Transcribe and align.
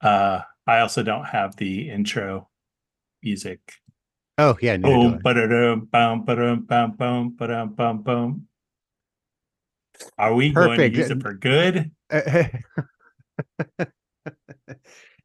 Uh, 0.00 0.40
I 0.66 0.80
also 0.80 1.02
don't 1.02 1.24
have 1.26 1.56
the 1.56 1.90
intro 1.90 2.48
music. 3.22 3.60
Oh 4.38 4.56
yeah, 4.62 4.76
Boom, 4.78 5.18
ba-da-dum, 5.22 5.88
bum, 5.92 6.24
ba-dum, 6.24 6.62
bum, 6.64 6.92
bum, 6.92 7.36
ba-dum, 7.36 7.74
bum, 7.74 8.02
bum. 8.02 8.46
Are 10.16 10.34
we 10.34 10.50
going 10.50 10.78
to 10.78 10.88
use 10.90 11.10
it 11.10 11.20
for 11.20 11.34
good? 11.34 11.90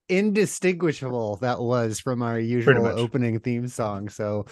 Indistinguishable 0.10 1.38
that 1.38 1.60
was 1.62 2.00
from 2.00 2.22
our 2.22 2.40
usual 2.40 2.86
opening 2.88 3.40
theme 3.40 3.68
song. 3.68 4.10
So, 4.10 4.46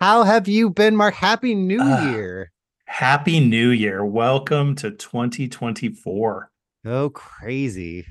how 0.00 0.22
have 0.24 0.48
you 0.48 0.68
been, 0.70 0.96
Mark? 0.96 1.14
Happy 1.14 1.54
New 1.54 1.78
Ah. 1.80 2.10
Year! 2.10 2.52
Happy 2.86 3.40
New 3.40 3.70
Year. 3.70 4.04
Welcome 4.04 4.74
to 4.76 4.90
2024. 4.90 6.50
Oh, 6.86 7.10
crazy! 7.10 8.06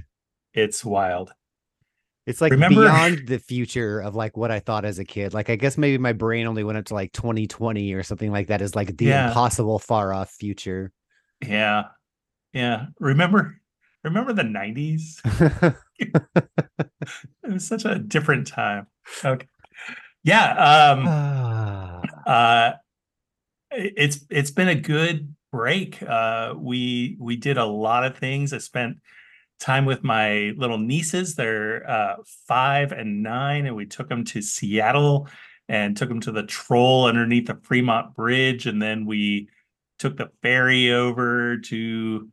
It's 0.54 0.84
wild. 0.86 1.34
It's 2.27 2.41
like 2.41 2.51
Remember- 2.51 2.81
beyond 2.86 3.27
the 3.27 3.39
future 3.39 3.99
of 3.99 4.13
like 4.13 4.37
what 4.37 4.51
I 4.51 4.59
thought 4.59 4.85
as 4.85 4.99
a 4.99 5.05
kid. 5.05 5.33
Like 5.33 5.49
I 5.49 5.55
guess 5.55 5.77
maybe 5.77 5.97
my 5.97 6.13
brain 6.13 6.45
only 6.45 6.63
went 6.63 6.77
up 6.77 6.85
to 6.85 6.93
like 6.93 7.11
2020 7.13 7.93
or 7.93 8.04
something 8.04 8.31
like 8.31 8.47
that. 8.47 8.61
Is 8.61 8.75
like 8.75 8.95
the 8.97 9.05
Yeah. 9.05 9.29
impossible 9.29 9.79
far 9.79 10.13
off 10.13 10.29
future. 10.29 10.91
Yeah. 11.41 11.85
Yeah. 12.54 12.87
Remember 12.99 13.55
remember 14.04 14.33
the 14.33 14.43
90s? 14.43 15.75
It 15.99 17.54
was 17.54 17.65
such 17.68 17.85
a 17.85 17.97
different 17.97 18.46
time. 18.47 18.87
Okay. 19.23 19.47
Yeah, 20.23 20.51
um 20.93 22.04
uh 22.27 22.73
it- 23.71 23.93
it's 23.97 24.25
it's 24.29 24.51
been 24.51 24.68
a 24.68 24.75
good 24.75 25.33
break. 25.51 26.01
Uh 26.04 26.54
we 26.57 27.15
we 27.19 27.35
did 27.37 27.57
a 27.57 27.65
lot 27.65 28.05
of 28.05 28.18
things. 28.18 28.54
I 28.54 28.57
spent 28.59 28.97
time 29.60 29.86
with 29.86 30.04
my 30.04 30.54
little 30.57 30.78
nieces. 30.78 31.36
They're 31.36 31.89
uh 31.89 32.16
5 32.47 32.92
and 32.92 33.23
9 33.23 33.66
and 33.66 33.75
we 33.75 33.86
took 33.86 34.09
them 34.09 34.23
to 34.25 34.41
Seattle 34.41 35.27
and 35.69 35.97
took 35.97 36.09
them 36.09 36.22
to 36.22 36.31
the 36.31 36.44
troll 36.44 37.05
underneath 37.05 37.47
the 37.47 37.55
Fremont 37.55 38.16
Bridge 38.16 38.67
and 38.67 38.81
then 38.81 39.05
we 39.05 39.49
took 39.99 40.17
the 40.17 40.30
ferry 40.41 40.91
over 40.91 41.58
to 41.58 42.30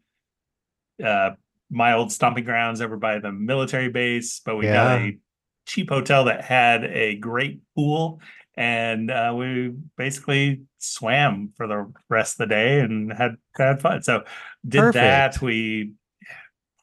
uh 1.04 1.30
my 1.70 1.94
old 1.94 2.12
stomping 2.12 2.44
grounds 2.44 2.80
over 2.80 2.96
by 2.96 3.18
the 3.18 3.32
military 3.32 3.88
base, 3.88 4.40
but 4.44 4.56
we 4.56 4.66
got 4.66 4.98
a 5.00 5.18
cheap 5.66 5.88
hotel 5.88 6.24
that 6.24 6.44
had 6.44 6.84
a 6.84 7.16
great 7.16 7.60
pool 7.74 8.20
and 8.56 9.10
uh, 9.10 9.34
we 9.36 9.72
basically 9.96 10.62
swam 10.78 11.52
for 11.56 11.66
the 11.66 11.92
rest 12.08 12.34
of 12.34 12.48
the 12.48 12.54
day 12.54 12.80
and 12.80 13.12
had 13.12 13.36
had 13.56 13.80
fun. 13.80 14.02
So 14.02 14.24
did 14.66 14.80
that. 14.92 15.42
We 15.42 15.92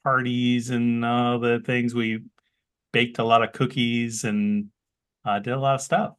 parties 0.03 0.69
and 0.69 1.03
all 1.05 1.39
the 1.39 1.59
things. 1.65 1.93
We 1.93 2.19
baked 2.93 3.19
a 3.19 3.23
lot 3.23 3.43
of 3.43 3.53
cookies 3.53 4.23
and 4.23 4.67
uh, 5.25 5.39
did 5.39 5.53
a 5.53 5.59
lot 5.59 5.75
of 5.75 5.81
stuff. 5.81 6.13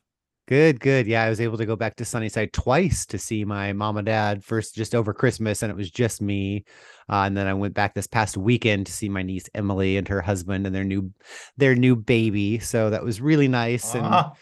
Good, 0.49 0.81
good. 0.81 1.07
Yeah, 1.07 1.23
I 1.23 1.29
was 1.29 1.41
able 1.41 1.57
to 1.59 1.67
go 1.67 1.77
back 1.77 1.95
to 1.97 2.05
Sunnyside 2.05 2.53
twice 2.53 3.07
to 3.07 3.19
see 3.19 3.45
my 3.45 3.73
mom 3.73 3.97
and 3.97 4.07
dad. 4.07 4.45
First, 4.45 4.75
just 4.75 4.95
over 4.95 5.15
Christmas, 5.15 5.63
and 5.63 5.71
it 5.71 5.77
was 5.77 5.91
just 5.91 6.21
me. 6.21 6.65
Uh, 7.09 7.23
and 7.27 7.37
then 7.37 7.47
I 7.47 7.55
went 7.55 7.75
back 7.75 7.95
this 7.95 8.09
past 8.09 8.37
weekend 8.37 8.87
to 8.87 8.93
see 8.93 9.09
my 9.09 9.23
niece 9.23 9.49
Emily 9.55 9.97
and 9.97 10.09
her 10.09 10.21
husband 10.21 10.67
and 10.67 10.75
their 10.75 10.85
new, 10.85 11.13
their 11.57 11.77
new 11.77 11.95
baby. 11.95 12.59
So 12.59 12.91
that 12.91 13.05
was 13.05 13.21
really 13.21 13.47
nice. 13.47 13.95
And 13.95 14.05
Ah, 14.05 14.33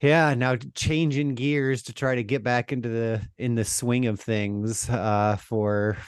yeah, 0.00 0.32
now 0.34 0.56
changing 0.74 1.34
gears 1.34 1.82
to 1.84 1.92
try 1.92 2.14
to 2.14 2.22
get 2.22 2.42
back 2.42 2.72
into 2.72 2.88
the 2.88 3.20
in 3.36 3.54
the 3.54 3.64
swing 3.64 4.06
of 4.06 4.18
things 4.18 4.88
uh, 4.88 5.36
for 5.36 5.98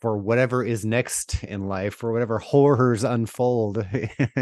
for 0.00 0.16
whatever 0.16 0.64
is 0.64 0.84
next 0.84 1.42
in 1.44 1.68
life, 1.68 1.94
for 1.94 2.12
whatever 2.12 2.38
horrors 2.38 3.04
unfold 3.04 3.84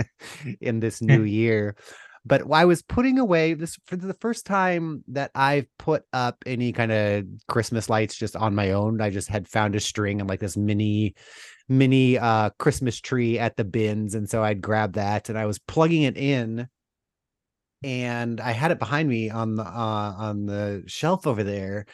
in 0.61 0.81
this 0.81 1.03
new 1.03 1.23
year. 1.23 1.77
But 2.25 2.51
I 2.51 2.65
was 2.65 2.83
putting 2.83 3.19
away 3.19 3.55
this 3.55 3.79
for 3.87 3.97
the 3.97 4.15
first 4.15 4.47
time 4.47 5.05
that 5.09 5.31
I've 5.35 5.67
put 5.79 6.03
up 6.13 6.43
any 6.45 6.73
kind 6.73 6.91
of 6.91 7.25
Christmas 7.47 7.89
lights 7.89 8.17
just 8.17 8.35
on 8.35 8.55
my 8.55 8.73
own. 8.73 9.01
I 9.01 9.11
just 9.11 9.29
had 9.29 9.47
found 9.47 9.77
a 9.77 9.81
string 9.81 10.21
and 10.21 10.29
like 10.29 10.41
this 10.41 10.57
mini 10.57 11.15
mini 11.69 12.17
uh 12.19 12.51
Christmas 12.59 13.01
tree 13.01 13.39
at 13.39 13.57
the 13.57 13.65
bins. 13.65 14.15
And 14.17 14.29
so 14.29 14.43
I'd 14.43 14.61
grab 14.61 14.95
that 14.95 15.29
and 15.29 15.39
I 15.39 15.47
was 15.47 15.61
plugging 15.61 16.03
it 16.03 16.17
in 16.17 16.69
and 17.83 18.41
I 18.41 18.53
had 18.53 18.71
it 18.71 18.79
behind 18.79 19.09
me 19.09 19.31
on 19.31 19.57
the 19.57 19.63
uh, 19.63 20.15
on 20.19 20.47
the 20.47 20.83
shelf 20.87 21.27
over 21.27 21.45
there, 21.45 21.87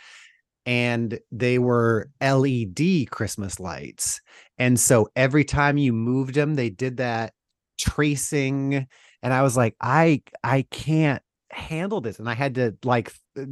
and 0.66 1.18
they 1.30 1.58
were 1.58 2.10
LED 2.20 3.06
Christmas 3.10 3.58
lights. 3.60 4.20
And 4.58 4.78
so 4.78 5.08
every 5.16 5.44
time 5.44 5.78
you 5.78 5.92
moved 5.92 6.34
them, 6.34 6.54
they 6.54 6.70
did 6.70 6.98
that 6.98 7.32
tracing, 7.78 8.86
and 9.22 9.32
I 9.34 9.42
was 9.42 9.56
like, 9.56 9.76
I 9.80 10.22
I 10.44 10.62
can't 10.70 11.22
handle 11.50 12.00
this, 12.00 12.18
and 12.18 12.28
I 12.28 12.34
had 12.34 12.54
to 12.56 12.76
like 12.84 13.12
uh, 13.38 13.44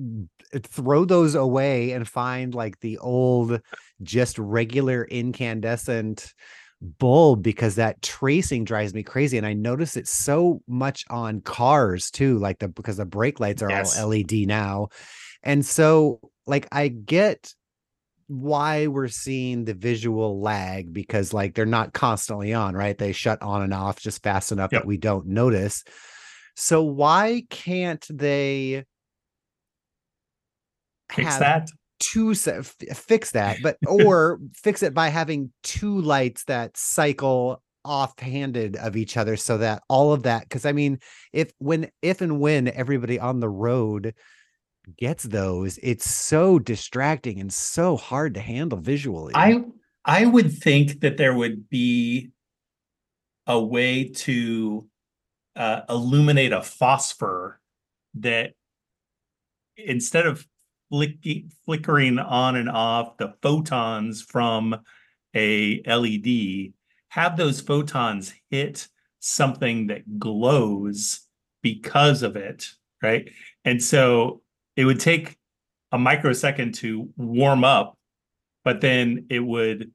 th- 0.52 0.64
throw 0.66 1.04
those 1.04 1.34
away 1.34 1.92
and 1.92 2.06
find 2.08 2.54
like 2.54 2.80
the 2.80 2.98
old, 2.98 3.60
just 4.02 4.38
regular 4.38 5.04
incandescent 5.04 6.34
bulb 6.98 7.42
because 7.42 7.74
that 7.74 8.00
tracing 8.00 8.64
drives 8.64 8.94
me 8.94 9.02
crazy 9.02 9.36
and 9.36 9.46
i 9.46 9.52
notice 9.52 9.98
it 9.98 10.08
so 10.08 10.62
much 10.66 11.04
on 11.10 11.42
cars 11.42 12.10
too 12.10 12.38
like 12.38 12.58
the 12.58 12.68
because 12.68 12.96
the 12.96 13.04
brake 13.04 13.38
lights 13.38 13.60
are 13.60 13.70
Yes. 13.70 13.92
all 13.98 14.08
led 14.08 14.32
now 14.48 14.88
and 15.42 15.66
so 15.66 16.20
like 16.50 16.66
i 16.72 16.88
get 16.88 17.54
why 18.26 18.86
we're 18.86 19.08
seeing 19.08 19.64
the 19.64 19.74
visual 19.74 20.40
lag 20.40 20.92
because 20.92 21.32
like 21.32 21.54
they're 21.54 21.66
not 21.66 21.92
constantly 21.92 22.54
on 22.54 22.74
right 22.76 22.98
they 22.98 23.12
shut 23.12 23.40
on 23.42 23.62
and 23.62 23.74
off 23.74 23.98
just 23.98 24.22
fast 24.22 24.52
enough 24.52 24.70
Yep. 24.72 24.82
that 24.82 24.86
we 24.86 24.96
don't 24.96 25.26
notice 25.26 25.82
so 26.56 26.82
why 26.82 27.42
can't 27.50 28.06
they 28.10 28.84
fix 31.12 31.28
have 31.28 31.40
that. 31.40 31.68
two 31.98 32.34
se- 32.34 32.62
fix 32.94 33.32
that 33.32 33.58
but 33.62 33.76
or 33.88 34.38
fix 34.54 34.82
it 34.82 34.94
by 34.94 35.08
having 35.08 35.52
two 35.62 36.00
lights 36.00 36.44
that 36.44 36.76
cycle 36.76 37.62
offhanded 37.84 38.76
of 38.76 38.96
each 38.96 39.16
other 39.16 39.36
so 39.36 39.58
that 39.58 39.82
all 39.88 40.12
of 40.12 40.22
that 40.24 40.42
because 40.42 40.66
i 40.66 40.72
mean 40.72 40.98
if 41.32 41.50
when 41.58 41.90
if 42.02 42.20
and 42.20 42.38
when 42.38 42.68
everybody 42.68 43.18
on 43.18 43.40
the 43.40 43.48
road 43.48 44.14
gets 44.96 45.24
those 45.24 45.78
it's 45.82 46.10
so 46.10 46.58
distracting 46.58 47.38
and 47.40 47.52
so 47.52 47.96
hard 47.96 48.34
to 48.34 48.40
handle 48.40 48.78
visually 48.78 49.32
I 49.34 49.62
I 50.04 50.24
would 50.24 50.52
think 50.52 51.00
that 51.00 51.16
there 51.16 51.34
would 51.34 51.68
be 51.68 52.30
a 53.46 53.60
way 53.60 54.08
to 54.08 54.86
uh, 55.56 55.82
illuminate 55.88 56.52
a 56.52 56.62
phosphor 56.62 57.60
that 58.14 58.52
instead 59.76 60.26
of 60.26 60.46
flicking, 60.90 61.50
flickering 61.64 62.18
on 62.18 62.56
and 62.56 62.70
off 62.70 63.16
the 63.16 63.34
photons 63.42 64.22
from 64.22 64.76
a 65.34 65.82
LED, 65.82 66.72
have 67.08 67.36
those 67.36 67.60
photons 67.60 68.32
hit 68.50 68.88
something 69.18 69.88
that 69.88 70.18
glows 70.18 71.26
because 71.62 72.22
of 72.22 72.36
it, 72.36 72.70
right? 73.02 73.30
And 73.64 73.82
so 73.82 74.42
it 74.80 74.86
would 74.86 74.98
take 74.98 75.36
a 75.92 75.98
microsecond 75.98 76.74
to 76.76 77.10
warm 77.18 77.64
up, 77.64 77.98
but 78.64 78.80
then 78.80 79.26
it 79.28 79.40
would 79.40 79.92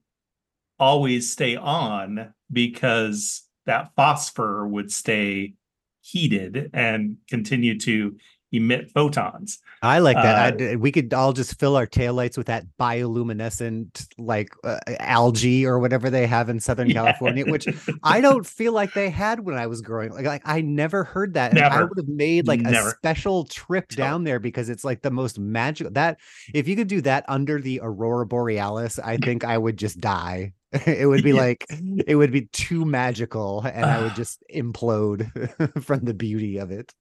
always 0.78 1.32
stay 1.32 1.56
on 1.56 2.36
because 2.52 3.50
that 3.66 3.90
phosphor 3.96 4.68
would 4.68 4.92
stay 4.92 5.56
heated 6.02 6.70
and 6.72 7.18
continue 7.28 7.80
to 7.80 8.16
emit 8.58 8.90
photons. 8.92 9.60
i 9.82 10.00
like 10.00 10.16
that 10.18 10.36
uh, 10.62 10.66
I'd- 10.66 10.76
we 10.78 10.92
could 10.92 11.14
all 11.14 11.34
just 11.34 11.60
fill 11.60 11.76
our 11.76 11.88
taillights 11.88 12.38
with 12.38 12.48
that 12.48 12.66
bioluminescent 12.80 14.08
like 14.18 14.50
uh, 14.64 14.80
algae 15.00 15.66
or 15.66 15.80
whatever 15.80 16.10
they 16.10 16.28
have 16.28 16.50
in 16.50 16.60
southern 16.60 16.90
california 17.00 17.46
which 17.46 17.68
I 18.04 18.22
don't 18.22 18.46
feel 18.46 18.74
like 18.74 18.94
they 18.94 19.10
had 19.10 19.40
when 19.42 19.56
I 19.56 19.68
was 19.68 19.82
growing. 19.82 20.12
Like, 20.12 20.26
like 20.26 20.42
I 20.46 20.62
never 20.62 21.04
heard 21.04 21.34
that. 21.36 21.52
And 21.52 21.60
I 21.62 21.84
would 21.84 21.98
have 21.98 22.08
made 22.08 22.48
like 22.48 22.60
Never. 22.62 22.90
a 22.90 22.92
special 22.92 23.46
trip 23.46 23.90
down 23.90 24.24
there 24.24 24.40
because 24.40 24.70
it's 24.70 24.84
like 24.84 25.02
the 25.02 25.12
most 25.12 25.40
magical. 25.40 25.92
That 25.94 26.20
if 26.54 26.68
you 26.68 26.76
could 26.76 26.88
do 26.88 27.02
that 27.02 27.26
under 27.28 27.60
the 27.60 27.80
aurora 27.84 28.26
borealis, 28.26 29.00
I 29.00 29.18
think 29.18 29.44
I 29.44 29.58
would 29.58 29.78
just 29.78 30.00
die. 30.00 30.54
it 30.86 31.08
would 31.08 31.24
be 31.24 31.32
Yes. 31.32 31.38
like 31.40 31.66
it 32.08 32.16
would 32.16 32.32
be 32.32 32.44
too 32.52 32.86
magical, 32.86 33.62
and 33.62 33.86
I 33.86 34.02
would 34.04 34.16
just 34.24 34.44
implode 34.54 35.84
from 35.84 36.02
the 36.06 36.14
beauty 36.14 36.58
of 36.58 36.72
it. 36.72 36.94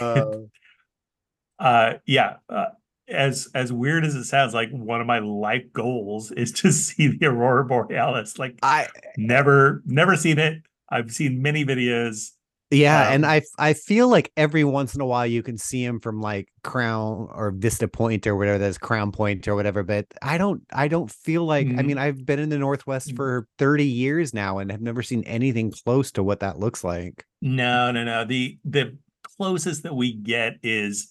Uh, 0.00 0.24
uh 1.58 1.94
yeah 2.06 2.36
uh, 2.48 2.66
as 3.08 3.48
as 3.54 3.72
weird 3.72 4.04
as 4.04 4.14
it 4.14 4.24
sounds 4.24 4.54
like 4.54 4.70
one 4.70 5.00
of 5.00 5.06
my 5.06 5.18
life 5.20 5.64
goals 5.72 6.30
is 6.32 6.50
to 6.52 6.72
see 6.72 7.08
the 7.08 7.26
aurora 7.26 7.64
borealis 7.64 8.38
like 8.38 8.58
I 8.62 8.88
never 9.16 9.82
never 9.86 10.16
seen 10.16 10.38
it 10.38 10.62
i've 10.90 11.12
seen 11.12 11.40
many 11.42 11.64
videos 11.64 12.30
Yeah, 12.70 13.12
and 13.12 13.24
I 13.24 13.42
I 13.58 13.74
feel 13.74 14.08
like 14.08 14.32
every 14.36 14.64
once 14.64 14.94
in 14.96 15.00
a 15.00 15.06
while 15.06 15.26
you 15.26 15.42
can 15.44 15.56
see 15.58 15.84
him 15.84 16.00
from 16.00 16.20
like 16.20 16.48
Crown 16.64 17.28
or 17.30 17.52
Vista 17.52 17.86
Point 17.86 18.26
or 18.26 18.34
whatever 18.34 18.58
that 18.58 18.68
is 18.68 18.78
Crown 18.78 19.12
Point 19.12 19.46
or 19.46 19.54
whatever, 19.54 19.84
but 19.84 20.06
I 20.22 20.38
don't 20.38 20.62
I 20.72 20.88
don't 20.88 21.10
feel 21.10 21.44
like 21.44 21.68
I 21.68 21.82
Mhm. 21.82 21.86
mean 21.86 21.98
I've 21.98 22.26
been 22.26 22.40
in 22.40 22.48
the 22.48 22.58
Northwest 22.58 23.10
Mm. 23.12 23.16
for 23.16 23.46
30 23.58 23.84
years 23.86 24.34
now 24.34 24.58
and 24.58 24.72
have 24.72 24.80
never 24.80 25.02
seen 25.02 25.22
anything 25.24 25.70
close 25.84 26.10
to 26.12 26.22
what 26.24 26.40
that 26.40 26.58
looks 26.58 26.82
like. 26.82 27.24
No, 27.40 27.92
no, 27.92 28.02
no. 28.02 28.24
The 28.24 28.58
the 28.64 28.96
closest 29.36 29.82
that 29.84 29.94
we 29.94 30.12
get 30.12 30.54
is 30.62 31.10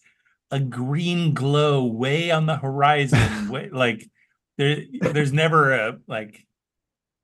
a 0.52 0.60
green 0.60 1.34
glow 1.34 1.86
way 1.86 2.32
on 2.32 2.46
the 2.46 2.58
horizon. 2.58 3.50
way, 3.50 3.70
like 3.72 4.08
there, 4.58 4.84
there's 5.02 5.34
never 5.34 5.74
a 5.74 5.98
like 6.08 6.46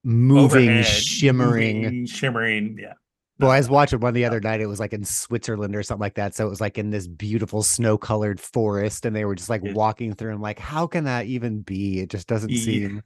Moving, 0.03 0.69
overhead, 0.69 0.85
shimmering. 0.85 1.81
moving, 1.81 2.05
shimmering. 2.05 2.77
Yeah. 2.79 2.93
Well, 3.37 3.51
I 3.51 3.57
was 3.57 3.69
watching 3.69 3.99
one 3.99 4.13
the 4.13 4.25
other 4.25 4.39
night. 4.41 4.59
It 4.61 4.65
was 4.65 4.79
like 4.79 4.91
in 4.93 5.03
Switzerland 5.05 5.75
or 5.75 5.83
something 5.83 6.01
like 6.01 6.15
that. 6.15 6.35
So 6.35 6.45
it 6.45 6.49
was 6.49 6.59
like 6.59 6.77
in 6.77 6.89
this 6.89 7.07
beautiful 7.07 7.63
snow-colored 7.63 8.39
forest, 8.39 9.05
and 9.05 9.15
they 9.15 9.23
were 9.25 9.35
just 9.35 9.49
like 9.49 9.61
Yeah. 9.63 9.73
walking 9.73 10.13
through. 10.13 10.31
And 10.33 10.41
like, 10.41 10.59
how 10.59 10.87
can 10.87 11.05
that 11.05 11.25
even 11.27 11.61
be? 11.61 11.99
It 11.99 12.09
just 12.09 12.27
doesn't 12.27 12.49
Yeah. 12.51 12.61
seem 12.61 13.01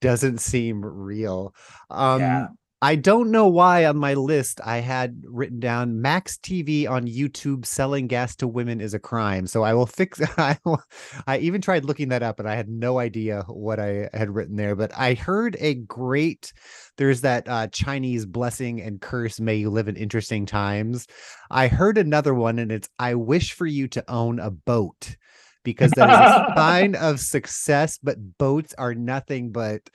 doesn't 0.00 0.38
seem 0.38 0.84
real. 0.84 1.54
Um 1.88 2.20
Yeah. 2.20 2.46
I 2.84 2.96
don't 2.96 3.30
know 3.30 3.46
why 3.46 3.84
on 3.86 3.96
my 3.96 4.14
list 4.14 4.60
I 4.64 4.78
had 4.78 5.22
written 5.24 5.60
down 5.60 6.02
Max 6.02 6.36
TV 6.36 6.90
on 6.90 7.06
YouTube 7.06 7.64
selling 7.64 8.08
gas 8.08 8.34
to 8.36 8.48
women 8.48 8.80
is 8.80 8.92
a 8.92 8.98
crime. 8.98 9.46
So 9.46 9.62
I 9.62 9.72
will 9.72 9.86
fix 9.86 10.20
I 10.36 10.58
will, 10.64 10.82
I 11.28 11.38
even 11.38 11.60
tried 11.60 11.84
looking 11.84 12.08
that 12.08 12.24
up 12.24 12.40
and 12.40 12.48
I 12.48 12.56
had 12.56 12.68
no 12.68 12.98
idea 12.98 13.44
what 13.46 13.78
I 13.78 14.10
had 14.12 14.34
written 14.34 14.56
there, 14.56 14.74
but 14.74 14.90
I 14.98 15.14
heard 15.14 15.56
a 15.60 15.74
great 15.74 16.52
there's 16.98 17.20
that 17.20 17.48
uh, 17.48 17.68
Chinese 17.68 18.26
blessing 18.26 18.82
and 18.82 19.00
curse 19.00 19.38
may 19.38 19.54
you 19.54 19.70
live 19.70 19.86
in 19.86 19.94
interesting 19.94 20.44
times. 20.44 21.06
I 21.52 21.68
heard 21.68 21.98
another 21.98 22.34
one 22.34 22.58
and 22.58 22.72
it's 22.72 22.88
I 22.98 23.14
wish 23.14 23.52
for 23.52 23.66
you 23.66 23.86
to 23.88 24.04
own 24.10 24.40
a 24.40 24.50
boat 24.50 25.16
because 25.62 25.92
that 25.92 26.10
is 26.10 26.16
a 26.16 26.52
sign 26.56 26.96
of 26.96 27.20
success, 27.20 27.96
but 28.02 28.38
boats 28.38 28.74
are 28.76 28.92
nothing 28.92 29.52
but 29.52 29.88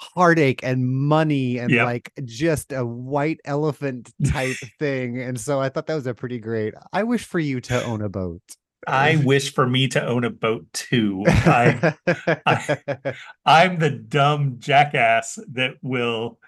heartache 0.00 0.60
and 0.64 0.88
money 0.88 1.58
and 1.58 1.70
Yep. 1.70 1.84
like 1.84 2.12
just 2.24 2.72
a 2.72 2.84
white 2.84 3.38
elephant 3.44 4.12
type 4.24 4.56
thing. 4.78 5.20
And 5.20 5.38
so 5.38 5.60
I 5.60 5.68
thought 5.68 5.86
that 5.88 5.94
was 5.94 6.06
a 6.06 6.14
pretty 6.14 6.38
great. 6.38 6.74
I 6.92 7.02
wish 7.02 7.24
for 7.24 7.38
you 7.38 7.60
to 7.62 7.84
own 7.84 8.00
a 8.02 8.08
boat. 8.08 8.42
I 8.86 9.16
wish 9.24 9.52
for 9.52 9.68
me 9.68 9.88
to 9.88 10.04
own 10.04 10.24
a 10.24 10.30
boat 10.30 10.66
too. 10.72 11.24
I, 11.28 11.94
I'm 13.44 13.78
the 13.78 13.90
dumb 13.90 14.56
jackass 14.58 15.38
that 15.52 15.74
will 15.82 16.38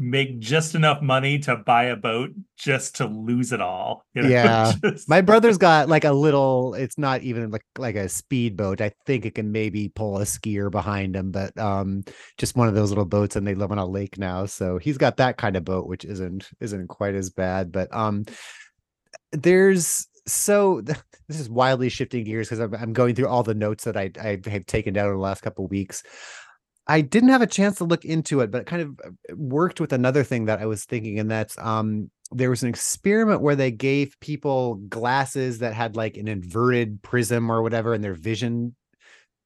make 0.00 0.40
just 0.40 0.74
enough 0.74 1.02
money 1.02 1.38
to 1.38 1.54
buy 1.56 1.84
a 1.84 1.96
boat 1.96 2.30
just 2.56 2.96
to 2.96 3.06
lose 3.06 3.52
it 3.52 3.60
all. 3.60 4.06
you 4.14 4.22
know, 4.22 4.28
Yeah. 4.30 4.72
just- 4.82 5.08
My 5.08 5.20
brother's 5.20 5.58
got 5.58 5.88
like 5.90 6.04
a 6.04 6.12
little. 6.12 6.72
It's 6.74 6.96
not 6.96 7.20
even 7.22 7.50
like 7.50 7.64
like 7.78 7.96
a 7.96 8.08
speedboat. 8.08 8.80
I 8.80 8.92
think 9.06 9.26
it 9.26 9.34
can 9.34 9.52
maybe 9.52 9.90
pull 9.90 10.16
a 10.18 10.22
skier 10.24 10.70
behind 10.70 11.14
him, 11.14 11.30
but 11.30 11.56
um, 11.58 12.02
just 12.38 12.56
one 12.56 12.66
of 12.68 12.74
those 12.74 12.88
little 12.90 13.04
boats, 13.04 13.36
and 13.36 13.46
they 13.46 13.54
live 13.54 13.70
on 13.72 13.78
a 13.78 13.86
lake 13.86 14.16
now. 14.18 14.46
So 14.46 14.78
he's 14.78 14.98
got 14.98 15.18
that 15.18 15.36
kind 15.36 15.54
of 15.56 15.64
boat, 15.64 15.86
which 15.86 16.04
isn't 16.06 16.48
isn't 16.60 16.88
quite 16.88 17.14
as 17.14 17.28
bad. 17.30 17.70
But 17.70 17.94
um, 17.94 18.24
there's 19.32 20.06
so 20.26 20.80
this 21.28 21.40
is 21.40 21.48
wildly 21.48 21.88
shifting 21.88 22.24
gears 22.24 22.48
because 22.48 22.60
I'm, 22.60 22.74
I'm 22.74 22.92
going 22.92 23.14
through 23.14 23.28
all 23.28 23.42
the 23.42 23.54
notes 23.54 23.84
that 23.84 23.96
I 23.96 24.10
I 24.20 24.38
have 24.48 24.66
taken 24.66 24.94
down 24.94 25.06
in 25.08 25.12
the 25.14 25.18
last 25.20 25.42
couple 25.42 25.64
of 25.66 25.70
weeks. 25.70 26.02
I 26.90 27.02
didn't 27.02 27.28
have 27.28 27.40
a 27.40 27.46
chance 27.46 27.78
to 27.78 27.84
look 27.84 28.04
into 28.04 28.40
it, 28.40 28.50
but 28.50 28.62
it 28.62 28.66
kind 28.66 28.82
of 28.82 29.00
uh, 29.04 29.36
worked 29.36 29.80
with 29.80 29.92
another 29.92 30.24
thing 30.24 30.46
that 30.46 30.58
I 30.58 30.66
was 30.66 30.84
thinking, 30.84 31.20
and 31.20 31.30
that's 31.30 31.56
um 31.58 32.10
there 32.32 32.50
was 32.50 32.64
an 32.64 32.68
experiment 32.68 33.42
where 33.42 33.54
they 33.54 33.70
gave 33.70 34.18
people 34.18 34.74
glasses 34.74 35.60
that 35.60 35.72
had 35.72 35.94
like 35.94 36.16
an 36.16 36.26
inverted 36.26 37.00
prism 37.02 37.48
or 37.50 37.62
whatever, 37.62 37.94
and 37.94 38.02
their 38.02 38.14
vision 38.14 38.74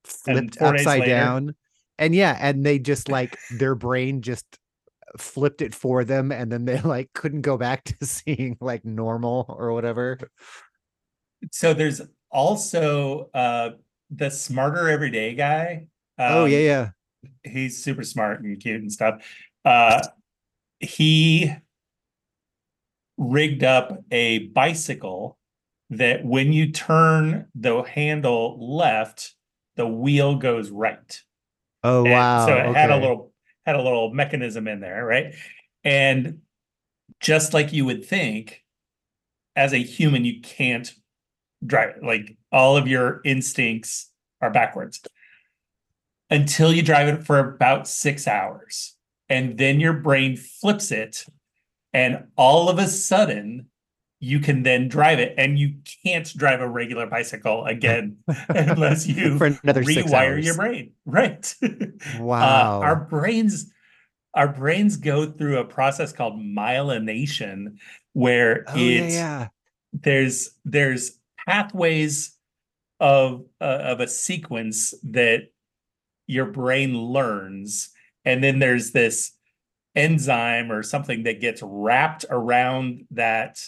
flipped 0.05 0.61
upside 0.63 1.05
down. 1.05 1.55
And 1.99 2.15
yeah, 2.15 2.35
and 2.41 2.65
they 2.65 2.79
just 2.79 3.11
like 3.11 3.37
their 3.59 3.75
brain 3.75 4.23
just 4.23 4.47
flipped 5.19 5.61
it 5.61 5.75
for 5.75 6.03
them, 6.03 6.33
and 6.33 6.51
then 6.51 6.65
they 6.65 6.81
like 6.81 7.11
couldn't 7.13 7.43
go 7.43 7.59
back 7.59 7.85
to 8.01 8.07
seeing 8.07 8.57
like 8.59 8.87
normal 8.87 9.45
or 9.49 9.75
whatever. 9.75 10.19
so 11.53 11.75
there's 11.75 12.01
also 12.31 13.29
uh 13.35 13.73
the 14.11 14.31
smarter 14.31 14.89
everyday 14.89 15.35
guy. 15.35 15.89
oh 16.19 16.47
yeah, 16.47 16.57
Um, 16.57 16.65
yeah. 16.65 16.89
He's 17.43 17.83
super 17.83 18.03
smart 18.03 18.41
and 18.41 18.61
cute 18.61 18.81
and 18.81 18.93
stuff. 18.93 19.23
Uh, 19.65 20.07
he 20.81 21.53
rigged 23.17 23.65
up 23.65 24.03
a 24.11 24.39
bicycle 24.49 25.39
that 25.91 26.25
when 26.25 26.53
you 26.53 26.73
turn 26.73 27.47
the 27.55 27.83
handle 27.83 28.77
left, 28.77 29.35
the 29.77 29.87
wheel 29.87 30.37
goes 30.37 30.71
right. 30.71 31.21
Oh 31.83 32.05
And 32.05 32.13
wow. 32.13 32.47
So 32.47 32.57
it 32.57 32.75
had 32.75 32.91
a 32.91 32.97
little 32.97 33.33
had 33.67 33.77
a 33.77 33.83
little 33.83 34.13
mechanism 34.13 34.69
in 34.69 34.81
there, 34.81 35.05
right? 35.05 35.35
And 35.85 36.41
just 37.21 37.55
like 37.55 37.73
you 37.73 37.85
would 37.85 38.05
think, 38.05 38.63
as 39.57 39.73
a 39.73 39.79
human, 39.79 40.25
you 40.25 40.41
can't 40.41 40.93
drive 41.65 41.97
it. 41.97 42.03
Like 42.03 42.37
all 42.51 42.77
of 42.77 42.89
your 42.89 43.21
instincts 43.25 44.11
are 44.41 44.51
backwards 44.51 45.01
until 46.31 46.73
you 46.73 46.83
drive 46.83 47.09
it 47.09 47.25
for 47.25 47.39
about 47.39 47.89
six 47.89 48.27
hours. 48.27 48.97
And 49.29 49.59
then 49.59 49.81
your 49.81 49.95
brain 49.95 50.37
flips 50.37 50.91
it. 50.91 51.25
And 51.93 52.27
all 52.37 52.69
of 52.69 52.79
a 52.79 52.87
sudden, 52.87 53.67
you 54.21 54.41
can 54.41 54.63
then 54.63 54.89
drive 54.89 55.19
it. 55.19 55.35
And 55.39 55.59
you 55.59 55.75
can't 56.05 56.27
drive 56.37 56.61
a 56.61 56.69
regular 56.69 57.07
bicycle 57.07 57.65
again 57.65 58.19
unless 58.49 59.07
you 59.07 59.39
for 59.39 59.47
another 59.63 59.83
rewire 59.83 60.43
your 60.43 60.57
brain. 60.57 60.93
Right. 61.07 61.55
Wow. 62.19 62.81
Uh, 62.81 62.85
our 62.85 62.97
brains 62.97 63.71
our 64.35 64.49
brains 64.49 64.97
go 64.97 65.31
through 65.31 65.59
a 65.59 65.65
process 65.65 66.13
called 66.13 66.35
myelination 66.41 67.77
where 68.15 68.65
oh 68.69 68.77
yeah, 68.77 69.03
it 69.03 69.13
yeah. 69.13 69.49
there's 69.93 70.51
there's 70.65 71.19
pathways 71.47 72.37
of 73.01 73.45
uh, 73.61 73.65
of 73.83 74.01
a 74.01 74.09
sequence 74.09 74.95
that 75.05 75.51
your 76.27 76.47
brain 76.47 76.97
learns 76.97 77.91
and 78.25 78.43
then 78.43 78.59
there's 78.59 78.93
this 78.93 79.33
enzyme 79.95 80.73
or 80.73 80.83
something 80.83 81.25
that 81.25 81.41
gets 81.41 81.63
wrapped 81.63 82.25
around 82.31 83.07
that 83.13 83.61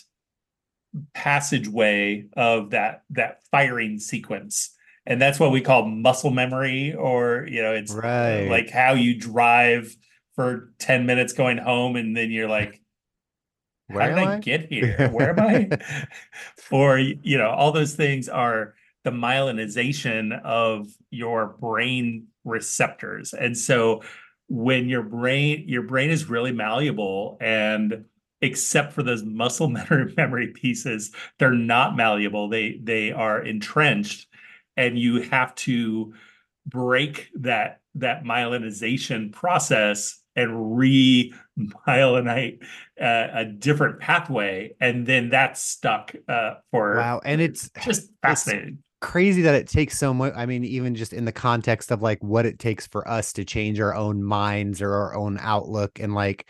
passageway 1.14 2.24
of 2.36 2.70
that 2.70 3.02
that 3.10 3.40
firing 3.50 3.98
sequence 3.98 4.74
and 5.04 5.20
that's 5.20 5.38
what 5.38 5.52
we 5.52 5.60
call 5.60 5.86
muscle 5.86 6.30
memory 6.30 6.94
or 6.94 7.46
you 7.50 7.62
know 7.62 7.72
it's 7.74 7.92
Right. 7.92 8.48
like 8.48 8.70
how 8.70 8.94
you 8.94 9.18
drive 9.18 9.94
for 10.34 10.72
10 10.78 11.06
minutes 11.06 11.32
going 11.34 11.58
home 11.58 11.96
and 11.96 12.16
then 12.16 12.30
you're 12.30 12.48
like 12.48 12.80
how 13.88 13.94
Where 13.94 14.08
did 14.08 14.18
I 14.18 14.36
I? 14.36 14.38
get 14.40 14.66
here? 14.72 15.08
Where 15.12 15.30
am 15.30 15.40
I? 15.40 15.78
or 16.70 16.98
you 16.98 17.38
know, 17.38 17.50
all 17.50 17.72
those 17.72 17.94
things 17.94 18.28
are 18.28 18.74
the 19.04 19.10
myelinization 19.10 20.42
of 20.42 20.88
your 21.10 21.46
brain 21.60 22.26
receptors. 22.46 23.34
And 23.34 23.56
so 23.56 24.02
when 24.48 24.88
your 24.88 25.02
brain 25.02 25.64
your 25.66 25.82
brain 25.82 26.10
is 26.10 26.28
really 26.28 26.52
malleable 26.52 27.36
and 27.40 28.04
except 28.40 28.92
for 28.92 29.02
those 29.02 29.24
muscle 29.24 29.68
memory 29.68 30.14
memory 30.16 30.48
pieces, 30.48 31.10
they're 31.38 31.50
not 31.52 31.96
malleable. 31.96 32.48
They 32.48 32.80
they 32.82 33.12
are 33.12 33.42
entrenched 33.42 34.28
and 34.76 34.98
you 34.98 35.22
have 35.22 35.54
to 35.56 36.14
break 36.66 37.30
that 37.34 37.80
that 37.94 38.24
myelinization 38.24 39.32
process 39.32 40.20
and 40.36 40.76
re-myelinate 40.76 42.62
uh, 43.00 43.28
a 43.32 43.44
different 43.46 44.00
pathway, 44.00 44.74
and 44.80 45.06
then 45.06 45.30
that's 45.30 45.62
stuck 45.62 46.14
uh, 46.28 46.54
for 46.70 46.96
Wow. 46.96 47.22
And 47.24 47.40
it's 47.40 47.70
just 47.82 48.10
fascinating. 48.22 48.82
Crazy 49.06 49.42
that 49.42 49.54
it 49.54 49.68
takes 49.68 49.96
so 49.96 50.12
much. 50.12 50.32
I 50.36 50.46
mean, 50.46 50.64
even 50.64 50.96
just 50.96 51.12
in 51.12 51.26
the 51.26 51.32
context 51.32 51.92
of 51.92 52.02
like 52.02 52.18
what 52.24 52.44
it 52.44 52.58
takes 52.58 52.88
for 52.88 53.08
us 53.08 53.32
to 53.34 53.44
change 53.44 53.78
our 53.78 53.94
own 53.94 54.20
minds 54.24 54.82
or 54.82 54.92
our 54.92 55.14
own 55.14 55.38
outlook, 55.40 56.00
and 56.00 56.12
like 56.12 56.48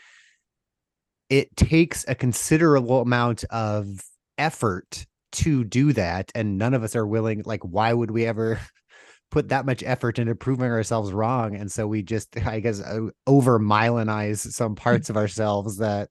it 1.28 1.54
takes 1.54 2.06
a 2.08 2.14
considerable 2.14 3.02
amount 3.02 3.44
of 3.50 4.00
effort 4.38 5.06
to 5.32 5.64
do 5.64 5.92
that. 5.92 6.32
And 6.34 6.56
none 6.56 6.72
of 6.72 6.82
us 6.82 6.96
are 6.96 7.06
willing, 7.06 7.42
like, 7.44 7.62
why 7.62 7.92
would 7.92 8.10
we 8.10 8.24
ever 8.24 8.58
put 9.30 9.50
that 9.50 9.66
much 9.66 9.82
effort 9.82 10.18
into 10.18 10.34
proving 10.34 10.70
ourselves 10.70 11.12
wrong? 11.12 11.54
And 11.56 11.70
so 11.70 11.86
we 11.86 12.02
just, 12.02 12.38
I 12.46 12.60
guess, 12.60 12.82
over 13.26 13.60
myelinize 13.60 14.38
some 14.38 14.74
parts 14.76 15.10
of 15.10 15.18
ourselves 15.18 15.76
that 15.76 16.08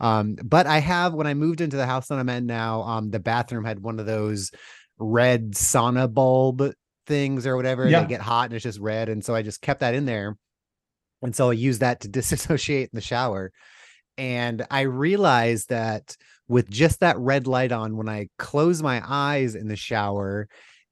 um 0.00 0.34
but 0.42 0.66
i 0.66 0.80
have 0.80 1.14
when 1.14 1.28
i 1.28 1.34
moved 1.34 1.60
into 1.60 1.76
the 1.76 1.86
house 1.86 2.08
that 2.08 2.18
i'm 2.18 2.28
in 2.28 2.46
now 2.46 2.82
um 2.82 3.12
the 3.12 3.20
bathroom 3.20 3.64
had 3.64 3.78
one 3.78 4.00
of 4.00 4.06
those 4.06 4.50
red 4.98 5.52
sauna 5.52 6.12
bulb 6.12 6.72
things 7.06 7.46
or 7.46 7.56
whatever 7.56 7.88
Yeah. 7.88 8.00
they 8.02 8.06
get 8.06 8.20
hot 8.20 8.46
and 8.46 8.54
it's 8.54 8.62
just 8.62 8.80
red 8.80 9.08
and 9.08 9.24
so 9.24 9.34
i 9.34 9.42
just 9.42 9.60
kept 9.60 9.80
that 9.80 9.94
in 9.94 10.04
there 10.06 10.36
and 11.22 11.34
so 11.34 11.50
i 11.50 11.52
use 11.52 11.80
that 11.80 12.00
to 12.00 12.08
disassociate 12.18 12.90
in 12.92 12.96
the 12.96 13.00
shower 13.00 13.52
and 14.16 14.64
I 14.70 14.82
realized 14.82 15.70
that 15.70 16.16
with 16.46 16.70
just 16.70 17.00
that 17.00 17.18
red 17.18 17.48
light 17.48 17.72
on, 17.72 17.96
when 17.96 18.08
I 18.08 18.28
close 18.38 18.80
my 18.80 19.02
eyes 19.04 19.56
in 19.56 19.66
the 19.66 19.74
shower, 19.74 20.46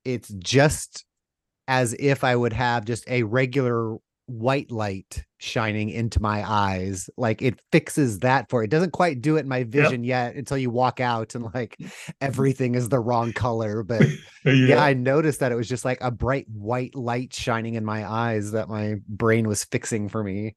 it's 0.04 0.28
just 0.28 1.04
as 1.68 1.94
if 2.00 2.24
I 2.24 2.34
would 2.34 2.52
have 2.52 2.84
just 2.84 3.08
a 3.08 3.22
regular 3.22 3.96
white 4.32 4.70
light 4.70 5.24
shining 5.38 5.90
into 5.90 6.20
my 6.20 6.48
eyes. 6.48 7.10
Like 7.16 7.42
it 7.42 7.60
fixes 7.70 8.20
that 8.20 8.48
for 8.48 8.64
it 8.64 8.70
doesn't 8.70 8.92
quite 8.92 9.20
do 9.20 9.36
it 9.36 9.40
in 9.40 9.48
my 9.48 9.64
vision 9.64 10.04
yet 10.04 10.34
until 10.34 10.56
you 10.56 10.70
walk 10.70 11.00
out 11.00 11.34
and 11.34 11.52
like 11.54 11.76
everything 12.20 12.74
is 12.74 12.88
the 12.88 12.98
wrong 12.98 13.32
color. 13.32 13.82
But 13.82 14.06
yeah. 14.44 14.82
I 14.82 14.94
noticed 14.94 15.40
that 15.40 15.52
it 15.52 15.56
was 15.56 15.68
just 15.68 15.84
like 15.84 15.98
a 16.00 16.10
bright 16.10 16.46
white 16.48 16.94
light 16.94 17.34
shining 17.34 17.74
in 17.74 17.84
my 17.84 18.10
eyes 18.10 18.52
that 18.52 18.68
my 18.68 18.96
brain 19.08 19.46
was 19.46 19.64
fixing 19.64 20.08
for 20.08 20.24
me. 20.24 20.56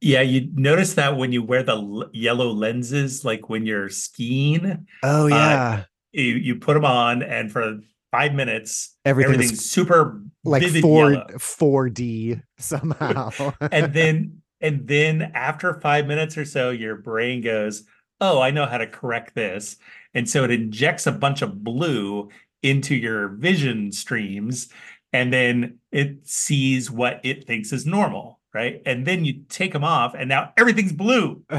Yeah, 0.00 0.22
you 0.22 0.48
notice 0.54 0.94
that 0.94 1.16
when 1.18 1.30
you 1.30 1.42
wear 1.42 1.62
the 1.62 1.76
l- 1.76 2.10
yellow 2.14 2.48
lenses, 2.48 3.24
like 3.24 3.50
when 3.50 3.66
you're 3.66 3.90
skiing. 3.90 4.86
Oh 5.02 5.24
uh, 5.24 5.28
yeah. 5.28 5.84
you 6.12 6.22
you 6.22 6.56
put 6.56 6.74
them 6.74 6.86
on, 6.86 7.22
and 7.22 7.52
for 7.52 7.80
five 8.10 8.34
minutes, 8.34 8.96
Everything's 9.04 9.34
everything's 9.34 9.70
super 9.70 10.22
like 10.44 10.66
four 10.80 11.24
four 11.38 11.88
D 11.88 12.40
somehow. 12.58 13.30
and 13.60 13.92
then 13.94 14.42
and 14.60 14.86
then 14.86 15.32
after 15.34 15.80
five 15.80 16.06
minutes 16.06 16.36
or 16.36 16.44
so, 16.44 16.70
your 16.70 16.96
brain 16.96 17.40
goes, 17.42 17.84
"Oh, 18.20 18.40
I 18.40 18.50
know 18.50 18.66
how 18.66 18.78
to 18.78 18.86
correct 18.86 19.34
this," 19.34 19.76
and 20.14 20.28
so 20.28 20.44
it 20.44 20.50
injects 20.50 21.06
a 21.06 21.12
bunch 21.12 21.42
of 21.42 21.62
blue 21.64 22.28
into 22.62 22.94
your 22.94 23.28
vision 23.28 23.90
streams, 23.92 24.68
and 25.12 25.32
then 25.32 25.78
it 25.92 26.26
sees 26.26 26.90
what 26.90 27.20
it 27.24 27.46
thinks 27.46 27.72
is 27.72 27.86
normal, 27.86 28.40
right? 28.52 28.82
And 28.84 29.06
then 29.06 29.24
you 29.24 29.44
take 29.48 29.72
them 29.72 29.84
off, 29.84 30.14
and 30.14 30.28
now 30.28 30.52
everything's 30.56 30.92
blue. 30.92 31.42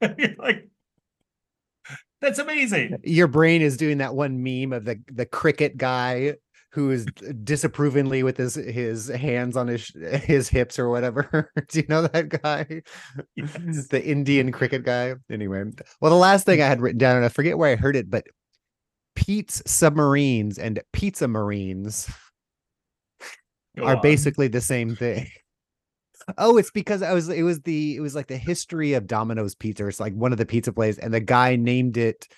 You're 0.00 0.34
like, 0.38 0.68
that's 2.20 2.38
amazing. 2.38 2.96
Your 3.04 3.26
brain 3.28 3.62
is 3.62 3.76
doing 3.76 3.98
that 3.98 4.14
one 4.14 4.42
meme 4.42 4.72
of 4.72 4.84
the 4.84 5.00
the 5.12 5.26
cricket 5.26 5.76
guy 5.76 6.34
who 6.70 6.90
is 6.90 7.06
disapprovingly 7.44 8.22
with 8.22 8.36
his 8.36 8.54
his 8.54 9.08
hands 9.08 9.56
on 9.56 9.68
his 9.68 9.88
his 10.22 10.48
hips 10.48 10.78
or 10.78 10.88
whatever. 10.90 11.50
Do 11.68 11.80
you 11.80 11.86
know 11.88 12.02
that 12.02 12.28
guy? 12.42 12.82
Yes. 13.36 13.88
The 13.88 14.04
Indian 14.04 14.52
cricket 14.52 14.84
guy. 14.84 15.14
Anyway, 15.30 15.64
well, 16.00 16.10
the 16.10 16.18
last 16.18 16.44
thing 16.44 16.60
I 16.60 16.66
had 16.66 16.80
written 16.80 16.98
down, 16.98 17.16
and 17.16 17.24
I 17.24 17.28
forget 17.28 17.58
where 17.58 17.72
I 17.72 17.76
heard 17.76 17.96
it, 17.96 18.10
but 18.10 18.26
Pete's 19.14 19.62
submarines 19.66 20.58
and 20.58 20.80
pizza 20.92 21.26
marines 21.26 22.08
Go 23.76 23.84
are 23.84 23.96
on. 23.96 24.02
basically 24.02 24.48
the 24.48 24.60
same 24.60 24.94
thing. 24.94 25.26
Oh, 26.36 26.58
it's 26.58 26.70
because 26.70 27.02
I 27.02 27.12
was 27.12 27.28
it 27.28 27.42
was 27.42 27.60
the 27.62 27.96
it 27.96 28.00
was 28.00 28.14
like 28.14 28.26
the 28.26 28.36
history 28.36 28.92
of 28.94 29.06
Domino's 29.06 29.54
Pizza. 29.54 29.86
It's 29.86 30.00
like 30.00 30.14
one 30.14 30.32
of 30.32 30.38
the 30.38 30.46
pizza 30.46 30.72
places, 30.72 30.98
and 30.98 31.12
the 31.14 31.20
guy 31.20 31.56
named 31.56 31.96
it 31.96 32.28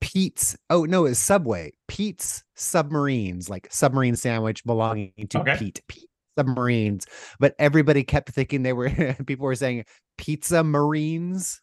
Pete's. 0.00 0.56
Oh 0.70 0.84
no, 0.84 1.06
it's 1.06 1.18
Subway. 1.18 1.72
Pete's 1.86 2.44
Submarines, 2.54 3.48
like 3.48 3.68
submarine 3.70 4.16
sandwich 4.16 4.64
belonging 4.64 5.12
to 5.30 5.40
Okay. 5.40 5.56
Pete. 5.56 5.80
Pete 5.88 6.08
Submarines. 6.36 7.06
But 7.40 7.54
everybody 7.58 8.04
kept 8.04 8.30
thinking 8.30 8.62
they 8.62 8.72
were 8.72 8.90
people 9.26 9.46
were 9.46 9.54
saying 9.54 9.84
pizza 10.16 10.62
marines. 10.62 11.60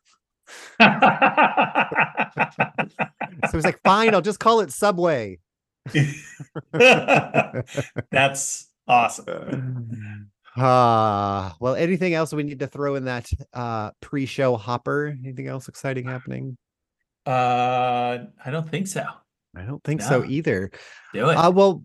So 3.49 3.57
it's 3.57 3.65
like, 3.65 3.81
fine, 3.83 4.13
I'll 4.13 4.21
just 4.21 4.39
call 4.39 4.59
it 4.61 4.71
Subway. 4.71 5.39
That's 8.11 8.67
awesome. 8.87 10.29
Ah, 10.57 11.55
well, 11.59 11.75
anything 11.75 12.13
else 12.13 12.33
we 12.33 12.43
need 12.43 12.59
to 12.59 12.67
throw 12.67 12.95
in 12.95 13.05
that 13.05 13.29
uh 13.53 13.91
pre-show 14.01 14.55
hopper? 14.57 15.15
Anything 15.23 15.47
else 15.47 15.67
exciting 15.67 16.05
happening? 16.07 16.57
Uh, 17.25 18.19
I 18.45 18.51
don't 18.51 18.69
think 18.69 18.87
so. 18.87 19.03
I 19.55 19.63
don't 19.63 19.83
think 19.83 20.01
so 20.01 20.23
either. 20.25 20.69
Do 21.13 21.29
it. 21.29 21.35
Uh 21.35 21.51
well, 21.51 21.83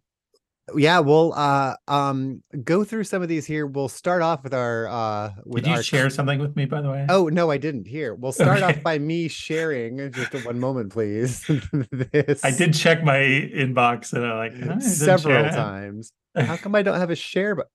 yeah, 0.77 1.00
we'll 1.00 1.33
uh 1.35 1.75
um 1.89 2.43
go 2.62 2.85
through 2.85 3.05
some 3.05 3.23
of 3.23 3.29
these 3.29 3.47
here. 3.47 3.67
We'll 3.67 3.89
start 3.89 4.23
off 4.23 4.45
with 4.45 4.55
our 4.55 4.87
uh 4.89 5.31
with 5.45 5.65
Did 5.65 5.71
you 5.71 5.77
our 5.77 5.83
share 5.83 6.11
something 6.11 6.39
with 6.39 6.55
me, 6.57 6.65
by 6.67 6.81
the 6.81 6.91
way? 6.91 7.07
Oh 7.09 7.29
no, 7.29 7.50
I 7.50 7.59
didn't. 7.59 7.87
Here, 7.89 8.15
we'll 8.15 8.33
start 8.33 8.62
Okay. 8.62 8.79
off 8.79 8.83
by 8.83 8.99
me 8.99 9.29
sharing. 9.29 10.12
Just 10.12 10.45
one 10.45 10.61
moment, 10.61 10.93
please. 10.93 11.45
this 11.91 12.45
I 12.45 12.50
did 12.50 12.75
check 12.75 13.03
my 13.03 13.19
inbox 13.19 14.12
and 14.12 14.25
I'm 14.25 14.37
like, 14.37 14.53
"Oh, 14.62 14.75
I 14.75 14.79
several 14.81 15.49
times. 15.50 16.12
How 16.37 16.57
come 16.57 16.75
I 16.77 16.83
don't 16.83 16.99
have 16.99 17.11
a 17.11 17.17
share? 17.17 17.57
But 17.57 17.67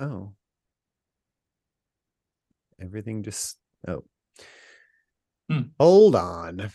oh, 0.00 0.32
everything 2.80 3.22
just 3.22 3.58
oh. 3.88 4.04
Hmm. 5.50 5.60
Hold 5.78 6.16
on. 6.16 6.70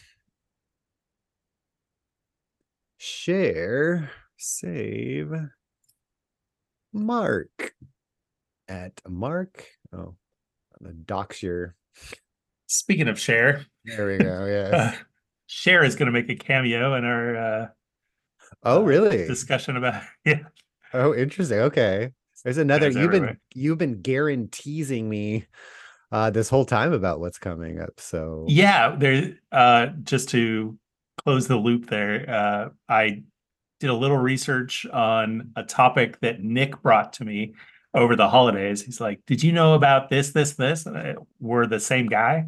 Share, 2.97 4.11
save, 4.37 5.31
Mark 6.93 7.73
at 8.67 9.01
Mark. 9.07 9.65
Oh, 9.93 10.15
the 10.81 10.91
docs 10.93 11.41
your. 11.41 11.75
Speaking 12.67 13.07
of 13.07 13.19
share, 13.19 13.65
There 13.85 14.05
we 14.07 14.17
go. 14.17 14.45
Yeah. 14.45 14.77
uh, 14.77 14.95
Cher 15.47 15.83
is 15.83 15.95
going 15.95 16.05
to 16.05 16.11
make 16.11 16.29
a 16.29 16.35
cameo 16.35 16.93
in 16.95 17.05
our 17.05 17.35
uh, 17.35 17.67
Oh, 18.63 18.81
uh, 18.81 18.85
really? 18.85 19.25
discussion 19.25 19.77
about 19.77 20.03
yeah. 20.25 20.41
Oh, 20.93 21.15
interesting. 21.15 21.59
Okay. 21.59 22.11
There's 22.43 22.57
another 22.67 22.89
you've 22.89 23.11
been 23.11 23.23
everywhere. 23.23 23.39
you've 23.53 23.77
been 23.77 24.01
guaranteeing 24.01 25.09
me 25.09 25.45
uh 26.11 26.29
this 26.29 26.49
whole 26.49 26.65
time 26.65 26.93
about 26.93 27.19
what's 27.19 27.37
coming 27.37 27.79
up. 27.79 27.99
So 27.99 28.45
Yeah, 28.47 28.95
there 28.95 29.33
uh 29.51 29.87
just 30.03 30.29
to 30.29 30.77
close 31.23 31.47
the 31.47 31.57
loop 31.57 31.87
there, 31.89 32.29
uh 32.29 32.69
I 32.87 33.23
did 33.79 33.89
a 33.89 33.93
little 33.93 34.17
research 34.17 34.85
on 34.87 35.51
a 35.55 35.63
topic 35.63 36.19
that 36.21 36.43
Nick 36.43 36.81
brought 36.81 37.13
to 37.13 37.25
me 37.25 37.53
over 37.93 38.15
the 38.15 38.29
holidays. 38.29 38.81
He's 38.83 38.99
like, 39.01 39.21
"Did 39.25 39.41
you 39.41 39.51
know 39.51 39.73
about 39.73 40.09
this, 40.09 40.31
this, 40.31 40.53
this?" 40.53 40.85
And 40.85 40.97
I, 40.97 41.15
we're 41.39 41.65
the 41.65 41.79
same 41.79 42.07
guy. 42.07 42.47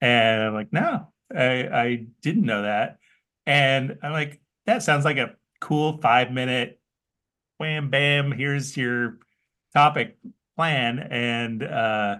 And 0.00 0.42
I'm 0.42 0.54
like, 0.54 0.72
"No, 0.72 1.12
I 1.34 1.68
I 1.68 2.06
didn't 2.22 2.44
know 2.44 2.62
that." 2.62 2.98
And 3.46 3.98
I'm 4.02 4.12
like, 4.12 4.40
"That 4.66 4.82
sounds 4.82 5.04
like 5.04 5.18
a 5.18 5.36
cool 5.60 5.98
5-minute 5.98 6.80
wham 7.58 7.90
bam, 7.90 8.32
here's 8.32 8.76
your 8.76 9.18
topic 9.74 10.16
plan." 10.56 10.98
And 10.98 11.62
uh 11.62 12.16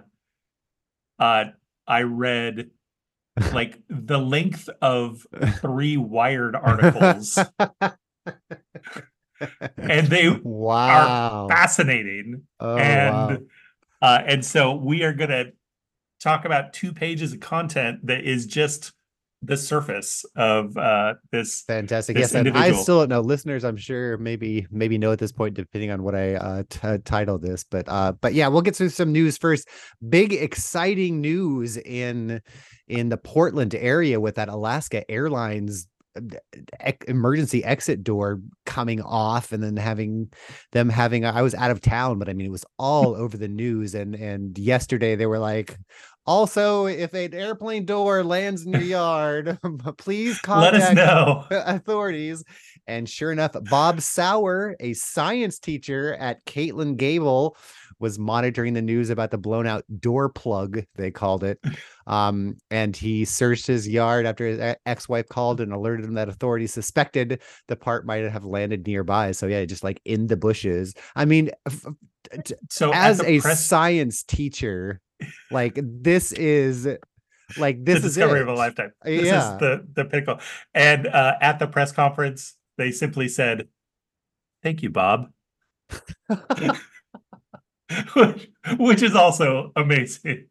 uh 1.19 1.45
I 1.87 2.01
read 2.01 2.71
like 3.53 3.81
the 3.89 4.17
length 4.17 4.69
of 4.81 5.25
three 5.61 5.97
wired 5.97 6.55
articles 6.55 7.37
and 9.77 10.07
they 10.07 10.29
wow. 10.43 11.47
fascinating 11.49 12.43
Oh, 12.59 12.75
and 12.77 13.29
wow. 13.29 13.37
uh 14.01 14.23
and 14.25 14.45
so 14.45 14.75
we 14.75 15.03
are 15.03 15.13
gonna 15.13 15.45
talk 16.19 16.45
about 16.45 16.73
two 16.73 16.93
pages 16.93 17.33
of 17.33 17.39
content 17.39 18.05
that 18.07 18.23
is 18.23 18.45
just 18.45 18.93
the 19.45 19.57
surface 19.57 20.25
of 20.35 20.75
uh 20.77 21.13
this 21.31 21.63
Fantastic. 21.67 22.15
this 22.15 22.33
Yes, 22.33 22.35
and 22.35 22.57
I 22.57 22.71
still 22.71 22.99
don't 22.99 23.09
know. 23.09 23.21
Listeners, 23.21 23.63
I'm 23.63 23.77
sure 23.77 24.17
maybe 24.17 24.65
maybe 24.71 24.97
know 24.97 25.11
at 25.11 25.19
this 25.19 25.31
point, 25.31 25.53
depending 25.53 25.91
on 25.91 26.03
what 26.03 26.15
I 26.15 26.35
uh 26.35 26.63
t- 26.69 26.97
title 27.03 27.37
this. 27.37 27.63
But 27.63 27.87
uh, 27.87 28.13
but 28.13 28.33
yeah, 28.33 28.47
we'll 28.47 28.61
get 28.61 28.75
to 28.75 28.89
some 28.89 29.11
news 29.11 29.37
first. 29.37 29.67
Big 30.07 30.33
exciting 30.33 31.21
news 31.21 31.77
in 31.77 32.41
in 32.87 33.09
the 33.09 33.17
Portland 33.17 33.75
area 33.75 34.19
with 34.19 34.35
that 34.35 34.49
Alaska 34.49 35.09
Airlines 35.09 35.87
uh, 36.15 36.91
emergency 37.07 37.63
exit 37.63 38.03
door 38.03 38.39
coming 38.65 39.01
off 39.01 39.51
and 39.51 39.61
then 39.61 39.75
having 39.75 40.31
them 40.71 40.89
having 40.89 41.25
I 41.25 41.41
was 41.41 41.53
out 41.53 41.71
of 41.71 41.81
town 41.81 42.19
but 42.19 42.29
I 42.29 42.33
mean 42.33 42.45
it 42.45 42.51
was 42.51 42.65
all 42.77 43.15
over 43.15 43.35
the 43.35 43.49
news 43.49 43.95
and 43.95 44.15
and 44.15 44.57
yesterday 44.57 45.15
they 45.15 45.25
were 45.25 45.39
like 45.39 45.77
also 46.25 46.85
if 46.85 47.13
an 47.13 47.33
airplane 47.33 47.85
door 47.85 48.23
lands 48.23 48.65
in 48.65 48.73
your 48.73 48.81
yard 48.81 49.57
please 49.97 50.39
contact 50.39 50.99
authorities. 51.51 52.43
And 52.87 53.09
sure 53.09 53.31
enough, 53.31 53.55
Bob 53.69 54.01
Sauer, 54.01 54.75
a 54.79 54.93
science 54.93 55.57
teacher 55.57 56.15
at 56.15 56.45
Catlin 56.45 56.97
Gabel, 56.97 57.57
was 57.99 58.19
monitoring 58.19 58.73
the 58.73 58.81
news 58.81 59.09
about 59.09 59.31
the 59.31 59.37
blown 59.37 59.65
out 59.65 59.83
door 59.99 60.29
plug, 60.29 60.83
they 60.95 61.11
called 61.11 61.43
it. 61.43 61.59
Um, 62.07 62.57
and 62.69 62.95
he 62.95 63.25
searched 63.25 63.65
his 63.65 63.87
yard 63.87 64.25
after 64.25 64.45
his 64.45 64.59
e- 64.59 64.79
ex-wife 64.85 65.27
called 65.29 65.61
and 65.61 65.71
alerted 65.71 66.05
him 66.05 66.13
that 66.15 66.29
authorities 66.29 66.73
suspected 66.73 67.41
the 67.67 67.75
part 67.75 68.05
might 68.05 68.23
have 68.23 68.45
landed 68.45 68.85
nearby. 68.85 69.31
So 69.31 69.47
yeah, 69.47 69.63
just 69.65 69.83
like 69.83 70.01
in 70.05 70.27
the 70.27 70.37
bushes. 70.37 70.93
I 71.15 71.25
mean, 71.25 71.51
so 72.69 72.91
as 72.93 73.21
a 73.21 73.39
press 73.39 73.65
science 73.65 74.23
teacher, 74.23 75.01
like 75.51 75.77
this 75.81 76.31
is 76.31 76.87
like 77.57 77.77
the 77.77 77.83
this 77.93 77.97
is 77.97 78.15
discovery 78.15 78.41
of 78.41 78.47
a 78.47 78.53
lifetime 78.53 78.91
this 79.03 79.25
Yeah. 79.25 79.53
is 79.53 79.59
the 79.59 79.87
the 79.93 80.05
pinnacle 80.05 80.39
and 80.73 81.07
uh 81.07 81.35
at 81.41 81.59
the 81.59 81.67
press 81.67 81.91
conference 81.91 82.55
they 82.77 82.91
simply 82.91 83.27
said 83.27 83.67
thank 84.63 84.81
you 84.83 84.89
bob 84.89 85.29
which, 88.13 88.49
which 88.77 89.01
is 89.03 89.15
also 89.15 89.71
amazing 89.75 90.47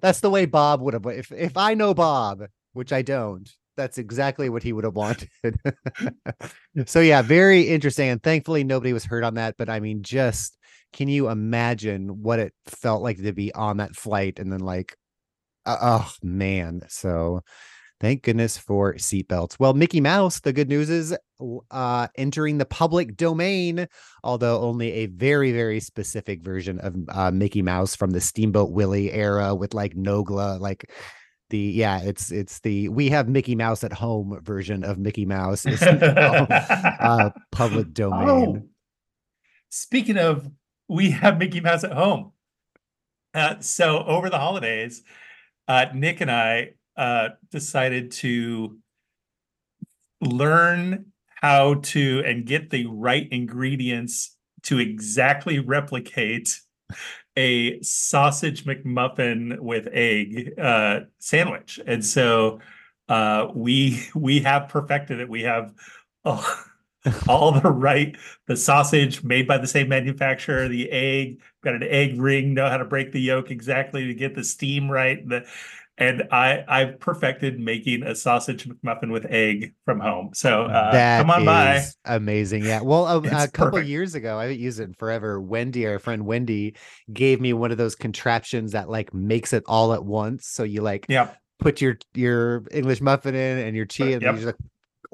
That's 0.00 0.20
the 0.20 0.30
way 0.30 0.44
Bob 0.46 0.80
would 0.80 0.94
have. 0.94 1.06
If 1.06 1.30
if 1.30 1.56
I 1.56 1.74
know 1.74 1.94
Bob, 1.94 2.42
which 2.72 2.92
I 2.92 3.02
don't, 3.02 3.48
that's 3.76 3.96
exactly 3.96 4.48
what 4.48 4.64
he 4.64 4.72
would 4.72 4.82
have 4.82 4.96
wanted. 4.96 5.28
so 6.86 6.98
yeah, 7.00 7.22
very 7.22 7.62
interesting. 7.68 8.08
And 8.08 8.20
thankfully 8.20 8.64
nobody 8.64 8.92
was 8.92 9.04
hurt 9.04 9.22
on 9.22 9.34
that. 9.34 9.54
But 9.56 9.70
I 9.70 9.78
mean, 9.78 10.02
just 10.02 10.58
can 10.94 11.08
you 11.08 11.28
imagine 11.28 12.22
what 12.22 12.38
it 12.38 12.54
felt 12.66 13.02
like 13.02 13.22
to 13.22 13.32
be 13.32 13.52
on 13.52 13.76
that 13.76 13.94
flight 13.94 14.38
and 14.38 14.50
then 14.50 14.60
like 14.60 14.96
oh 15.66 16.10
man. 16.22 16.82
So 16.88 17.42
thank 18.00 18.22
goodness 18.22 18.58
for 18.58 18.94
seatbelts. 18.94 19.58
Well, 19.58 19.74
Mickey 19.74 20.00
Mouse, 20.00 20.40
the 20.40 20.52
good 20.52 20.68
news 20.68 20.90
is 20.90 21.16
uh 21.70 22.08
entering 22.16 22.58
the 22.58 22.64
public 22.64 23.16
domain, 23.16 23.86
although 24.22 24.60
only 24.60 24.92
a 24.92 25.06
very, 25.06 25.52
very 25.52 25.80
specific 25.80 26.42
version 26.42 26.78
of 26.80 26.94
uh, 27.08 27.30
Mickey 27.30 27.62
Mouse 27.62 27.96
from 27.96 28.10
the 28.10 28.20
Steamboat 28.20 28.70
Willie 28.70 29.12
era 29.12 29.54
with 29.54 29.74
like 29.74 29.94
Nogla, 29.94 30.60
like 30.60 30.90
the 31.50 31.58
yeah, 31.58 32.00
it's 32.02 32.30
it's 32.30 32.60
the 32.60 32.88
we 32.88 33.08
have 33.08 33.28
Mickey 33.28 33.54
Mouse 33.54 33.84
at 33.84 33.92
home 33.92 34.38
version 34.42 34.84
of 34.84 34.98
Mickey 34.98 35.26
Mouse 35.26 35.66
is 35.66 35.82
uh, 35.82 37.30
public 37.52 37.92
domain. 37.92 38.28
Oh, 38.28 38.62
speaking 39.70 40.16
of, 40.16 40.48
we 40.88 41.10
have 41.10 41.38
Mickey 41.38 41.60
Mouse 41.60 41.84
at 41.84 41.92
home. 41.92 42.32
Uh, 43.32 43.60
so 43.60 44.04
over 44.04 44.30
the 44.30 44.38
holidays, 44.38 45.02
uh, 45.66 45.86
Nick 45.94 46.20
and 46.20 46.30
I 46.30 46.70
uh, 46.96 47.30
decided 47.50 48.12
to 48.12 48.78
learn 50.20 51.06
how 51.40 51.74
to 51.74 52.22
and 52.24 52.46
get 52.46 52.70
the 52.70 52.86
right 52.86 53.28
ingredients 53.30 54.36
to 54.62 54.78
exactly 54.78 55.58
replicate 55.58 56.60
a 57.36 57.80
sausage 57.82 58.64
McMuffin 58.64 59.58
with 59.58 59.88
egg 59.92 60.52
uh, 60.58 61.00
sandwich. 61.18 61.80
And 61.86 62.04
so 62.04 62.60
uh, 63.08 63.48
we 63.54 64.06
we 64.14 64.40
have 64.40 64.68
perfected 64.68 65.20
it. 65.20 65.28
We 65.28 65.42
have 65.42 65.74
oh, 66.24 66.64
all 67.28 67.52
the 67.52 67.70
right 67.70 68.16
the 68.46 68.56
sausage 68.56 69.22
made 69.22 69.46
by 69.46 69.58
the 69.58 69.66
same 69.66 69.88
manufacturer, 69.88 70.68
the 70.68 70.90
egg, 70.90 71.40
got 71.62 71.74
an 71.74 71.82
egg 71.82 72.20
ring, 72.20 72.54
know 72.54 72.68
how 72.68 72.76
to 72.76 72.84
break 72.84 73.12
the 73.12 73.20
yolk 73.20 73.50
exactly 73.50 74.06
to 74.06 74.14
get 74.14 74.34
the 74.34 74.44
steam 74.44 74.90
right. 74.90 75.26
The 75.28 75.46
and 75.96 76.24
I 76.32 76.64
I've 76.66 76.98
perfected 76.98 77.60
making 77.60 78.02
a 78.02 78.14
sausage 78.14 78.66
McMuffin 78.66 79.12
with 79.12 79.26
egg 79.26 79.74
from 79.84 80.00
home. 80.00 80.30
So 80.34 80.64
uh, 80.64 81.18
come 81.18 81.30
on 81.30 81.44
by. 81.44 81.84
Amazing, 82.04 82.64
yeah. 82.64 82.80
Well, 82.80 83.06
a, 83.24 83.44
a 83.44 83.48
couple 83.48 83.80
years 83.80 84.14
ago, 84.14 84.38
I 84.38 84.44
haven't 84.44 84.58
used 84.58 84.80
it 84.80 84.84
in 84.84 84.94
forever. 84.94 85.40
Wendy, 85.40 85.86
our 85.86 85.98
friend 85.98 86.26
Wendy, 86.26 86.74
gave 87.12 87.40
me 87.40 87.52
one 87.52 87.70
of 87.70 87.78
those 87.78 87.94
contraptions 87.94 88.72
that 88.72 88.88
like 88.88 89.14
makes 89.14 89.52
it 89.52 89.62
all 89.66 89.92
at 89.92 90.04
once. 90.04 90.46
So 90.48 90.64
you 90.64 90.82
like 90.82 91.06
yeah 91.08 91.30
put 91.58 91.80
your 91.80 91.96
your 92.14 92.64
English 92.70 93.00
muffin 93.00 93.34
in 93.34 93.58
and 93.58 93.76
your 93.76 93.86
cheese, 93.86 94.14
and 94.14 94.22
yep. 94.22 94.34
you 94.34 94.42
just 94.42 94.46
like, 94.46 94.56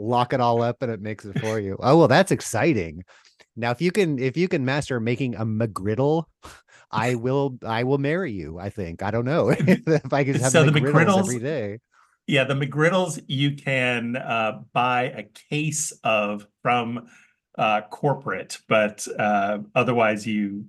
lock 0.01 0.33
it 0.33 0.41
all 0.41 0.63
up, 0.63 0.83
and 0.83 0.91
it 0.91 1.01
makes 1.01 1.25
it 1.25 1.39
for 1.41 1.59
you. 1.59 1.77
Oh 1.81 1.99
well, 1.99 2.09
that's 2.09 2.33
exciting. 2.33 3.05
Now, 3.57 3.71
if 3.71 3.81
you 3.81 3.91
can 3.91 4.19
if 4.19 4.37
you 4.37 4.49
can 4.49 4.65
master 4.65 5.01
making 5.01 5.35
a 5.35 5.45
McGriddle 5.45 6.25
I 6.91 7.15
will 7.17 7.59
I 7.65 7.85
will 7.85 7.99
marry 7.99 8.33
you. 8.33 8.59
I 8.59 8.71
think 8.71 9.03
I 9.03 9.11
don't 9.11 9.25
know 9.25 9.49
if 9.59 10.13
I 10.13 10.25
can 10.25 10.35
have 10.35 10.53
so 10.53 10.65
McGriddles, 10.65 10.73
the 10.73 10.81
McGriddles 10.81 11.19
every 11.21 11.39
day. 11.39 11.79
Yeah, 12.27 12.45
the 12.45 12.55
McGriddles 12.55 13.23
you 13.27 13.57
can 13.57 14.17
uh, 14.17 14.61
buy 14.73 15.05
a 15.05 15.25
case 15.51 15.93
of 16.05 16.47
from 16.63 17.09
uh, 17.59 17.83
corporate, 17.91 18.59
but 18.69 19.07
uh, 19.19 19.59
otherwise 19.75 20.27
you 20.27 20.67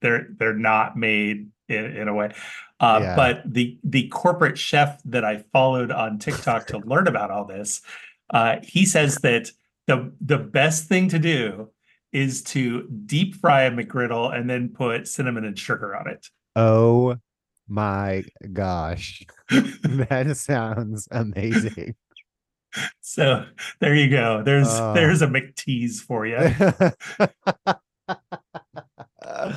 they're 0.00 0.28
they're 0.36 0.54
not 0.54 0.96
made 0.96 1.50
in, 1.68 1.84
in 1.84 2.08
a 2.08 2.14
way. 2.14 2.32
Uh, 2.78 2.98
yeah. 3.02 3.16
But 3.16 3.42
the 3.46 3.78
the 3.84 4.08
corporate 4.08 4.58
chef 4.58 5.00
that 5.04 5.24
I 5.24 5.44
followed 5.52 5.90
on 5.90 6.18
TikTok 6.18 6.66
to 6.68 6.78
learn 6.84 7.06
about 7.06 7.30
all 7.30 7.44
this, 7.44 7.82
uh, 8.30 8.56
he 8.62 8.84
says 8.84 9.16
that 9.16 9.50
the 9.86 10.12
the 10.20 10.38
best 10.38 10.88
thing 10.88 11.08
to 11.08 11.18
do 11.18 11.70
is 12.12 12.42
to 12.42 12.88
deep 13.06 13.34
fry 13.36 13.62
a 13.62 13.70
McGriddle 13.70 14.34
and 14.34 14.48
then 14.48 14.70
put 14.70 15.06
cinnamon 15.08 15.44
and 15.44 15.58
sugar 15.58 15.94
on 15.94 16.08
it. 16.08 16.26
Oh 16.54 17.16
my 17.68 18.24
gosh. 18.52 19.22
that 19.50 20.36
sounds 20.36 21.08
amazing. 21.10 21.94
So 23.00 23.46
there 23.80 23.94
you 23.94 24.10
go. 24.10 24.42
There's 24.44 24.68
uh, 24.68 24.92
there's 24.92 25.22
a 25.22 25.26
McTease 25.26 25.94
for 25.94 26.26
you. 26.26 26.36
uh, 29.22 29.54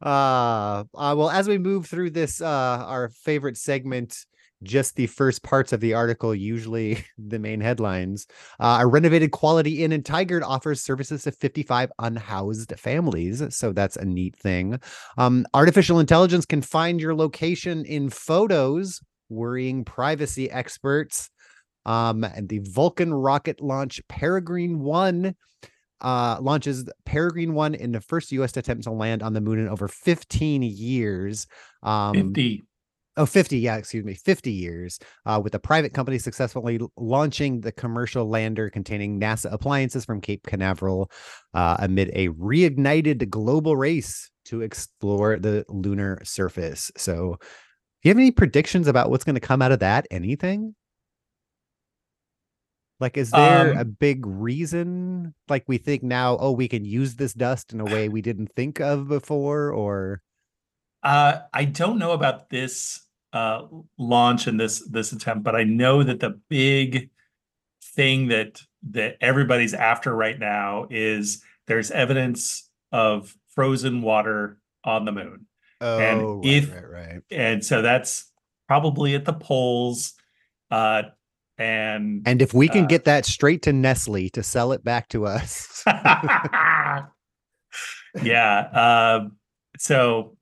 uh 0.00 0.84
well 0.94 1.30
as 1.30 1.48
we 1.48 1.58
move 1.58 1.86
through 1.86 2.10
this 2.10 2.40
uh 2.40 2.84
our 2.86 3.08
favorite 3.08 3.56
segment 3.56 4.26
just 4.66 4.96
the 4.96 5.06
first 5.06 5.42
parts 5.42 5.72
of 5.72 5.80
the 5.80 5.94
article, 5.94 6.34
usually 6.34 7.04
the 7.18 7.38
main 7.38 7.60
headlines. 7.60 8.26
Uh, 8.60 8.78
a 8.80 8.86
renovated 8.86 9.30
Quality 9.30 9.84
Inn 9.84 9.92
in 9.92 10.02
Tigard 10.02 10.42
offers 10.42 10.82
services 10.82 11.22
to 11.24 11.32
55 11.32 11.90
unhoused 11.98 12.72
families. 12.78 13.42
So 13.50 13.72
that's 13.72 13.96
a 13.96 14.04
neat 14.04 14.36
thing. 14.36 14.80
Um, 15.18 15.46
artificial 15.54 16.00
intelligence 16.00 16.44
can 16.44 16.62
find 16.62 17.00
your 17.00 17.14
location 17.14 17.84
in 17.84 18.10
photos, 18.10 19.00
worrying 19.28 19.84
privacy 19.84 20.50
experts. 20.50 21.30
Um, 21.84 22.24
and 22.24 22.48
the 22.48 22.58
Vulcan 22.58 23.14
rocket 23.14 23.60
launch 23.60 24.00
Peregrine 24.08 24.80
1 24.80 25.34
uh, 26.00 26.38
launches 26.40 26.88
Peregrine 27.04 27.54
1 27.54 27.74
in 27.74 27.92
the 27.92 28.00
first 28.00 28.32
U.S. 28.32 28.56
attempt 28.56 28.84
to 28.84 28.90
land 28.90 29.22
on 29.22 29.32
the 29.32 29.40
moon 29.40 29.58
in 29.58 29.68
over 29.68 29.88
15 29.88 30.62
years. 30.62 31.46
Um, 31.82 32.14
50 32.14 32.64
oh 33.16 33.26
50 33.26 33.58
yeah 33.58 33.76
excuse 33.76 34.04
me 34.04 34.14
50 34.14 34.50
years 34.50 34.98
uh, 35.24 35.40
with 35.42 35.54
a 35.54 35.58
private 35.58 35.94
company 35.94 36.18
successfully 36.18 36.78
launching 36.96 37.60
the 37.60 37.72
commercial 37.72 38.28
lander 38.28 38.70
containing 38.70 39.20
nasa 39.20 39.52
appliances 39.52 40.04
from 40.04 40.20
cape 40.20 40.46
canaveral 40.46 41.10
uh, 41.54 41.76
amid 41.80 42.10
a 42.14 42.28
reignited 42.28 43.28
global 43.30 43.76
race 43.76 44.30
to 44.46 44.62
explore 44.62 45.38
the 45.38 45.64
lunar 45.68 46.20
surface. 46.24 46.90
So 46.96 47.36
do 47.40 48.08
you 48.08 48.10
have 48.10 48.18
any 48.18 48.30
predictions 48.30 48.86
about 48.86 49.10
what's 49.10 49.24
going 49.24 49.34
to 49.34 49.40
come 49.40 49.60
out 49.60 49.72
of 49.72 49.80
that? 49.80 50.06
Anything? 50.10 50.74
Like 52.98 53.18
is 53.18 53.30
there 53.30 53.72
um, 53.72 53.78
a 53.78 53.84
big 53.84 54.24
reason? 54.24 55.34
Like 55.48 55.64
we 55.66 55.76
think 55.76 56.02
now 56.02 56.38
oh 56.40 56.52
we 56.52 56.68
can 56.68 56.84
use 56.84 57.16
this 57.16 57.34
dust 57.34 57.72
in 57.72 57.80
a 57.80 57.84
way 57.84 58.08
we 58.08 58.22
didn't 58.22 58.52
think 58.56 58.80
of 58.80 59.08
before 59.08 59.70
or 59.70 60.22
uh, 61.02 61.42
I 61.52 61.66
don't 61.66 61.98
know 61.98 62.12
about 62.12 62.48
this 62.48 63.05
uh, 63.32 63.62
launch 63.98 64.46
and 64.46 64.58
this 64.58 64.86
this 64.88 65.12
attempt, 65.12 65.44
but 65.44 65.54
I 65.56 65.64
know 65.64 66.02
that 66.02 66.20
the 66.20 66.40
big 66.48 67.10
thing 67.82 68.28
that 68.28 68.62
that 68.90 69.16
everybody's 69.20 69.74
after 69.74 70.14
right 70.14 70.38
now 70.38 70.86
is 70.90 71.42
there's 71.66 71.90
evidence 71.90 72.68
of 72.92 73.34
frozen 73.54 74.02
water 74.02 74.58
on 74.84 75.04
the 75.04 75.12
moon. 75.12 75.46
Oh, 75.80 75.98
and 75.98 76.22
right, 76.22 76.40
if, 76.44 76.72
right, 76.72 76.88
right. 76.88 77.22
And 77.30 77.64
so 77.64 77.82
that's 77.82 78.30
probably 78.68 79.14
at 79.14 79.24
the 79.24 79.32
poles. 79.32 80.14
Uh, 80.70 81.02
and 81.58 82.22
and 82.26 82.42
if 82.42 82.52
we 82.54 82.68
can 82.68 82.84
uh, 82.84 82.88
get 82.88 83.04
that 83.04 83.24
straight 83.24 83.62
to 83.62 83.72
Nestle 83.72 84.28
to 84.30 84.42
sell 84.42 84.72
it 84.72 84.84
back 84.84 85.08
to 85.08 85.26
us. 85.26 85.82
yeah. 88.22 88.58
Uh, 88.72 89.28
so 89.78 90.35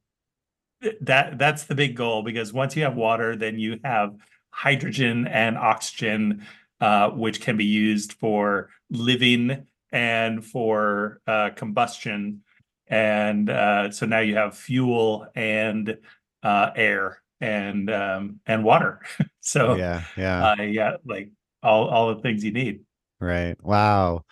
that 1.01 1.38
that's 1.38 1.64
the 1.64 1.75
big 1.75 1.97
goal 1.97 2.23
because 2.23 2.53
once 2.53 2.77
you 2.77 2.83
have 2.85 2.97
water, 2.97 3.37
then 3.37 3.59
you 3.59 3.81
have 3.85 4.16
hydrogen 4.51 5.27
and 5.27 5.59
oxygen, 5.59 6.47
uh, 6.81 7.11
which 7.11 7.40
can 7.40 7.57
be 7.57 7.64
used 7.64 8.12
for 8.14 8.70
living 8.90 9.66
and 9.92 10.44
for 10.44 11.20
uh, 11.27 11.51
combustion. 11.51 12.42
And 12.88 13.51
uh, 13.51 13.90
so 13.90 14.07
now 14.07 14.20
you 14.20 14.37
have 14.37 14.57
fuel 14.57 15.27
and 15.35 15.97
uh, 16.42 16.70
air 16.77 17.23
and 17.40 17.90
um, 17.90 18.40
and 18.47 18.64
water. 18.64 19.01
so 19.40 19.75
yeah, 19.75 20.03
yeah, 20.16 20.55
uh, 20.59 20.62
yeah, 20.62 20.97
like 21.05 21.31
all 21.62 21.88
all 21.88 22.14
the 22.14 22.20
things 22.20 22.44
you 22.44 22.53
need. 22.53 22.81
Right. 23.20 23.57
Wow. 23.62 24.25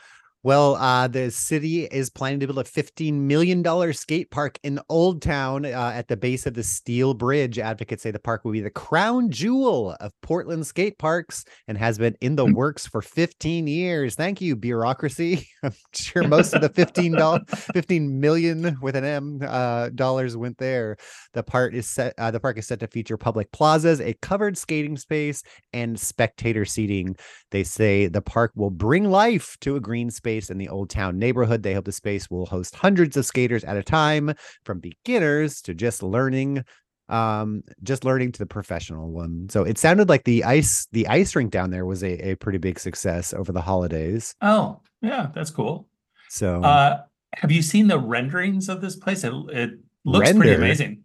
Well, 0.45 0.75
uh, 0.75 1.07
the 1.07 1.31
city 1.31 1.85
is 1.85 2.11
planning 2.11 2.41
to 2.41 2.49
build 2.49 2.59
a 2.59 2.65
$15 2.65 3.13
million 3.13 3.93
skate 3.93 4.29
park 4.33 4.59
in 4.65 4.81
Old 4.89 5.23
Town 5.23 5.65
uh, 5.65 5.93
at 5.95 6.09
the 6.09 6.17
base 6.17 6.47
of 6.47 6.55
the 6.55 6.65
Steel 6.65 7.15
Bridge. 7.15 7.61
Advocates 7.61 8.03
say 8.03 8.11
the 8.11 8.19
park 8.19 8.45
will 8.45 8.51
be 8.51 8.61
the 8.61 8.69
crown 8.69 9.31
jewel 9.31 9.97
of 10.01 10.11
Portland 10.21 10.67
skate 10.67 10.99
parks 10.99 11.45
and 11.69 11.79
has 11.79 11.97
been 11.97 12.17
in 12.21 12.35
the 12.35 12.45
works 12.45 12.89
for 12.89 13.01
15 13.01 13.69
years. 13.69 14.17
Thank 14.17 14.41
you, 14.41 14.57
bureaucracy. 14.57 15.47
I'm 15.63 15.75
sure 15.95 16.27
most 16.27 16.55
of 16.55 16.61
the 16.61 16.71
$15, 16.87 17.49
15 17.73 18.21
million 18.21 18.77
with 18.83 18.97
an 18.97 19.05
M 19.05 19.43
uh, 19.47 19.91
dollars 19.91 20.37
went 20.37 20.59
there. 20.59 20.97
The 21.35 21.45
park 21.45 21.73
is 21.73 21.89
set. 21.89 22.15
Uh, 22.19 22.33
the 22.33 22.41
park 22.41 22.59
is 22.59 22.67
set 22.67 22.81
to 22.81 22.89
feature 22.89 23.17
public 23.17 23.53
plazas, 23.53 24.01
a 24.01 24.15
covered 24.15 24.59
skating 24.59 24.97
space, 24.97 25.45
and 25.73 26.01
spectator 26.01 26.65
seating. 26.65 27.15
They 27.53 27.63
say 27.63 28.09
the 28.09 28.23
park 28.23 28.51
will 28.57 28.71
bring 28.71 29.09
life 29.09 29.57
to 29.61 29.77
a 29.77 29.81
green 29.81 30.11
space 30.11 30.32
space 30.33 30.51
in 30.51 30.59
the 30.59 30.69
Old 30.69 30.89
Town 30.91 31.19
neighborhood. 31.19 31.63
They 31.63 31.75
hope 31.75 31.85
the 31.85 31.93
space 31.93 32.31
will 32.31 32.47
host 32.47 32.75
hundreds 32.75 33.17
of 33.17 33.27
skaters 33.27 33.65
at 33.65 33.77
a 33.77 33.83
time, 33.83 34.35
from 34.65 34.81
beginners 34.81 35.61
to 35.63 35.75
just 35.75 36.03
learning 36.03 36.65
Um, 37.09 37.63
just 37.83 38.05
learning 38.05 38.33
to 38.33 38.39
the 38.39 38.47
professional 38.47 39.11
one. 39.11 39.49
So 39.51 39.65
it 39.65 39.77
sounded 39.77 40.09
like 40.09 40.25
the 40.25 40.45
ice 40.45 40.87
the 40.93 41.07
ice 41.09 41.37
rink 41.37 41.51
down 41.51 41.71
there 41.71 41.85
was 41.85 42.03
a, 42.03 42.31
a 42.31 42.37
pretty 42.37 42.59
big 42.59 42.79
success 42.79 43.35
over 43.35 43.53
the 43.53 43.61
holidays. 43.61 44.35
Oh, 44.41 44.81
yeah, 45.03 45.29
that's 45.35 45.51
cool. 45.51 45.89
So 46.31 46.63
Uh, 46.63 47.03
have 47.35 47.53
you 47.53 47.61
seen 47.61 47.89
the 47.89 47.99
renderings 47.99 48.69
of 48.71 48.81
this 48.81 48.97
place? 48.97 49.25
It, 49.25 49.35
it 49.51 49.71
looks 50.05 50.33
pretty 50.33 50.55
amazing. 50.55 51.05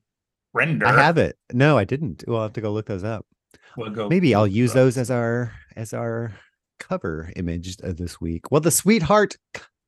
Render. 0.54 0.86
I 0.86 0.94
have 0.94 1.18
it. 1.18 1.36
No, 1.52 1.78
I 1.78 1.84
didn't. 1.84 2.24
We'll 2.26 2.42
have 2.44 2.54
to 2.54 2.62
go 2.62 2.72
look 2.72 2.86
those 2.86 3.04
up. 3.04 3.26
We'll 3.76 3.92
go. 3.92 4.08
Maybe 4.08 4.34
I'll 4.34 4.48
use 4.48 4.72
those 4.72 4.98
as 4.98 5.12
our 5.12 5.52
as 5.76 5.94
our 5.94 6.32
cover 6.80 7.32
image 7.36 7.78
of 7.82 7.98
this 7.98 8.20
week. 8.22 8.52
Well, 8.52 8.62
the 8.62 8.72
Sweetheart 8.72 9.36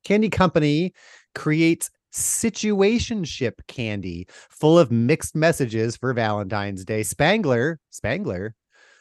Candy 0.04 0.28
Company 0.30 0.92
creates 1.34 1.90
situationship 2.12 3.52
candy 3.68 4.26
full 4.50 4.78
of 4.78 4.90
mixed 4.90 5.34
messages 5.36 5.96
for 5.96 6.12
Valentine's 6.12 6.84
Day. 6.84 7.02
Spangler, 7.02 7.78
Spangler, 7.90 8.54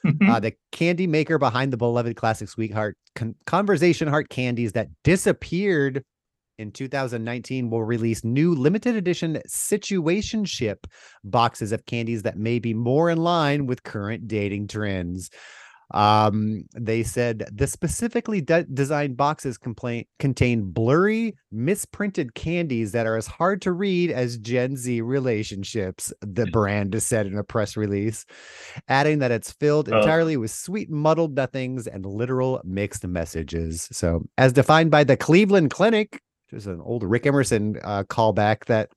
Hmm. 0.04 0.30
uh, 0.30 0.40
the 0.40 0.54
candy 0.72 1.08
maker 1.08 1.38
behind 1.38 1.74
the 1.74 1.78
beloved 1.78 2.16
classic 2.16 2.48
Sweetheart 2.48 2.96
con- 3.16 3.36
Conversation 3.46 4.08
Heart 4.08 4.30
candies 4.30 4.72
that 4.72 4.88
disappeared 5.04 6.04
in 6.58 6.72
2019 6.72 7.70
will 7.70 7.84
release 7.84 8.24
new 8.24 8.56
limited 8.56 8.96
edition 8.96 9.42
situationship 9.50 10.78
boxes 11.26 11.74
of 11.74 11.86
candies 11.86 12.24
that 12.24 12.38
may 12.38 12.60
be 12.60 12.74
more 12.74 13.10
in 13.10 13.18
line 13.18 13.66
with 13.66 13.84
current 13.84 14.28
dating 14.28 14.68
trends. 14.68 15.30
Um, 15.92 16.66
they 16.76 17.04
said 17.04 17.50
the 17.52 17.68
specifically 17.68 18.42
de- 18.42 18.64
designed 18.66 19.18
boxes 19.18 19.58
complain 19.58 20.06
contain 20.20 20.64
blurry, 20.72 21.36
misprinted 21.52 22.36
candies 22.36 22.92
that 22.92 23.08
are 23.08 23.16
as 23.18 23.28
hard 23.28 23.62
to 23.64 23.72
read 23.72 24.12
as 24.12 24.38
Gen 24.38 24.76
Z 24.76 25.02
relationships, 25.02 26.14
the 26.22 26.46
brand 26.48 26.94
has 26.94 27.06
said 27.06 27.26
in 27.26 27.38
a 27.38 27.44
press 27.44 27.76
release, 27.76 28.26
adding 28.88 29.20
that 29.20 29.32
it's 29.32 29.52
filled 29.52 29.90
Oh. 29.92 29.98
entirely 30.00 30.38
with 30.38 30.52
sweet 30.52 30.90
muddled 30.90 31.36
nothings 31.36 31.88
and 31.88 32.06
literal 32.06 32.62
mixed 32.64 33.06
messages. 33.08 33.88
So, 33.92 34.24
as 34.38 34.54
defined 34.54 34.92
by 34.92 35.04
the 35.04 35.18
Cleveland 35.18 35.72
Clinic, 35.72 36.22
which 36.52 36.60
is 36.60 36.68
an 36.68 36.82
old 36.82 37.04
Rick 37.04 37.26
Emerson 37.26 37.78
uh, 37.84 38.04
callback 38.04 38.66
that 38.66 38.90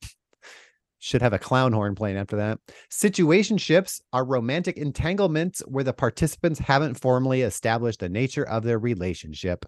should 1.03 1.21
have 1.21 1.33
a 1.33 1.39
clown 1.39 1.73
horn 1.73 1.97
playing 1.97 2.17
after 2.17 2.37
that. 2.37 2.61
Situationships 2.89 4.01
are 4.13 4.25
romantic 4.25 4.77
entanglements 4.77 5.61
where 5.67 5.83
the 5.83 5.93
participants 5.93 6.61
haven't 6.61 6.95
formally 6.95 7.43
established 7.43 7.99
the 7.99 8.09
nature 8.09 8.47
of 8.47 8.63
their 8.63 8.79
relationship. 8.79 9.67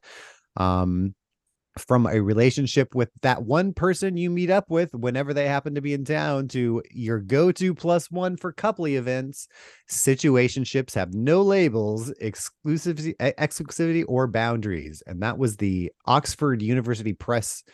Um, 0.57 1.17
from 1.77 2.07
a 2.07 2.21
relationship 2.21 2.95
with 2.95 3.11
that 3.23 3.43
one 3.43 3.73
person 3.73 4.17
you 4.17 4.31
meet 4.31 4.49
up 4.49 4.71
with 4.71 4.95
whenever 4.95 5.35
they 5.35 5.49
happen 5.49 5.75
to 5.75 5.81
be 5.81 5.93
in 5.93 6.05
town 6.05 6.47
to 6.47 6.81
your 6.93 7.19
go-to 7.19 7.75
plus 7.75 8.09
one 8.13 8.37
for 8.37 8.53
couple 8.53 8.87
events 8.87 9.49
situationships 9.91 10.95
have 10.95 11.13
no 11.15 11.43
labels 11.43 12.13
exclusivity 12.23 13.17
exclusivity 13.17 14.05
or 14.07 14.29
boundaries 14.29 15.03
and 15.09 15.21
that 15.21 15.37
was 15.37 15.57
the 15.57 15.91
oxford 16.07 16.63
university 16.63 17.13
press 17.13 17.65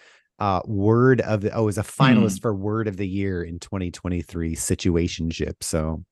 uh 0.41 0.61
word 0.65 1.21
of 1.21 1.43
the 1.43 1.53
oh 1.53 1.63
it 1.63 1.67
was 1.67 1.79
a 1.79 1.83
finalist 1.83 2.41
for 2.43 2.55
word 2.55 2.89
of 2.89 2.97
the 2.97 3.07
year 3.07 3.43
in 3.43 3.59
2023 3.59 4.57
situationship 4.57 5.55
so 5.61 6.03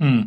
Hmm. 0.00 0.20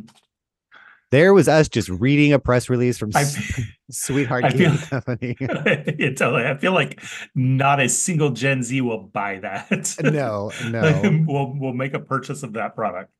there 1.11 1.33
was 1.33 1.47
us 1.47 1.67
just 1.69 1.89
reading 1.89 2.33
a 2.33 2.39
press 2.39 2.69
release 2.69 2.97
from 2.97 3.11
I, 3.15 3.23
sweetheart 3.91 4.43
I 4.45 4.49
feel- 4.49 4.77
company 4.77 5.35
it's 5.39 6.19
totally, 6.19 6.45
I 6.45 6.57
feel 6.57 6.73
like 6.73 7.01
not 7.33 7.79
a 7.79 7.87
single 7.89 8.29
Gen 8.31 8.61
Z 8.61 8.81
will 8.81 9.03
buy 9.03 9.39
that. 9.39 9.95
no 10.03 10.51
no 10.69 11.23
we'll 11.27 11.53
we'll 11.57 11.73
make 11.73 11.93
a 11.93 11.99
purchase 11.99 12.43
of 12.43 12.53
that 12.53 12.75
product. 12.75 13.11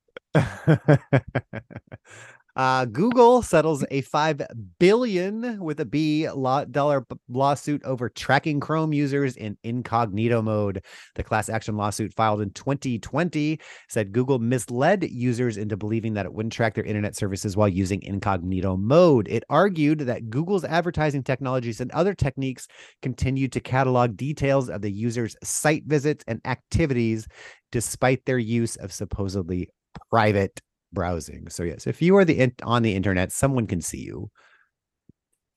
Uh, 2.55 2.85
Google 2.85 3.41
settles 3.41 3.83
a 3.89 4.01
five 4.01 4.41
billion 4.79 5.59
with 5.59 5.79
a 5.79 5.85
B 5.85 6.25
dollar 6.25 7.05
lawsuit 7.27 7.83
over 7.83 8.09
tracking 8.09 8.59
Chrome 8.59 8.93
users 8.93 9.35
in 9.35 9.57
incognito 9.63 10.41
mode. 10.41 10.83
The 11.15 11.23
class 11.23 11.49
action 11.49 11.77
lawsuit 11.77 12.13
filed 12.13 12.41
in 12.41 12.51
2020 12.51 13.59
said 13.89 14.11
Google 14.11 14.37
misled 14.37 15.03
users 15.03 15.57
into 15.57 15.75
believing 15.75 16.13
that 16.13 16.27
it 16.27 16.33
wouldn't 16.33 16.53
track 16.53 16.75
their 16.75 16.83
internet 16.83 17.15
services 17.15 17.57
while 17.57 17.69
using 17.69 18.03
incognito 18.03 18.77
mode. 18.77 19.27
It 19.29 19.43
argued 19.49 19.99
that 20.01 20.29
Google's 20.29 20.63
advertising 20.63 21.23
technologies 21.23 21.81
and 21.81 21.91
other 21.91 22.13
techniques 22.13 22.67
continued 23.01 23.51
to 23.53 23.59
catalog 23.61 24.15
details 24.15 24.69
of 24.69 24.81
the 24.81 24.91
user's 24.91 25.35
site 25.43 25.85
visits 25.85 26.23
and 26.27 26.39
activities 26.45 27.27
despite 27.71 28.23
their 28.25 28.37
use 28.37 28.75
of 28.75 28.93
supposedly 28.93 29.69
private 30.11 30.61
browsing. 30.93 31.49
So 31.49 31.63
yes, 31.63 31.87
if 31.87 32.01
you 32.01 32.15
are 32.17 32.25
the 32.25 32.39
in- 32.39 32.55
on 32.63 32.83
the 32.83 32.93
internet, 32.95 33.31
someone 33.31 33.67
can 33.67 33.81
see 33.81 33.99
you. 34.01 34.29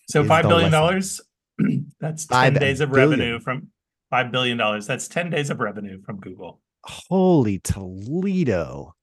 So 0.08 0.22
Is 0.22 0.28
five 0.28 0.44
the 0.44 0.48
billion 0.50 0.70
lesson. 0.72 0.80
dollars. 0.80 1.20
That's 2.00 2.24
Five 2.26 2.54
ten 2.54 2.60
days 2.60 2.80
of 2.80 2.90
billion. 2.90 3.10
revenue 3.10 3.40
from 3.40 3.68
five 4.10 4.30
billion 4.32 4.56
dollars. 4.58 4.86
That's 4.86 5.08
ten 5.08 5.30
days 5.30 5.50
of 5.50 5.60
revenue 5.60 6.00
from 6.02 6.20
Google. 6.20 6.60
Holy 6.84 7.58
Toledo. 7.58 8.94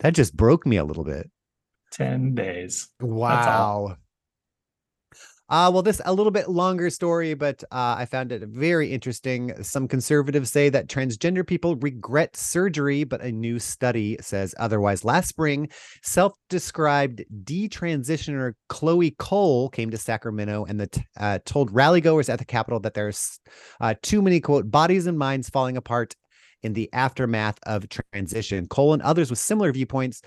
That 0.00 0.14
just 0.14 0.36
broke 0.36 0.64
me 0.66 0.76
a 0.76 0.84
little 0.84 1.04
bit. 1.04 1.30
Ten 1.90 2.34
days. 2.34 2.88
Wow. 3.00 3.96
Uh, 5.50 5.70
well, 5.72 5.82
this 5.82 6.00
a 6.04 6.12
little 6.12 6.30
bit 6.30 6.50
longer 6.50 6.90
story, 6.90 7.32
but 7.32 7.64
uh, 7.72 7.96
I 7.98 8.04
found 8.04 8.32
it 8.32 8.42
very 8.42 8.92
interesting. 8.92 9.52
Some 9.62 9.88
conservatives 9.88 10.52
say 10.52 10.68
that 10.68 10.88
transgender 10.88 11.46
people 11.46 11.76
regret 11.76 12.36
surgery, 12.36 13.04
but 13.04 13.22
a 13.22 13.32
new 13.32 13.58
study 13.58 14.18
says 14.20 14.54
otherwise. 14.58 15.06
Last 15.06 15.28
spring, 15.28 15.70
self-described 16.02 17.24
detransitioner 17.44 18.52
Chloe 18.68 19.12
Cole 19.12 19.70
came 19.70 19.90
to 19.90 19.96
Sacramento 19.96 20.66
and 20.68 20.80
the 20.80 21.04
uh, 21.18 21.38
told 21.46 21.72
rallygoers 21.72 22.28
at 22.28 22.38
the 22.38 22.44
Capitol 22.44 22.80
that 22.80 22.92
there's 22.92 23.40
uh, 23.80 23.94
too 24.02 24.20
many 24.20 24.40
quote 24.40 24.70
bodies 24.70 25.06
and 25.06 25.18
minds 25.18 25.48
falling 25.48 25.78
apart 25.78 26.14
in 26.62 26.74
the 26.74 26.90
aftermath 26.92 27.58
of 27.62 27.86
transition. 27.88 28.66
Cole 28.66 28.92
and 28.92 29.02
others 29.02 29.30
with 29.30 29.38
similar 29.38 29.72
viewpoints 29.72 30.20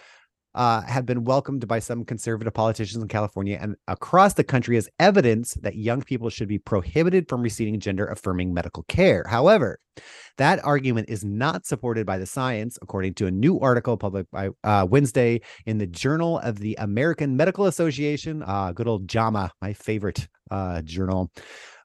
uh, 0.55 0.81
have 0.81 1.05
been 1.05 1.23
welcomed 1.23 1.67
by 1.67 1.79
some 1.79 2.03
conservative 2.03 2.53
politicians 2.53 3.01
in 3.01 3.07
California 3.07 3.57
and 3.61 3.75
across 3.87 4.33
the 4.33 4.43
country 4.43 4.77
as 4.77 4.89
evidence 4.99 5.53
that 5.61 5.75
young 5.75 6.01
people 6.01 6.29
should 6.29 6.47
be 6.47 6.59
prohibited 6.59 7.27
from 7.29 7.41
receiving 7.41 7.79
gender 7.79 8.05
affirming 8.05 8.53
medical 8.53 8.83
care. 8.83 9.25
However, 9.27 9.79
that 10.37 10.63
argument 10.63 11.09
is 11.09 11.23
not 11.23 11.65
supported 11.65 12.05
by 12.05 12.17
the 12.17 12.25
science, 12.25 12.77
according 12.81 13.13
to 13.15 13.27
a 13.27 13.31
new 13.31 13.59
article 13.59 13.97
published 13.97 14.31
by 14.31 14.49
uh, 14.63 14.85
Wednesday 14.89 15.41
in 15.65 15.77
the 15.77 15.87
Journal 15.87 16.39
of 16.39 16.59
the 16.59 16.75
American 16.79 17.35
Medical 17.35 17.65
Association. 17.65 18.43
Uh, 18.43 18.71
good 18.71 18.87
old 18.87 19.07
JAMA, 19.07 19.51
my 19.61 19.73
favorite 19.73 20.27
uh, 20.49 20.81
journal, 20.81 21.31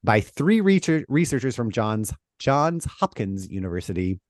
by 0.04 0.20
three 0.20 0.60
research- 0.60 1.04
researchers 1.08 1.56
from 1.56 1.70
Johns 1.70 2.12
Johns 2.38 2.84
Hopkins 2.84 3.48
University. 3.48 4.20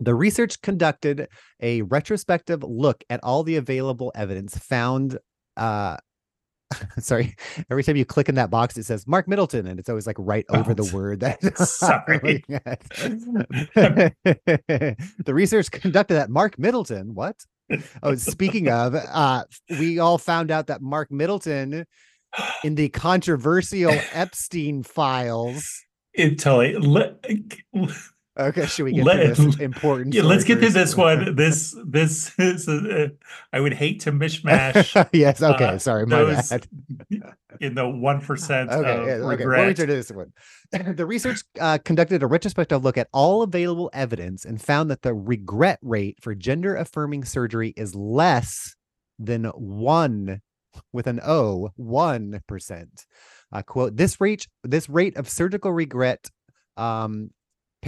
The 0.00 0.14
research 0.14 0.60
conducted 0.62 1.28
a 1.60 1.82
retrospective 1.82 2.62
look 2.62 3.02
at 3.10 3.20
all 3.22 3.42
the 3.42 3.56
available 3.56 4.12
evidence 4.14 4.56
found 4.58 5.18
uh 5.56 5.96
sorry 6.98 7.34
every 7.70 7.82
time 7.82 7.96
you 7.96 8.04
click 8.04 8.28
in 8.28 8.34
that 8.34 8.50
box 8.50 8.76
it 8.76 8.84
says 8.84 9.06
mark 9.06 9.26
middleton 9.26 9.66
and 9.66 9.80
it's 9.80 9.88
always 9.88 10.06
like 10.06 10.16
right 10.18 10.44
over 10.50 10.74
the 10.74 10.88
Oh, 10.92 10.94
word 10.96 11.20
that 11.20 11.40
sorry. 11.56 12.44
the 15.24 15.34
research 15.34 15.70
conducted 15.70 16.18
at 16.18 16.28
mark 16.28 16.58
middleton 16.58 17.14
what 17.14 17.36
oh 18.02 18.14
speaking 18.16 18.68
of 18.68 18.94
uh 18.94 19.44
we 19.80 19.98
all 19.98 20.18
found 20.18 20.50
out 20.50 20.66
that 20.66 20.82
mark 20.82 21.10
middleton 21.10 21.86
in 22.62 22.74
the 22.74 22.90
controversial 22.90 23.92
epstein 24.12 24.82
files 24.82 25.84
It 26.12 26.38
totally. 26.38 26.76
Okay 28.38 28.66
should 28.66 28.84
we 28.84 28.92
get 28.92 29.04
Let- 29.04 29.34
to 29.36 29.42
this 29.42 29.56
important 29.60 30.14
yeah, 30.14 30.22
let's 30.22 30.44
get 30.44 30.60
to 30.60 30.70
this 30.70 30.96
one. 30.96 31.34
This 31.34 31.76
this 31.84 32.32
is. 32.38 32.68
Uh, 32.68 33.08
I 33.52 33.60
would 33.60 33.74
hate 33.74 34.00
to 34.00 34.12
mishmash 34.12 35.08
yes 35.12 35.42
okay 35.42 35.64
uh, 35.64 35.78
sorry 35.78 36.06
my 36.06 36.24
bad 36.24 36.66
in 37.60 37.74
the 37.74 37.88
one 37.88 38.20
percent 38.20 38.70
okay, 38.70 38.96
of 38.96 39.06
yeah, 39.06 39.14
okay. 39.14 39.46
We'll 39.46 39.66
return 39.66 39.86
to 39.88 39.94
this 39.94 40.10
one. 40.10 40.32
the 40.96 41.06
research 41.06 41.42
uh, 41.60 41.78
conducted 41.84 42.22
a 42.22 42.26
retrospective 42.26 42.84
look 42.84 42.96
at 42.96 43.08
all 43.12 43.42
available 43.42 43.90
evidence 43.92 44.44
and 44.44 44.60
found 44.60 44.90
that 44.90 45.02
the 45.02 45.14
regret 45.14 45.78
rate 45.82 46.18
for 46.20 46.34
gender 46.34 46.76
affirming 46.76 47.24
surgery 47.24 47.74
is 47.76 47.94
less 47.94 48.76
than 49.18 49.44
one 49.46 50.40
with 50.92 51.06
an 51.06 51.20
O, 51.24 51.70
one 51.76 52.40
percent. 52.46 53.06
Uh, 53.52 53.62
quote: 53.62 53.96
This 53.96 54.20
rate, 54.20 54.46
this 54.62 54.88
rate 54.88 55.16
of 55.16 55.28
surgical 55.28 55.72
regret 55.72 56.30
um, 56.76 57.30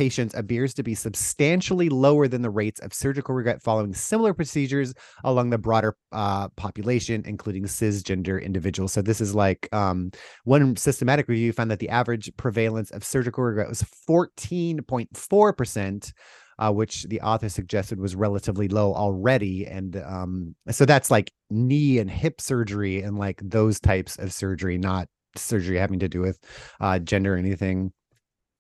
patients 0.01 0.35
appears 0.35 0.73
to 0.73 0.83
be 0.83 0.95
substantially 0.95 1.91
lower 1.91 2.27
than 2.27 2.41
the 2.41 2.49
rates 2.49 2.81
of 2.81 2.95
surgical 2.95 3.35
regret 3.35 3.61
following 3.61 3.93
similar 3.93 4.33
procedures 4.33 4.95
along 5.25 5.51
the 5.51 5.59
broader 5.59 5.95
uh, 6.13 6.49
population, 6.57 7.23
including 7.27 7.65
cisgender 7.65 8.43
individuals. 8.43 8.95
So 8.95 9.03
this 9.03 9.21
is 9.21 9.35
like 9.35 9.69
um, 9.73 10.11
one 10.45 10.75
systematic 10.77 11.29
review 11.29 11.53
found 11.53 11.71
that 11.71 11.81
the 11.81 11.91
average 11.91 12.33
prevalence 12.39 12.91
of 12.93 13.05
surgical 13.05 13.45
regret 13.45 13.69
was 13.69 13.85
14.4%. 14.09 16.13
uh, 16.59 16.73
which 16.73 17.05
the 17.05 17.21
author 17.21 17.51
suggested 17.51 18.01
was 18.01 18.15
relatively 18.15 18.69
low 18.69 18.95
already. 18.95 19.67
And 19.67 19.99
um, 19.99 20.55
so 20.71 20.87
that's 20.87 21.11
like 21.11 21.31
knee 21.51 21.99
and 21.99 22.11
hip 22.11 22.41
surgery 22.41 23.03
and 23.03 23.19
like 23.19 23.39
those 23.45 23.81
types 23.81 24.19
of 24.19 24.33
surgery, 24.33 24.79
not 24.79 25.09
surgery 25.37 25.77
having 25.77 25.99
to 25.99 26.09
do 26.09 26.23
with 26.23 26.39
uh, 26.81 26.99
gender 27.01 27.35
or 27.35 27.39
anything. 27.39 27.93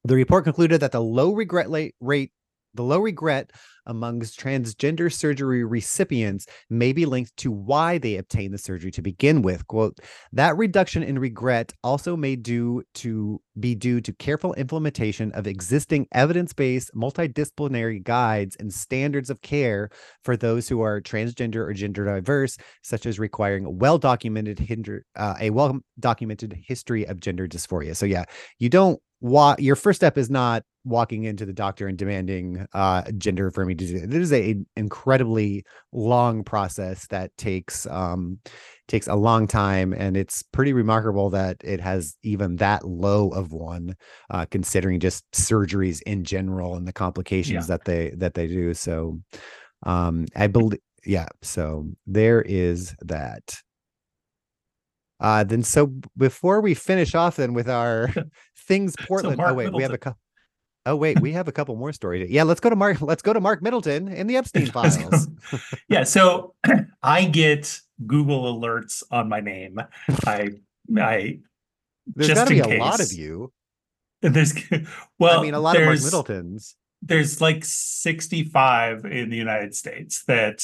The 0.05 0.15
report 0.15 0.45
concluded 0.45 0.81
that 0.81 0.93
the 0.93 1.03
low 1.03 1.33
regret 1.33 1.69
rate 2.01 2.33
the 2.75 2.83
low 2.85 3.01
regret 3.01 3.51
amongst 3.87 4.39
transgender 4.39 5.13
surgery 5.13 5.65
recipients 5.65 6.47
may 6.69 6.93
be 6.93 7.05
linked 7.05 7.37
to 7.39 7.51
why 7.51 7.99
they 7.99 8.17
obtained 8.17 8.55
the 8.55 8.59
surgery 8.59 8.93
to 8.93 9.03
begin 9.03 9.43
with. 9.43 9.67
Quote, 9.67 9.99
that 10.33 10.57
reduction 10.57 11.03
in 11.03 11.19
regret 11.19 11.73
also 11.83 12.17
may 12.17 12.37
due 12.37 12.85
to 12.95 13.41
be 13.59 13.75
due 13.75 14.01
to 14.03 14.13
careful 14.13 14.55
implementation 14.55 15.33
of 15.33 15.49
existing 15.49 16.07
evidence-based 16.13 16.93
multidisciplinary 16.95 18.03
guides 18.03 18.55
and 18.61 18.73
standards 18.73 19.31
of 19.31 19.43
care 19.43 19.91
for 20.23 20.37
those 20.37 20.69
who 20.69 20.81
are 20.81 21.01
transgender 21.01 21.67
or 21.67 21.73
gender 21.73 22.05
diverse, 22.05 22.57
such 22.83 23.07
as 23.07 23.19
requiring 23.19 23.79
well-documented 23.79 24.61
hinder, 24.61 25.05
uh, 25.17 25.35
a 25.41 25.51
well-documented 25.51 26.53
history 26.53 27.05
of 27.05 27.19
gender 27.19 27.49
dysphoria. 27.49 27.97
So 27.97 28.07
yeah, 28.07 28.27
you 28.59 28.69
don't 28.69 29.01
what 29.21 29.61
your 29.61 29.77
first 29.77 29.99
step 30.01 30.19
is 30.19 30.31
not 30.31 30.65
walking 30.85 31.25
into 31.25 31.45
the 31.45 31.53
doctor 31.53 31.87
and 31.87 31.99
demanding 31.99 32.67
uh, 32.73 33.03
gender 33.19 33.49
affirming 33.49 33.77
disease. 33.77 34.03
It 34.03 34.15
is 34.15 34.33
a 34.33 34.51
an 34.53 34.67
incredibly 34.77 35.65
long 35.93 36.43
process 36.43 37.07
that 37.09 37.37
takes 37.37 37.87
um, 37.87 38.39
takes 38.89 39.07
a 39.07 39.15
long 39.15 39.47
time, 39.47 39.93
and 39.93 40.17
it's 40.17 40.43
pretty 40.43 40.73
remarkable 40.73 41.31
that 41.31 41.57
it 41.63 41.81
has 41.81 42.17
even 42.23 42.57
that 42.57 42.87
low 42.87 43.29
of 43.29 43.53
one, 43.53 43.95
uh, 44.31 44.47
considering 44.51 45.01
just 45.01 45.31
surgeries 45.33 46.01
in 46.03 46.25
general 46.25 46.77
and 46.77 46.89
the 46.89 46.93
complications 46.93 47.69
yeah. 47.69 47.77
that 47.77 47.85
they 47.85 48.11
that 48.17 48.35
they 48.35 48.47
do. 48.47 48.75
So, 48.75 49.21
um, 49.85 50.27
I 50.35 50.47
believe, 50.47 50.81
yeah. 51.05 51.29
So 51.43 51.89
there 52.07 52.43
is 52.43 52.95
that. 53.03 53.57
Uh, 55.21 55.45
then 55.45 55.63
so 55.63 55.93
before 56.17 56.63
we 56.63 56.73
finish 56.73 57.15
off 57.15 57.37
then 57.37 57.53
with 57.53 57.69
our 57.69 58.11
things 58.71 58.95
Portland. 59.07 59.37
So 59.37 59.45
oh 59.45 59.55
wait, 59.55 59.65
Middleton. 59.65 59.77
we 59.77 59.83
have 59.83 59.93
a 59.93 59.99
couple. 59.99 60.21
Oh 60.87 60.97
wait, 60.97 61.21
we 61.21 61.33
have 61.33 61.49
a 61.49 61.53
couple 61.53 61.77
more 61.77 61.93
stories. 61.93 62.31
Yeah, 62.31 62.45
let's 62.45 62.61
go 62.61 62.71
to 62.71 62.77
Mark. 62.77 63.03
Let's 63.03 63.21
go 63.21 63.35
to 63.35 63.41
Mark 63.41 63.61
Middleton 63.61 64.09
in 64.09 64.27
the 64.27 64.37
Epstein 64.37 64.67
files. 64.71 65.29
yeah, 65.89 66.05
so 66.05 66.55
I 67.03 67.27
get 67.27 67.79
Google 68.07 68.59
alerts 68.59 69.03
on 69.11 69.29
my 69.29 69.41
name. 69.41 69.79
I 70.27 70.51
I 70.97 71.41
there's 72.07 72.33
got 72.33 72.49
to 72.49 72.55
be 72.55 72.61
a 72.61 72.65
case. 72.65 72.81
lot 72.81 73.01
of 73.01 73.13
you. 73.13 73.53
There's 74.23 74.53
well, 75.19 75.41
I 75.41 75.43
mean, 75.43 75.55
a 75.55 75.61
lot 75.61 75.77
of 75.77 75.87
Mark 75.87 75.99
Middletons. 75.99 76.77
There's 77.01 77.41
like 77.41 77.65
65 77.65 79.07
in 79.07 79.31
the 79.31 79.37
United 79.37 79.75
States 79.75 80.25
that 80.25 80.63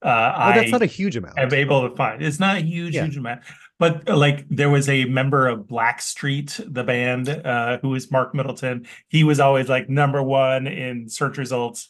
uh, 0.00 0.32
oh, 0.36 0.52
that's 0.54 0.68
I 0.68 0.70
not 0.70 0.82
a 0.82 0.86
huge 0.86 1.16
amount. 1.16 1.36
I'm 1.36 1.52
able 1.52 1.88
to 1.88 1.96
find. 1.96 2.22
It's 2.22 2.38
not 2.38 2.58
a 2.58 2.60
huge, 2.60 2.94
yeah. 2.94 3.04
huge 3.04 3.16
amount. 3.16 3.40
But 3.78 4.08
uh, 4.08 4.16
like 4.16 4.48
there 4.48 4.70
was 4.70 4.88
a 4.88 5.04
member 5.04 5.46
of 5.46 5.66
Blackstreet, 5.66 6.72
the 6.72 6.84
band, 6.84 7.28
uh, 7.28 7.78
who 7.78 7.90
was 7.90 8.10
Mark 8.10 8.34
Middleton. 8.34 8.86
He 9.08 9.24
was 9.24 9.40
always 9.40 9.68
like 9.68 9.88
number 9.88 10.22
one 10.22 10.66
in 10.66 11.08
search 11.08 11.38
results. 11.38 11.88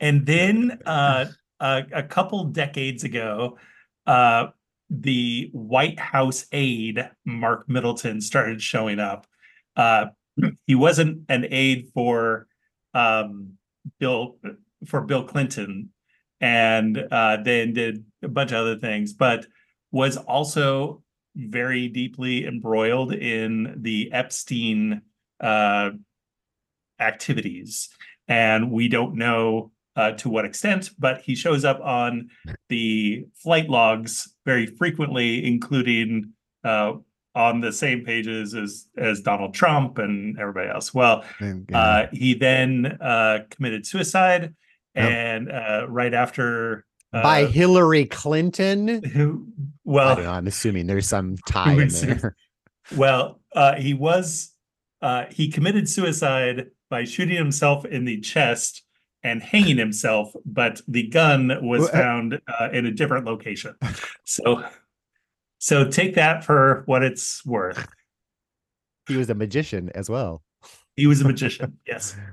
And 0.00 0.26
then 0.26 0.80
uh, 0.86 1.26
a, 1.60 1.84
a 1.92 2.02
couple 2.02 2.44
decades 2.44 3.04
ago, 3.04 3.58
uh, 4.06 4.48
the 4.88 5.50
White 5.52 5.98
House 5.98 6.46
aide, 6.52 7.10
Mark 7.24 7.68
Middleton, 7.68 8.20
started 8.20 8.62
showing 8.62 9.00
up. 9.00 9.26
Uh, 9.74 10.06
he 10.66 10.74
wasn't 10.74 11.24
an 11.28 11.46
aide 11.50 11.88
for 11.92 12.46
um, 12.94 13.54
Bill 13.98 14.38
for 14.86 15.00
Bill 15.02 15.24
Clinton, 15.24 15.90
and 16.40 16.96
uh, 17.10 17.38
then 17.42 17.72
did 17.72 18.04
a 18.22 18.28
bunch 18.28 18.52
of 18.52 18.58
other 18.58 18.78
things, 18.78 19.12
but 19.12 19.46
was 19.90 20.16
also 20.16 21.02
very 21.36 21.88
deeply 21.88 22.46
embroiled 22.46 23.12
in 23.12 23.74
the 23.76 24.10
Epstein 24.12 25.02
uh, 25.40 25.90
activities. 26.98 27.90
And 28.26 28.70
we 28.70 28.88
don't 28.88 29.14
know 29.14 29.70
uh, 29.94 30.12
to 30.12 30.28
what 30.28 30.44
extent, 30.44 30.90
but 30.98 31.20
he 31.22 31.34
shows 31.34 31.64
up 31.64 31.80
on 31.80 32.30
the 32.68 33.26
flight 33.34 33.68
logs 33.68 34.34
very 34.44 34.66
frequently, 34.66 35.46
including 35.46 36.32
uh, 36.64 36.94
on 37.34 37.60
the 37.60 37.72
same 37.72 38.04
pages 38.04 38.54
as 38.54 38.86
as 38.96 39.20
Donald 39.20 39.54
Trump 39.54 39.98
and 39.98 40.38
everybody 40.38 40.68
else. 40.68 40.92
Well, 40.92 41.24
uh, 41.72 42.06
he 42.12 42.34
then 42.34 42.98
uh, 43.00 43.40
committed 43.50 43.86
suicide, 43.86 44.54
and 44.94 45.50
uh, 45.50 45.86
right 45.88 46.12
after 46.12 46.84
by 47.12 47.44
uh, 47.44 47.48
Hillary 47.48 48.06
Clinton. 48.06 49.02
Who? 49.04 49.46
Well, 49.86 50.18
I'm 50.28 50.48
assuming 50.48 50.88
there's 50.88 51.08
some 51.08 51.36
tie 51.46 51.72
in 51.72 51.88
there. 51.88 52.36
Well, 52.94 53.40
uh, 53.52 53.74
he 53.74 53.94
was 53.94 54.52
uh, 55.02 55.24
he 55.28 55.50
committed 55.50 55.88
suicide 55.88 56.66
by 56.88 57.02
shooting 57.02 57.36
himself 57.36 57.84
in 57.84 58.04
the 58.04 58.20
chest 58.20 58.84
and 59.24 59.42
hanging 59.42 59.76
himself, 59.76 60.32
but 60.44 60.80
the 60.86 61.08
gun 61.08 61.52
was 61.62 61.88
uh, 61.88 61.92
found 61.92 62.40
uh, 62.46 62.68
in 62.72 62.86
a 62.86 62.92
different 62.92 63.26
location. 63.26 63.74
So, 64.22 64.62
so 65.58 65.90
take 65.90 66.14
that 66.14 66.44
for 66.44 66.84
what 66.86 67.02
it's 67.02 67.44
worth. 67.44 67.88
He 69.08 69.16
was 69.16 69.28
a 69.30 69.34
magician 69.34 69.90
as 69.96 70.08
well. 70.08 70.42
He 70.94 71.08
was 71.08 71.20
a 71.22 71.24
magician. 71.24 71.78
Yes. 71.86 72.16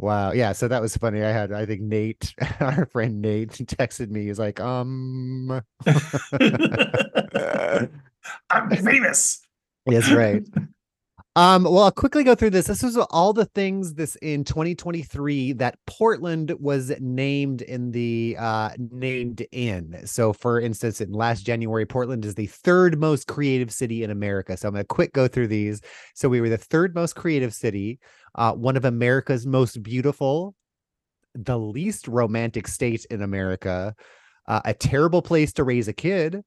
Wow. 0.00 0.32
Yeah. 0.32 0.52
So 0.52 0.66
that 0.66 0.80
was 0.80 0.96
funny. 0.96 1.22
I 1.22 1.30
had, 1.30 1.52
I 1.52 1.66
think 1.66 1.82
Nate, 1.82 2.34
our 2.60 2.86
friend 2.86 3.20
Nate, 3.20 3.50
texted 3.52 4.08
me. 4.08 4.26
He's 4.26 4.38
like, 4.38 4.58
um, 4.58 5.62
I'm 8.50 8.70
famous. 8.70 9.42
Yes, 9.86 10.10
right. 10.10 10.42
Um, 11.36 11.62
well, 11.62 11.84
I'll 11.84 11.92
quickly 11.92 12.24
go 12.24 12.34
through 12.34 12.50
this. 12.50 12.66
This 12.66 12.82
is 12.82 12.96
all 12.96 13.32
the 13.32 13.44
things 13.44 13.94
this 13.94 14.16
in 14.16 14.42
2023 14.42 15.52
that 15.54 15.78
Portland 15.86 16.52
was 16.58 16.92
named 16.98 17.62
in 17.62 17.92
the 17.92 18.36
uh 18.36 18.70
named 18.78 19.46
in. 19.52 20.04
So 20.06 20.32
for 20.32 20.60
instance, 20.60 21.00
in 21.00 21.12
last 21.12 21.46
January, 21.46 21.86
Portland 21.86 22.24
is 22.24 22.34
the 22.34 22.46
third 22.46 22.98
most 22.98 23.28
creative 23.28 23.72
city 23.72 24.02
in 24.02 24.10
America. 24.10 24.56
So 24.56 24.66
I'm 24.66 24.74
gonna 24.74 24.84
quick 24.84 25.12
go 25.12 25.28
through 25.28 25.46
these. 25.46 25.80
So 26.14 26.28
we 26.28 26.40
were 26.40 26.48
the 26.48 26.58
third 26.58 26.96
most 26.96 27.14
creative 27.14 27.54
city, 27.54 28.00
uh, 28.34 28.52
one 28.52 28.76
of 28.76 28.84
America's 28.84 29.46
most 29.46 29.84
beautiful, 29.84 30.56
the 31.34 31.58
least 31.58 32.08
romantic 32.08 32.66
state 32.66 33.06
in 33.10 33.22
America, 33.22 33.94
uh, 34.48 34.62
a 34.64 34.74
terrible 34.74 35.22
place 35.22 35.52
to 35.54 35.64
raise 35.64 35.88
a 35.88 35.92
kid, 35.92 36.42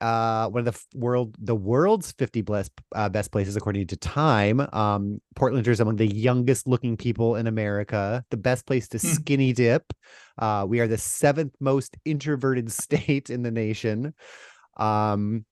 uh, 0.00 0.48
one 0.48 0.66
of 0.66 0.74
the 0.74 0.98
world 0.98 1.36
the 1.38 1.54
world's 1.54 2.12
50 2.12 2.42
best 2.42 2.72
uh, 2.94 3.08
best 3.08 3.30
places 3.30 3.56
according 3.56 3.86
to 3.86 3.96
time 3.96 4.60
um 4.72 5.20
portlanders 5.36 5.80
among 5.80 5.96
the 5.96 6.06
youngest 6.06 6.66
looking 6.66 6.96
people 6.96 7.36
in 7.36 7.46
america 7.46 8.24
the 8.30 8.36
best 8.36 8.66
place 8.66 8.88
to 8.88 8.98
hmm. 8.98 9.06
skinny 9.06 9.52
dip 9.52 9.92
uh 10.38 10.64
we 10.66 10.80
are 10.80 10.88
the 10.88 10.98
seventh 10.98 11.54
most 11.60 11.96
introverted 12.04 12.72
state 12.82 13.30
in 13.30 13.42
the 13.42 13.50
nation 13.50 14.14
um 14.78 15.44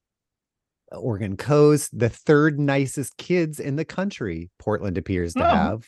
oregon 0.92 1.36
coast 1.36 1.90
the 1.98 2.08
third 2.08 2.58
nicest 2.58 3.18
kids 3.18 3.60
in 3.60 3.76
the 3.76 3.84
country 3.84 4.50
portland 4.58 4.96
appears 4.96 5.34
to 5.34 5.44
oh. 5.44 5.54
have 5.54 5.86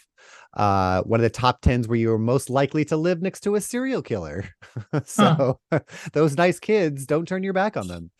uh 0.55 1.01
one 1.05 1.19
of 1.19 1.23
the 1.23 1.31
top 1.31 1.63
10s 1.63 1.89
where 1.89 1.97
you 1.97 2.13
are 2.13 2.19
most 2.19 2.51
likely 2.51 2.85
to 2.85 2.99
live 2.99 3.23
next 3.23 3.41
to 3.41 3.55
a 3.55 3.61
serial 3.63 4.03
killer 4.03 4.45
so 5.05 5.59
huh. 5.73 5.81
those 6.13 6.37
nice 6.37 6.61
kids 6.61 7.07
don't 7.07 7.27
turn 7.27 7.43
your 7.43 7.55
back 7.55 7.79
on 7.79 7.87
them 7.87 8.11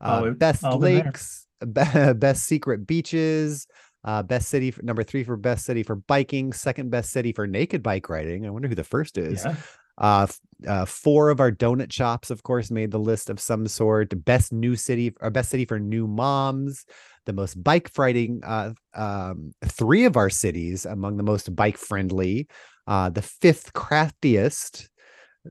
uh, 0.00 0.30
best 0.30 0.62
lakes, 0.62 1.46
best 1.60 2.44
secret 2.44 2.86
beaches, 2.86 3.66
uh, 4.04 4.22
best 4.22 4.48
city 4.48 4.70
for, 4.70 4.82
number 4.82 5.02
three 5.02 5.24
for 5.24 5.36
best 5.36 5.64
city 5.64 5.82
for 5.82 5.96
biking, 5.96 6.52
second 6.52 6.90
best 6.90 7.10
city 7.10 7.32
for 7.32 7.46
naked 7.46 7.82
bike 7.82 8.08
riding. 8.08 8.46
I 8.46 8.50
wonder 8.50 8.68
who 8.68 8.74
the 8.74 8.84
first 8.84 9.16
is. 9.16 9.44
Yeah. 9.44 9.56
Uh, 9.96 10.26
uh, 10.66 10.84
four 10.84 11.30
of 11.30 11.40
our 11.40 11.52
donut 11.52 11.92
shops, 11.92 12.30
of 12.30 12.42
course, 12.42 12.70
made 12.70 12.90
the 12.90 12.98
list 12.98 13.30
of 13.30 13.40
some 13.40 13.66
sort. 13.66 14.24
Best 14.24 14.52
new 14.52 14.76
city, 14.76 15.14
or 15.20 15.30
best 15.30 15.50
city 15.50 15.64
for 15.64 15.78
new 15.78 16.06
moms. 16.06 16.84
The 17.26 17.32
most 17.32 17.62
bike 17.62 17.90
riding. 17.96 18.42
Uh, 18.44 18.72
um, 18.94 19.54
three 19.64 20.04
of 20.04 20.16
our 20.16 20.30
cities 20.30 20.84
among 20.84 21.16
the 21.16 21.22
most 21.22 21.54
bike 21.54 21.78
friendly. 21.78 22.48
Uh, 22.86 23.08
the 23.08 23.22
fifth 23.22 23.72
craftiest. 23.72 24.90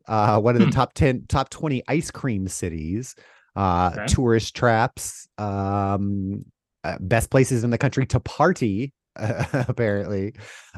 Uh, 0.08 0.40
one 0.40 0.56
of 0.56 0.60
the 0.60 0.66
hmm. 0.66 0.72
top 0.72 0.94
ten, 0.94 1.24
top 1.28 1.50
twenty 1.50 1.82
ice 1.88 2.12
cream 2.12 2.48
cities 2.48 3.16
uh, 3.56 3.92
okay. 3.94 4.06
tourist 4.08 4.56
traps, 4.56 5.28
um, 5.38 6.46
uh, 6.84 6.98
best 7.00 7.30
places 7.30 7.64
in 7.64 7.70
the 7.70 7.78
country 7.78 8.06
to 8.08 8.20
party. 8.20 8.94
Uh, 9.16 9.46
apparently, 9.68 10.34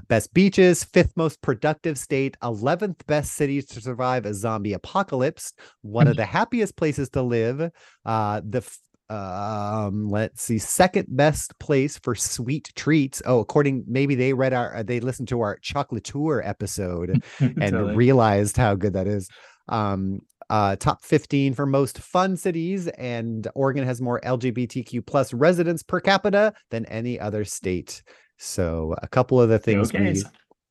best 0.09 0.33
beaches, 0.33 0.83
fifth 0.83 1.13
most 1.15 1.41
productive 1.41 1.97
state, 1.97 2.35
11th 2.43 3.05
best 3.07 3.33
cities 3.33 3.65
to 3.65 3.79
survive 3.79 4.25
a 4.25 4.33
zombie 4.33 4.73
apocalypse, 4.73 5.53
one 5.83 6.05
of 6.05 6.17
the 6.17 6.25
happiest 6.25 6.75
places 6.75 7.09
to 7.09 7.21
live, 7.21 7.71
uh, 8.05 8.41
the 8.43 8.61
um 9.09 10.09
let's 10.09 10.41
see 10.41 10.57
second 10.57 11.05
best 11.09 11.57
place 11.59 11.99
for 11.99 12.15
sweet 12.15 12.71
treats 12.75 13.21
oh 13.27 13.39
according 13.39 13.83
maybe 13.87 14.15
they 14.15 14.33
read 14.33 14.51
our 14.51 14.81
they 14.83 14.99
listened 14.99 15.27
to 15.27 15.41
our 15.41 15.59
chocolatour 15.59 16.41
episode 16.43 17.21
and 17.39 17.61
Totally. 17.61 17.95
realized 17.95 18.57
how 18.57 18.73
good 18.73 18.93
that 18.93 19.05
is 19.05 19.29
um 19.69 20.21
uh 20.49 20.75
top 20.75 21.03
15 21.03 21.53
for 21.53 21.65
most 21.65 21.97
fun 21.99 22.37
cities 22.37 22.87
and 22.89 23.47
oregon 23.55 23.83
has 23.83 24.01
more 24.01 24.19
lgbtq 24.21 25.05
plus 25.05 25.33
residents 25.33 25.81
per 25.83 25.99
capita 25.99 26.53
than 26.71 26.85
any 26.85 27.19
other 27.19 27.43
state 27.45 28.03
so 28.37 28.95
a 29.01 29.07
couple 29.07 29.41
of 29.41 29.49
the 29.49 29.59
things 29.59 29.89
Okay. 29.93 30.11
we 30.13 30.23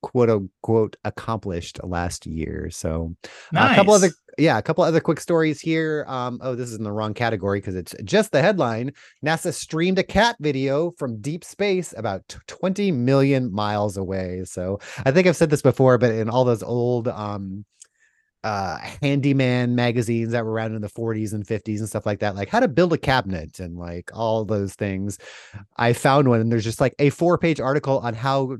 quote 0.03 0.29
unquote 0.31 0.97
accomplished 1.05 1.81
last 1.83 2.27
year 2.27 2.69
so 2.71 3.15
Nice. 3.53 3.73
a 3.73 3.75
couple 3.77 3.95
other 3.95 4.11
yeah, 4.37 4.59
a 4.59 4.63
couple 4.63 4.83
other 4.83 4.99
quick 4.99 5.21
stories 5.21 5.61
here. 5.61 6.05
Um, 6.09 6.41
oh, 6.43 6.57
this 6.57 6.69
is 6.69 6.75
in 6.77 6.83
the 6.83 6.91
wrong 6.91 7.15
category 7.15 7.61
because 7.61 7.77
it's 7.77 7.95
just 8.03 8.33
the 8.33 8.43
headline. 8.43 8.91
NASA 9.25 9.55
streamed 9.55 10.01
a 10.01 10.03
cat 10.03 10.35
video 10.41 10.91
from 10.99 11.21
deep 11.21 11.45
space 11.45 11.95
about 11.97 12.27
t- 12.27 12.39
20 12.49 12.91
million 12.91 13.53
miles 13.53 13.97
away. 13.97 14.43
So 14.45 14.81
I 15.07 15.13
think 15.13 15.29
I've 15.29 15.37
said 15.37 15.51
this 15.51 15.63
before, 15.63 15.99
but 15.99 16.11
in 16.11 16.29
all 16.29 16.45
those 16.45 16.65
old 16.65 17.07
um 17.07 17.65
uh 18.45 18.77
handyman 19.03 19.75
magazines 19.75 20.31
that 20.33 20.45
were 20.45 20.53
around 20.53 20.75
in 20.75 20.83
the 20.83 20.89
40s 20.89 21.33
and 21.33 21.45
50s 21.47 21.79
and 21.79 21.89
stuff 21.89 22.07
like 22.07 22.21
that, 22.21 22.37
like 22.37 22.51
how 22.51 22.61
to 22.61 22.69
build 22.69 22.93
a 22.93 22.99
cabinet 22.99 23.59
and 23.59 23.79
like 23.79 24.11
all 24.15 24.45
those 24.45 24.75
things. 24.75 25.19
I 25.79 25.95
found 25.95 26.29
one 26.29 26.41
and 26.41 26.53
there's 26.53 26.63
just 26.63 26.81
like 26.81 26.95
a 26.99 27.11
four-page 27.11 27.59
article 27.59 27.99
on 27.99 28.15
how 28.15 28.59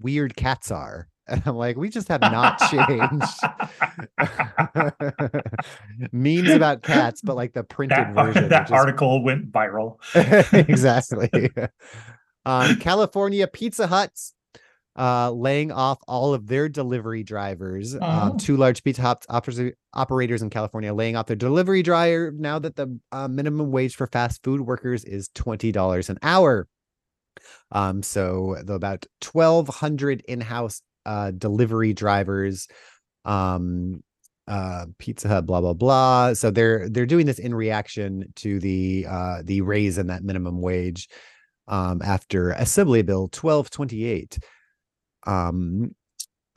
weird 0.00 0.34
cats 0.34 0.70
are. 0.72 1.08
And 1.28 1.40
I'm 1.46 1.54
like, 1.54 1.76
we 1.76 1.88
just 1.88 2.08
have 2.08 2.20
not 2.20 2.58
changed. 2.68 3.38
Memes 6.12 6.50
about 6.50 6.82
cats, 6.82 7.22
but 7.22 7.36
like 7.36 7.52
the 7.52 7.62
printed 7.62 7.98
that, 7.98 8.14
version. 8.14 8.48
that 8.48 8.72
article 8.72 9.22
went 9.22 9.52
viral. 9.52 9.98
exactly. 10.68 11.30
um, 12.44 12.74
California 12.76 13.46
Pizza 13.46 13.86
Huts 13.86 14.34
uh, 14.96 15.30
laying 15.30 15.72
off 15.72 15.98
all 16.06 16.34
of 16.34 16.46
their 16.46 16.68
delivery 16.68 17.22
drivers. 17.22 17.94
Oh. 17.94 18.00
Um, 18.02 18.36
two 18.36 18.56
large 18.56 18.82
Pizza 18.84 19.02
Hut 19.02 19.24
oper- 19.30 19.72
operators 19.94 20.42
in 20.42 20.50
California 20.50 20.92
laying 20.92 21.16
off 21.16 21.26
their 21.26 21.36
delivery 21.36 21.82
driver 21.82 22.32
now 22.36 22.58
that 22.58 22.76
the 22.76 22.98
uh, 23.10 23.28
minimum 23.28 23.70
wage 23.70 23.96
for 23.96 24.06
fast 24.06 24.42
food 24.42 24.60
workers 24.60 25.04
is 25.04 25.28
twenty 25.34 25.72
dollars 25.72 26.10
an 26.10 26.18
hour. 26.22 26.68
Um, 27.70 28.02
so 28.02 28.56
the 28.62 28.74
about 28.74 29.06
twelve 29.20 29.68
hundred 29.68 30.22
in-house 30.28 30.82
uh, 31.06 31.30
delivery 31.32 31.92
drivers 31.92 32.68
um 33.24 34.02
uh 34.48 34.86
pizza 34.98 35.28
hut 35.28 35.46
blah 35.46 35.60
blah 35.60 35.72
blah 35.72 36.32
so 36.32 36.50
they're 36.50 36.88
they're 36.88 37.06
doing 37.06 37.26
this 37.26 37.38
in 37.38 37.54
reaction 37.54 38.24
to 38.34 38.58
the 38.58 39.06
uh 39.08 39.40
the 39.44 39.60
raise 39.60 39.98
in 39.98 40.08
that 40.08 40.24
minimum 40.24 40.60
wage 40.60 41.08
um 41.68 42.02
after 42.02 42.50
assembly 42.50 43.02
bill 43.02 43.22
1228 43.22 44.40
um 45.26 45.94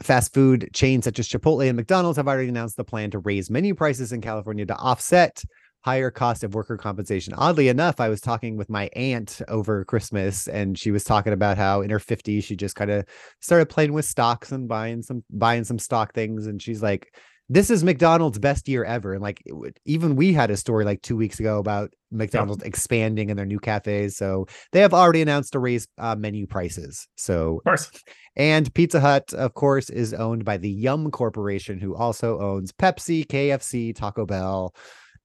fast 0.01 0.33
food 0.33 0.69
chains 0.73 1.05
such 1.05 1.19
as 1.19 1.27
chipotle 1.27 1.67
and 1.67 1.77
mcdonald's 1.77 2.17
have 2.17 2.27
already 2.27 2.49
announced 2.49 2.75
the 2.75 2.83
plan 2.83 3.09
to 3.09 3.19
raise 3.19 3.49
menu 3.49 3.73
prices 3.73 4.11
in 4.11 4.19
california 4.21 4.65
to 4.65 4.75
offset 4.75 5.41
higher 5.85 6.09
cost 6.09 6.43
of 6.43 6.55
worker 6.55 6.77
compensation. 6.77 7.31
Oddly 7.37 7.67
enough 7.67 7.99
i 7.99 8.09
was 8.09 8.19
talking 8.19 8.57
with 8.57 8.69
my 8.71 8.89
aunt 8.95 9.39
over 9.47 9.85
christmas 9.85 10.47
and 10.47 10.79
she 10.79 10.89
was 10.89 11.03
talking 11.03 11.31
about 11.31 11.57
how 11.57 11.81
in 11.81 11.91
her 11.91 11.99
50s 11.99 12.43
she 12.43 12.55
just 12.55 12.75
kind 12.75 12.89
of 12.89 13.05
started 13.39 13.69
playing 13.69 13.93
with 13.93 14.03
stocks 14.03 14.51
and 14.51 14.67
buying 14.67 15.03
some 15.03 15.23
buying 15.29 15.63
some 15.63 15.77
stock 15.77 16.11
things 16.13 16.47
and 16.47 16.59
she's 16.59 16.81
like 16.81 17.15
this 17.49 17.69
is 17.69 17.83
McDonald's 17.83 18.39
best 18.39 18.67
year 18.67 18.83
ever 18.83 19.13
and 19.13 19.21
like 19.21 19.41
would, 19.47 19.77
even 19.85 20.15
we 20.15 20.33
had 20.33 20.49
a 20.49 20.57
story 20.57 20.83
like 20.85 21.01
2 21.03 21.15
weeks 21.15 21.39
ago 21.39 21.59
about 21.59 21.93
McDonald's 22.11 22.63
expanding 22.63 23.29
in 23.29 23.37
their 23.37 23.45
new 23.45 23.59
cafes 23.59 24.17
so 24.17 24.47
they 24.71 24.79
have 24.81 24.93
already 24.93 25.21
announced 25.21 25.53
to 25.53 25.59
raise 25.59 25.87
uh, 25.97 26.15
menu 26.15 26.47
prices 26.47 27.07
so 27.17 27.57
Of 27.57 27.63
course. 27.63 27.91
and 28.35 28.73
Pizza 28.73 28.99
Hut 28.99 29.33
of 29.33 29.53
course 29.53 29.89
is 29.89 30.13
owned 30.13 30.43
by 30.45 30.57
the 30.57 30.69
Yum 30.69 31.11
Corporation 31.11 31.79
who 31.79 31.95
also 31.95 32.39
owns 32.39 32.71
Pepsi, 32.71 33.25
KFC, 33.27 33.95
Taco 33.95 34.25
Bell 34.25 34.73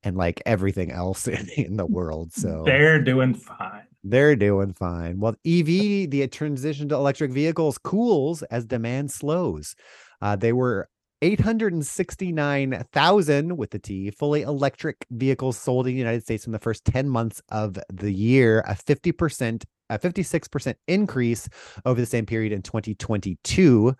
and 0.02 0.16
like 0.16 0.42
everything 0.46 0.90
else 0.90 1.26
in, 1.38 1.48
in 1.56 1.76
the 1.76 1.86
world 1.86 2.32
so 2.32 2.62
They're 2.66 3.00
doing 3.02 3.34
fine. 3.34 3.82
they're 4.04 4.36
doing 4.36 4.72
fine. 4.74 5.20
Well, 5.20 5.34
EV, 5.46 6.08
the 6.10 6.26
transition 6.30 6.88
to 6.88 6.94
electric 6.96 7.32
vehicles, 7.32 7.76
cools 7.78 8.42
as 8.44 8.64
demand 8.64 9.10
slows. 9.10 9.74
Uh, 10.22 10.36
they 10.36 10.52
were 10.54 10.88
869,000 11.22 13.56
with 13.56 13.70
the 13.70 13.78
T 13.78 14.10
fully 14.10 14.42
electric 14.42 15.06
vehicles 15.10 15.58
sold 15.58 15.86
in 15.86 15.94
the 15.94 15.98
United 15.98 16.22
States 16.22 16.46
in 16.46 16.52
the 16.52 16.58
first 16.58 16.84
10 16.84 17.08
months 17.08 17.40
of 17.50 17.78
the 17.92 18.12
year, 18.12 18.60
a 18.66 18.74
50%, 18.74 19.64
a 19.90 19.98
56% 19.98 20.74
increase 20.88 21.48
over 21.84 22.00
the 22.00 22.06
same 22.06 22.26
period 22.26 22.52
in 22.52 22.62
2022. 22.62 23.94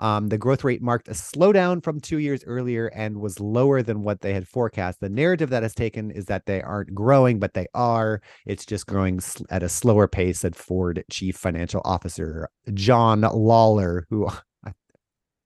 Um, 0.00 0.28
the 0.28 0.38
growth 0.38 0.64
rate 0.64 0.80
marked 0.80 1.08
a 1.08 1.12
slowdown 1.12 1.84
from 1.84 2.00
two 2.00 2.18
years 2.18 2.42
earlier 2.44 2.86
and 2.86 3.20
was 3.20 3.38
lower 3.38 3.82
than 3.82 4.02
what 4.02 4.22
they 4.22 4.32
had 4.32 4.48
forecast. 4.48 5.00
The 5.00 5.10
narrative 5.10 5.50
that 5.50 5.62
has 5.62 5.74
taken 5.74 6.10
is 6.10 6.24
that 6.24 6.46
they 6.46 6.62
aren't 6.62 6.94
growing, 6.94 7.38
but 7.38 7.52
they 7.52 7.66
are. 7.74 8.22
It's 8.46 8.64
just 8.64 8.86
growing 8.86 9.20
at 9.50 9.62
a 9.62 9.68
slower 9.68 10.08
pace, 10.08 10.40
said 10.40 10.56
Ford 10.56 11.04
Chief 11.10 11.36
Financial 11.36 11.82
Officer 11.84 12.48
John 12.72 13.20
Lawler, 13.20 14.06
who 14.08 14.26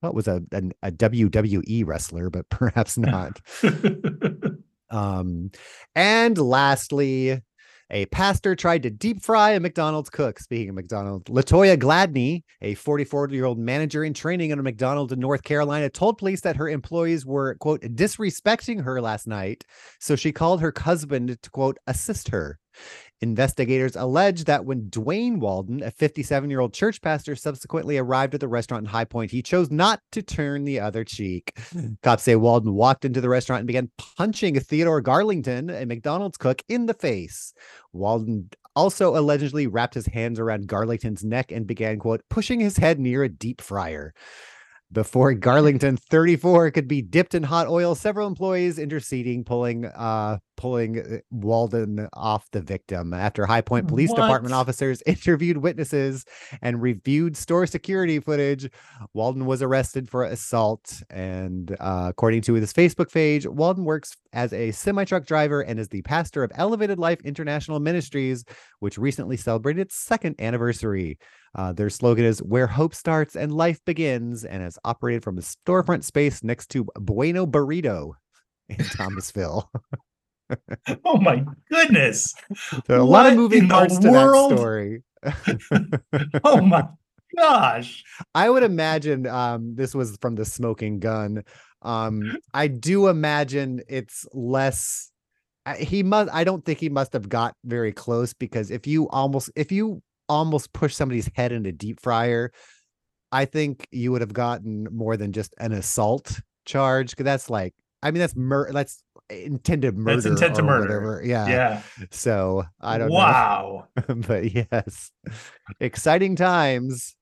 thought 0.05 0.15
was 0.15 0.27
a, 0.27 0.41
an- 0.51 0.73
a 0.83 0.91
WWE 0.91 1.85
wrestler, 1.85 2.29
but 2.29 2.49
perhaps 2.49 2.97
not. 2.97 3.41
Um, 4.91 5.49
and 5.95 6.37
lastly, 6.37 7.41
a 7.89 8.05
pastor 8.05 8.55
tried 8.55 8.83
to 8.83 8.91
deep 8.91 9.21
fry 9.21 9.51
a 9.51 9.59
McDonald's 9.59 10.11
cook. 10.11 10.39
Speaking 10.39 10.69
of 10.69 10.75
McDonald's, 10.75 11.25
Latoya 11.29 11.75
Gladney, 11.75 12.43
a 12.61 12.75
44 12.75 13.29
year 13.29 13.45
old 13.45 13.59
manager 13.59 14.05
in 14.05 14.13
training 14.13 14.51
at 14.51 14.59
a 14.59 14.63
McDonald's 14.63 15.11
in 15.11 15.19
North 15.19 15.43
Carolina, 15.43 15.89
told 15.89 16.19
police 16.19 16.41
that 16.41 16.55
her 16.55 16.69
employees 16.69 17.25
were, 17.25 17.55
quote, 17.55 17.81
disrespecting 17.81 18.83
her 18.83 19.01
last 19.01 19.27
night. 19.27 19.65
So 19.99 20.15
she 20.15 20.31
called 20.31 20.61
her 20.61 20.73
husband 20.77 21.41
to, 21.41 21.49
quote, 21.49 21.77
assist 21.87 22.29
her. 22.29 22.59
Investigators 23.25 23.95
allege 23.95 24.43
that 24.43 24.65
when 24.65 24.83
Dwayne 24.83 25.39
Walden, 25.39 25.81
a 25.81 25.89
57 25.89 26.47
year 26.47 26.59
old 26.59 26.73
church 26.73 27.01
pastor, 27.01 27.35
subsequently 27.35 27.97
arrived 27.97 28.35
at 28.35 28.39
the 28.39 28.47
restaurant 28.47 28.83
in 28.85 28.89
High 28.91 29.05
Point, 29.05 29.31
he 29.31 29.41
chose 29.41 29.71
not 29.71 29.99
to 30.11 30.21
turn 30.21 30.63
the 30.63 30.79
other 30.79 31.03
cheek. 31.03 31.57
Hmm. 31.71 31.93
Cops 32.03 32.21
say 32.21 32.35
Walden 32.35 32.75
walked 32.75 33.03
into 33.03 33.21
the 33.21 33.29
restaurant 33.29 33.61
and 33.61 33.67
began 33.67 33.89
punching 33.97 34.59
Theodore 34.59 35.01
Garlington, 35.01 35.71
a 35.71 35.87
McDonald's 35.87 36.37
cook, 36.37 36.61
in 36.69 36.85
the 36.85 36.93
face. 36.93 37.51
Walden 37.93 38.51
also 38.75 39.17
allegedly 39.17 39.65
wrapped 39.65 39.95
his 39.95 40.05
hands 40.05 40.39
around 40.39 40.67
Garlington's 40.67 41.23
neck 41.23 41.51
and 41.51 41.65
began, 41.65 41.97
quote, 41.97 42.21
pushing 42.29 42.59
his 42.59 42.77
head 42.77 42.99
near 42.99 43.23
a 43.23 43.29
deep 43.29 43.59
fryer. 43.59 44.13
Before 44.91 45.33
Garlington 45.33 45.99
34 45.99 46.71
could 46.71 46.87
be 46.87 47.01
dipped 47.01 47.33
in 47.33 47.43
hot 47.43 47.67
oil, 47.67 47.95
several 47.95 48.27
employees 48.27 48.77
interceding, 48.77 49.43
pulling 49.43 49.85
uh 49.85 50.37
pulling 50.57 50.99
uh, 50.99 51.17
Walden 51.31 52.07
off 52.13 52.49
the 52.51 52.61
victim. 52.61 53.13
After 53.13 53.45
High 53.45 53.61
Point 53.61 53.87
Police 53.87 54.11
Department 54.11 54.53
officers 54.53 55.01
interviewed 55.05 55.57
witnesses 55.57 56.25
and 56.61 56.81
reviewed 56.81 57.37
store 57.37 57.65
security 57.65 58.19
footage, 58.19 58.69
Walden 59.13 59.45
was 59.45 59.61
arrested 59.61 60.09
for 60.09 60.23
assault. 60.23 61.03
And 61.09 61.75
uh, 61.79 62.07
according 62.09 62.41
to 62.43 62.53
his 62.53 62.73
Facebook 62.73 63.11
page, 63.11 63.45
Walden 63.45 63.85
works 63.85 64.15
as 64.33 64.53
a 64.53 64.71
semi 64.71 65.03
truck 65.05 65.25
driver 65.25 65.61
and 65.61 65.79
is 65.79 65.89
the 65.89 66.01
pastor 66.03 66.43
of 66.43 66.51
Elevated 66.55 66.99
Life 66.99 67.19
International 67.23 67.79
Ministries, 67.79 68.43
which 68.79 68.97
recently 68.97 69.37
celebrated 69.37 69.81
its 69.81 69.95
second 69.95 70.35
anniversary. 70.39 71.17
Uh, 71.55 71.71
their 71.71 71.89
slogan 71.89 72.25
is 72.25 72.39
Where 72.43 72.67
Hope 72.67 72.93
Starts 72.93 73.35
and 73.35 73.51
Life 73.55 73.79
Begins, 73.85 74.43
and 74.43 74.61
has 74.61 74.77
operated 74.83 75.23
from 75.23 75.37
a 75.37 75.41
storefront 75.41 76.03
space 76.03 76.43
next 76.43 76.67
to 76.71 76.85
Bueno 76.99 77.45
Burrito 77.47 78.11
in 78.67 78.77
Thomasville. 78.83 79.71
oh 81.05 81.17
my 81.19 81.45
goodness. 81.71 82.33
So 82.87 83.01
a 83.01 83.03
lot 83.03 83.03
of 83.03 83.07
What 83.07 83.27
in 83.31 83.37
moving 83.37 83.69
parts 83.69 83.97
to 83.99 84.09
world? 84.11 84.51
that 84.51 84.57
story. 84.57 85.03
Oh 86.43 86.61
my 86.61 86.87
gosh. 87.37 88.03
I 88.35 88.49
would 88.49 88.63
imagine 88.63 89.25
um, 89.25 89.75
this 89.75 89.95
was 89.95 90.17
from 90.21 90.35
the 90.35 90.45
smoking 90.45 90.99
gun. 90.99 91.43
Um, 91.81 92.37
I 92.53 92.67
do 92.67 93.07
imagine 93.07 93.81
it's 93.87 94.25
less. 94.33 95.09
I- 95.65 95.77
He 95.77 96.03
must. 96.03 96.29
I 96.33 96.43
don't 96.43 96.63
think 96.65 96.79
he 96.79 96.89
must 96.89 97.13
have 97.13 97.27
got 97.29 97.55
very 97.63 97.91
close 97.91 98.33
because 98.33 98.71
if 98.71 98.85
you 98.87 99.07
almost 99.09 99.49
if 99.55 99.71
you 99.71 100.01
almost 100.29 100.73
push 100.73 100.93
somebody's 100.95 101.29
head 101.35 101.51
in 101.51 101.65
a 101.65 101.71
deep 101.71 101.99
fryer, 102.01 102.51
I 103.31 103.45
think 103.45 103.87
you 103.91 104.11
would 104.11 104.21
have 104.21 104.33
gotten 104.33 104.87
more 104.91 105.17
than 105.17 105.31
just 105.31 105.53
an 105.59 105.71
assault 105.71 106.39
charge. 106.65 107.11
Because 107.11 107.25
that's 107.25 107.49
like, 107.49 107.73
I 108.03 108.11
mean, 108.11 108.19
that's 108.19 108.35
mur. 108.35 108.71
That's 108.71 109.01
intended 109.29 109.97
murder. 109.97 110.15
That's 110.21 110.25
intent 110.25 110.55
to 110.55 110.63
murder. 110.63 110.81
whatever. 110.81 111.21
Yeah. 111.25 111.47
Yeah. 111.47 111.81
So 112.11 112.63
I 112.81 112.97
don't 112.97 113.09
know. 113.09 113.15
wow. 113.15 113.87
but 114.07 114.51
yes, 114.53 115.11
exciting 115.79 116.35
times 116.35 117.15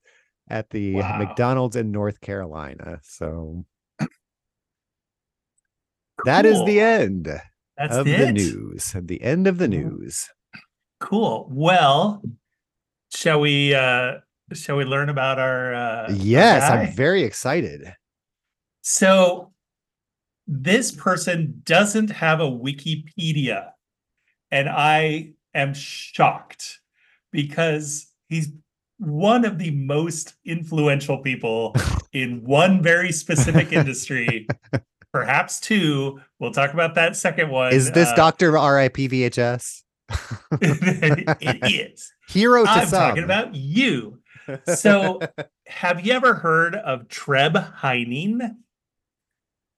at 0.49 0.69
the 0.69 0.95
Wow. 0.95 1.17
McDonald's 1.17 1.75
in 1.75 1.91
North 1.91 2.19
Carolina. 2.21 2.99
So 3.03 3.65
that 6.25 6.45
is 6.45 6.63
the 6.65 6.79
end. 6.79 7.27
That's 7.77 7.95
of 7.95 8.07
it. 8.07 8.17
the 8.19 8.31
news. 8.33 8.95
The 8.99 9.21
end 9.21 9.47
of 9.47 9.57
the 9.57 9.67
news. 9.67 10.29
Cool. 10.99 11.47
Well, 11.51 12.21
shall 13.13 13.39
we 13.39 13.73
uh 13.73 14.13
shall 14.53 14.75
we 14.75 14.85
learn 14.85 15.09
about 15.09 15.39
our 15.39 15.73
uh 15.73 16.13
yes, 16.13 16.69
guy? 16.69 16.83
I'm 16.83 16.91
very 16.93 17.23
excited. 17.23 17.93
So 18.81 19.53
this 20.47 20.91
person 20.91 21.61
doesn't 21.63 22.09
have 22.09 22.41
a 22.41 22.49
Wikipedia, 22.49 23.71
and 24.51 24.67
I 24.69 25.33
am 25.53 25.73
shocked 25.73 26.81
because 27.31 28.07
he's 28.27 28.49
one 28.97 29.45
of 29.45 29.57
the 29.57 29.71
most 29.71 30.35
influential 30.45 31.19
people 31.19 31.75
in 32.13 32.43
one 32.43 32.81
very 32.81 33.11
specific 33.11 33.71
industry, 33.71 34.47
perhaps 35.11 35.59
two. 35.59 36.19
We'll 36.39 36.51
talk 36.51 36.73
about 36.73 36.95
that 36.95 37.15
second 37.15 37.49
one. 37.49 37.73
Is 37.73 37.91
this 37.91 38.09
uh, 38.09 38.15
Dr. 38.15 38.51
RIP 38.51 38.95
VHS? 38.95 39.81
it 40.61 41.91
is. 41.91 42.12
Hero 42.27 42.63
to 42.63 42.69
I'm 42.69 42.87
some. 42.87 42.99
talking 42.99 43.23
about 43.23 43.55
you. 43.55 44.19
So, 44.75 45.21
have 45.67 46.05
you 46.05 46.11
ever 46.11 46.33
heard 46.33 46.75
of 46.75 47.07
Treb 47.07 47.55
Heining? 47.55 48.57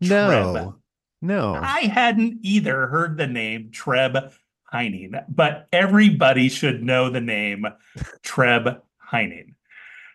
no. 0.01 0.75
No. 1.21 1.53
I 1.55 1.81
hadn't 1.81 2.39
either 2.41 2.87
heard 2.87 3.17
the 3.17 3.27
name 3.27 3.69
Treb 3.71 4.31
Heining, 4.71 5.13
but 5.29 5.67
everybody 5.71 6.49
should 6.49 6.83
know 6.83 7.09
the 7.09 7.21
name 7.21 7.65
Treb 8.23 8.81
Heining. 8.97 9.53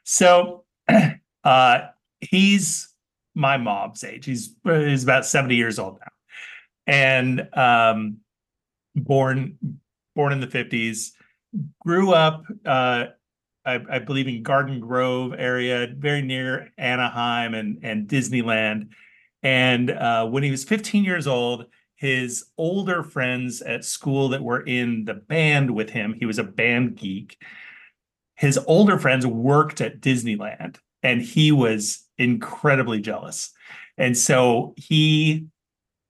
So 0.05 0.64
uh 1.45 1.81
he's 2.20 2.89
my 3.35 3.57
mom's 3.57 4.05
age. 4.05 4.24
He's 4.24 4.55
he's 4.64 5.03
about 5.03 5.26
70 5.26 5.57
years 5.57 5.78
old 5.78 5.99
now. 6.01 6.12
And 6.87 7.49
um 7.55 8.18
born 8.95 9.59
born 10.14 10.33
in 10.33 10.41
the 10.41 10.47
50s, 10.47 11.12
grew 11.80 12.12
up 12.12 12.44
uh 12.64 13.07
I, 13.64 13.80
I 13.90 13.98
believe 13.98 14.26
in 14.26 14.42
Garden 14.42 14.80
Grove 14.80 15.34
area, 15.36 15.88
very 15.96 16.22
near 16.22 16.72
Anaheim 16.78 17.55
and, 17.55 17.78
and 17.82 18.09
Disneyland. 18.09 18.88
And 19.42 19.90
uh, 19.90 20.26
when 20.26 20.42
he 20.42 20.51
was 20.51 20.64
15 20.64 21.05
years 21.05 21.26
old, 21.26 21.66
his 21.94 22.46
older 22.57 23.03
friends 23.03 23.61
at 23.61 23.84
school 23.84 24.30
that 24.30 24.42
were 24.42 24.62
in 24.62 25.05
the 25.05 25.14
band 25.14 25.70
with 25.70 25.90
him, 25.90 26.14
he 26.18 26.26
was 26.26 26.38
a 26.38 26.44
band 26.44 26.96
geek. 26.96 27.36
His 28.36 28.59
older 28.66 28.98
friends 28.98 29.26
worked 29.26 29.82
at 29.82 30.01
Disneyland 30.01 30.78
and 31.03 31.20
he 31.20 31.53
was 31.53 32.07
incredibly 32.16 33.01
jealous. 33.01 33.51
And 33.98 34.16
so 34.16 34.72
he 34.76 35.46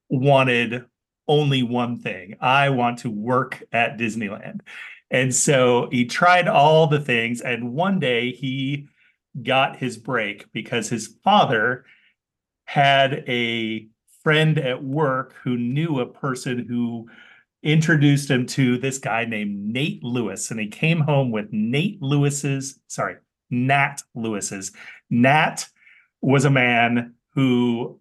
wanted 0.08 0.84
only 1.26 1.62
one 1.64 1.98
thing 1.98 2.36
I 2.40 2.70
want 2.70 3.00
to 3.00 3.10
work 3.10 3.62
at 3.72 3.98
Disneyland. 3.98 4.60
And 5.10 5.34
so 5.34 5.88
he 5.90 6.04
tried 6.04 6.48
all 6.48 6.86
the 6.86 7.00
things. 7.00 7.40
And 7.40 7.72
one 7.72 7.98
day 7.98 8.32
he 8.32 8.88
got 9.42 9.76
his 9.76 9.96
break 9.96 10.50
because 10.52 10.88
his 10.88 11.16
father 11.24 11.84
had 12.64 13.24
a 13.28 13.88
friend 14.22 14.58
at 14.58 14.84
work 14.84 15.34
who 15.42 15.56
knew 15.56 16.00
a 16.00 16.06
person 16.06 16.66
who 16.68 17.08
introduced 17.62 18.30
him 18.30 18.46
to 18.46 18.78
this 18.78 18.98
guy 18.98 19.24
named 19.24 19.72
Nate 19.72 20.02
Lewis. 20.02 20.50
And 20.50 20.60
he 20.60 20.68
came 20.68 21.00
home 21.00 21.30
with 21.30 21.52
Nate 21.52 22.00
Lewis's, 22.00 22.78
sorry, 22.86 23.16
Nat 23.50 24.02
Lewis's. 24.14 24.72
Nat 25.10 25.66
was 26.20 26.44
a 26.44 26.50
man 26.50 27.14
who 27.34 27.98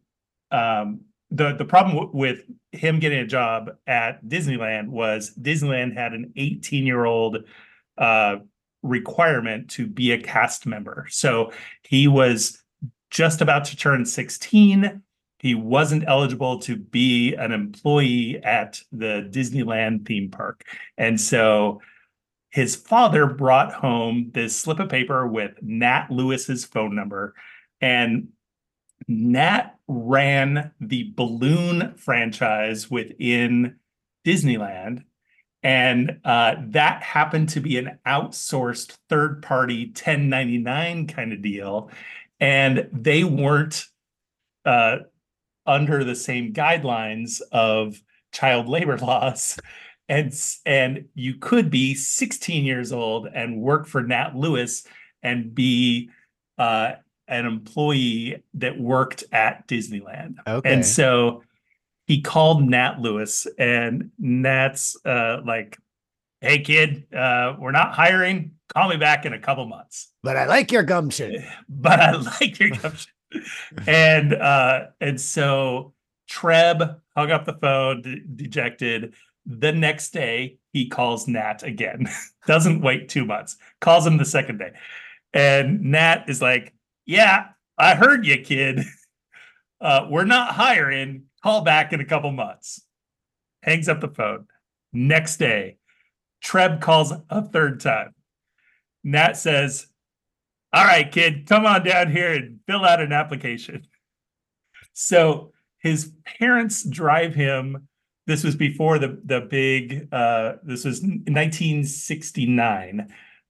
um, 0.51 1.01
the 1.31 1.53
the 1.53 1.65
problem 1.65 1.95
w- 1.95 2.11
with 2.13 2.43
him 2.71 2.99
getting 2.99 3.19
a 3.19 3.27
job 3.27 3.71
at 3.87 4.23
Disneyland 4.25 4.89
was 4.89 5.33
Disneyland 5.39 5.93
had 5.93 6.13
an 6.13 6.33
18 6.35 6.85
year 6.85 7.05
old 7.05 7.37
uh, 7.97 8.37
requirement 8.81 9.69
to 9.71 9.87
be 9.87 10.11
a 10.11 10.21
cast 10.21 10.65
member. 10.65 11.07
So 11.09 11.51
he 11.83 12.07
was 12.07 12.63
just 13.09 13.41
about 13.41 13.65
to 13.65 13.75
turn 13.77 14.05
16. 14.05 15.01
He 15.39 15.55
wasn't 15.55 16.03
eligible 16.07 16.59
to 16.59 16.75
be 16.75 17.33
an 17.35 17.51
employee 17.51 18.41
at 18.43 18.81
the 18.91 19.29
Disneyland 19.31 20.05
theme 20.05 20.29
park. 20.29 20.63
And 20.97 21.19
so 21.19 21.81
his 22.49 22.75
father 22.75 23.25
brought 23.27 23.71
home 23.71 24.31
this 24.33 24.55
slip 24.55 24.79
of 24.79 24.89
paper 24.89 25.27
with 25.27 25.51
Nat 25.61 26.07
Lewis's 26.09 26.65
phone 26.65 26.95
number. 26.95 27.35
And 27.79 28.29
Nat 29.07 29.78
ran 29.89 30.71
the 30.79 31.11
balloon 31.15 31.95
franchise 31.95 32.91
within 32.91 33.75
Disneyland. 34.25 35.03
And 35.63 36.19
uh, 36.23 36.55
that 36.67 37.01
happened 37.01 37.49
to 37.49 37.59
be 37.59 37.77
an 37.77 37.97
outsourced 38.05 38.95
third 39.09 39.41
party 39.41 39.87
1099 39.87 41.07
kind 41.07 41.33
of 41.33 41.41
deal. 41.41 41.89
And 42.39 42.87
they 42.93 43.23
weren't 43.23 43.85
uh, 44.63 44.97
under 45.65 46.03
the 46.03 46.15
same 46.15 46.53
guidelines 46.53 47.41
of 47.51 47.99
child 48.31 48.69
labor 48.69 48.97
laws. 49.01 49.59
And, 50.07 50.31
and 50.65 51.05
you 51.15 51.35
could 51.35 51.71
be 51.71 51.95
16 51.95 52.63
years 52.63 52.91
old 52.91 53.27
and 53.33 53.59
work 53.59 53.87
for 53.87 54.03
Nat 54.03 54.35
Lewis 54.35 54.85
and 55.23 55.53
be 55.53 56.11
uh, 56.59 56.93
an 57.29 57.45
employee 57.45 58.43
that 58.55 58.79
worked 58.79 59.23
at 59.31 59.67
Disneyland. 59.67 60.35
Okay. 60.45 60.73
And 60.73 60.85
so 60.85 61.43
he 62.05 62.21
called 62.21 62.63
Nat 62.63 62.99
Lewis, 62.99 63.47
and 63.57 64.11
Nat's 64.17 64.97
uh, 65.05 65.41
like, 65.45 65.77
"Hey 66.41 66.59
kid, 66.59 67.05
uh, 67.13 67.55
we're 67.59 67.71
not 67.71 67.93
hiring. 67.93 68.53
Call 68.73 68.89
me 68.89 68.97
back 68.97 69.25
in 69.25 69.33
a 69.33 69.39
couple 69.39 69.65
months." 69.65 70.09
but 70.23 70.35
I 70.35 70.45
like 70.45 70.71
your 70.71 70.83
gumption. 70.83 71.43
But 71.69 71.99
I 71.99 72.11
like 72.11 72.59
your 72.59 72.71
gumption. 72.71 73.11
and 73.87 74.33
uh, 74.33 74.87
and 74.99 75.21
so 75.21 75.93
Treb 76.27 76.99
hung 77.15 77.31
up 77.31 77.45
the 77.45 77.53
phone, 77.53 78.01
de- 78.01 78.21
dejected. 78.21 79.13
The 79.45 79.71
next 79.71 80.11
day, 80.11 80.57
he 80.73 80.89
calls 80.89 81.27
Nat 81.27 81.63
again. 81.63 82.07
Doesn't 82.47 82.81
wait 82.81 83.09
two 83.09 83.25
months. 83.25 83.57
Calls 83.81 84.05
him 84.05 84.17
the 84.17 84.25
second 84.25 84.57
day, 84.57 84.71
and 85.33 85.81
Nat 85.81 86.25
is 86.27 86.41
like, 86.41 86.73
"Yeah, 87.09 87.49
I 87.77 87.95
heard 87.95 88.25
you, 88.25 88.41
kid. 88.41 88.81
Uh, 89.81 90.05
we're 90.09 90.25
not 90.25 90.55
hiring. 90.55 91.23
Call 91.41 91.61
back 91.61 91.93
in 91.93 92.01
a 92.01 92.05
couple 92.05 92.33
months." 92.33 92.85
Hangs 93.63 93.87
up 93.87 94.01
the 94.01 94.09
phone. 94.09 94.45
Next 94.91 95.37
day, 95.37 95.77
Treb 96.41 96.81
calls 96.81 97.13
a 97.29 97.41
third 97.41 97.79
time. 97.79 98.13
Nat 99.03 99.37
says, 99.37 99.87
All 100.73 100.83
right, 100.83 101.11
kid, 101.11 101.47
come 101.47 101.65
on 101.65 101.83
down 101.83 102.11
here 102.11 102.33
and 102.33 102.59
fill 102.67 102.85
out 102.85 103.01
an 103.01 103.13
application. 103.13 103.87
So 104.93 105.51
his 105.77 106.11
parents 106.25 106.83
drive 106.83 107.33
him. 107.33 107.87
This 108.27 108.43
was 108.43 108.57
before 108.57 108.99
the 108.99 109.21
the 109.23 109.39
big. 109.39 110.09
Uh, 110.11 110.55
this 110.61 110.83
was 110.83 111.01
1969. 111.01 113.07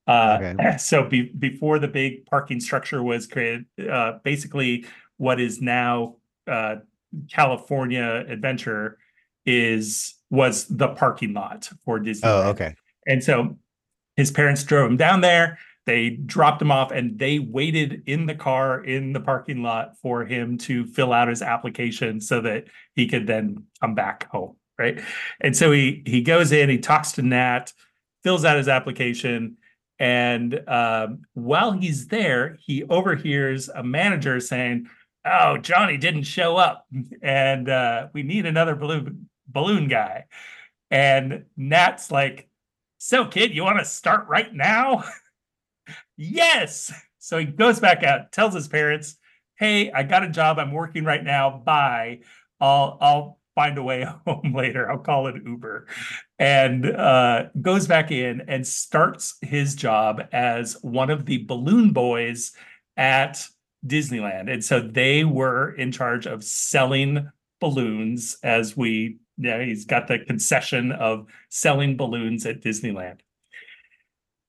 Uh, 0.09 0.37
Okay. 0.41 0.77
So 0.79 1.03
be, 1.03 1.31
before 1.37 1.79
the 1.79 1.87
big 1.87 2.25
parking 2.25 2.59
structure 2.59 3.03
was 3.03 3.27
created, 3.27 3.65
uh, 3.89 4.13
basically 4.23 4.85
what 5.17 5.39
is 5.39 5.61
now 5.61 6.15
uh, 6.47 6.77
California 7.31 8.25
Adventure 8.27 8.97
is 9.45 10.15
was 10.29 10.65
the 10.67 10.89
parking 10.89 11.33
lot 11.33 11.69
for 11.83 11.99
Disney. 11.99 12.29
Oh, 12.29 12.49
okay. 12.49 12.75
And 13.07 13.23
so 13.23 13.57
his 14.15 14.31
parents 14.31 14.63
drove 14.63 14.89
him 14.89 14.97
down 14.97 15.21
there. 15.21 15.57
They 15.85 16.11
dropped 16.11 16.61
him 16.61 16.71
off 16.71 16.91
and 16.91 17.17
they 17.17 17.39
waited 17.39 18.03
in 18.05 18.27
the 18.27 18.35
car 18.35 18.83
in 18.83 19.13
the 19.13 19.19
parking 19.19 19.63
lot 19.63 19.97
for 19.97 20.23
him 20.23 20.57
to 20.59 20.85
fill 20.85 21.13
out 21.13 21.29
his 21.29 21.41
application 21.41 22.21
so 22.21 22.41
that 22.41 22.65
he 22.95 23.07
could 23.07 23.25
then 23.25 23.63
come 23.81 23.95
back 23.95 24.29
home. 24.29 24.55
Right. 24.77 25.01
And 25.41 25.57
so 25.57 25.71
he 25.71 26.03
he 26.05 26.21
goes 26.21 26.51
in, 26.51 26.69
he 26.69 26.77
talks 26.77 27.11
to 27.13 27.21
Nat, 27.21 27.73
fills 28.23 28.45
out 28.45 28.57
his 28.57 28.67
application. 28.67 29.57
And 29.99 30.61
um, 30.67 31.23
while 31.33 31.73
he's 31.73 32.07
there, 32.07 32.57
he 32.61 32.83
overhears 32.85 33.69
a 33.69 33.83
manager 33.83 34.39
saying, 34.39 34.87
Oh, 35.25 35.57
Johnny 35.57 35.97
didn't 35.97 36.23
show 36.23 36.55
up. 36.55 36.87
And 37.21 37.67
uh, 37.67 38.07
we 38.13 38.23
need 38.23 38.45
another 38.45 38.75
balloon 38.75 39.29
balloon 39.47 39.87
guy. 39.89 40.25
And 40.89 41.45
Nat's 41.57 42.09
like, 42.11 42.49
so, 42.99 43.25
kid, 43.25 43.55
you 43.55 43.63
want 43.63 43.79
to 43.79 43.85
start 43.85 44.27
right 44.27 44.53
now? 44.53 45.05
yes. 46.17 46.93
So 47.17 47.37
he 47.37 47.45
goes 47.45 47.79
back 47.79 48.03
out, 48.03 48.31
tells 48.31 48.53
his 48.53 48.67
parents, 48.67 49.17
"Hey, 49.55 49.91
I 49.91 50.03
got 50.03 50.23
a 50.23 50.29
job. 50.29 50.59
I'm 50.59 50.71
working 50.73 51.05
right 51.05 51.23
now. 51.23 51.49
Bye. 51.49 52.19
I'll 52.59 52.97
I'll 52.99 53.38
find 53.59 53.77
a 53.77 53.83
way 53.83 54.05
home 54.25 54.53
later. 54.55 54.89
I'll 54.89 55.05
call 55.11 55.27
it 55.27 55.35
Uber." 55.45 55.87
And 56.37 56.85
uh, 56.85 57.47
goes 57.61 57.87
back 57.87 58.11
in 58.11 58.41
and 58.47 58.65
starts 58.65 59.37
his 59.41 59.75
job 59.75 60.21
as 60.31 60.77
one 60.81 61.09
of 61.09 61.25
the 61.25 61.43
balloon 61.45 61.91
boys 61.91 62.53
at 62.95 63.43
Disneyland. 63.85 64.51
And 64.51 64.63
so 64.63 64.79
they 64.79 65.23
were 65.23 65.73
in 65.75 65.91
charge 65.91 66.25
of 66.27 66.43
selling 66.43 67.29
balloons 67.59 68.37
as 68.43 68.77
we 68.77 69.17
Yeah, 69.37 69.63
he's 69.63 69.85
got 69.85 70.07
the 70.07 70.19
concession 70.19 70.91
of 70.91 71.27
selling 71.49 71.97
balloons 71.97 72.45
at 72.45 72.61
Disneyland. 72.61 73.19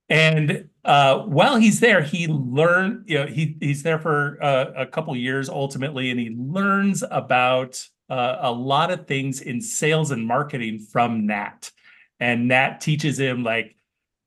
And 0.08 0.68
uh, 0.84 1.20
while 1.20 1.56
he's 1.56 1.78
there, 1.78 2.02
he 2.02 2.26
learned, 2.26 3.04
you 3.08 3.18
know, 3.18 3.26
he 3.26 3.56
he's 3.60 3.84
there 3.84 4.00
for 4.00 4.42
uh, 4.42 4.72
a 4.76 4.86
couple 4.86 5.14
years 5.14 5.48
ultimately, 5.48 6.10
and 6.10 6.18
he 6.18 6.30
learns 6.36 7.04
about 7.08 7.86
uh, 8.10 8.38
a 8.40 8.52
lot 8.52 8.90
of 8.90 9.06
things 9.06 9.40
in 9.40 9.60
sales 9.60 10.10
and 10.10 10.26
marketing 10.26 10.80
from 10.80 11.26
Nat. 11.26 11.70
And 12.18 12.48
Nat 12.48 12.80
teaches 12.80 13.18
him 13.18 13.44
like 13.44 13.76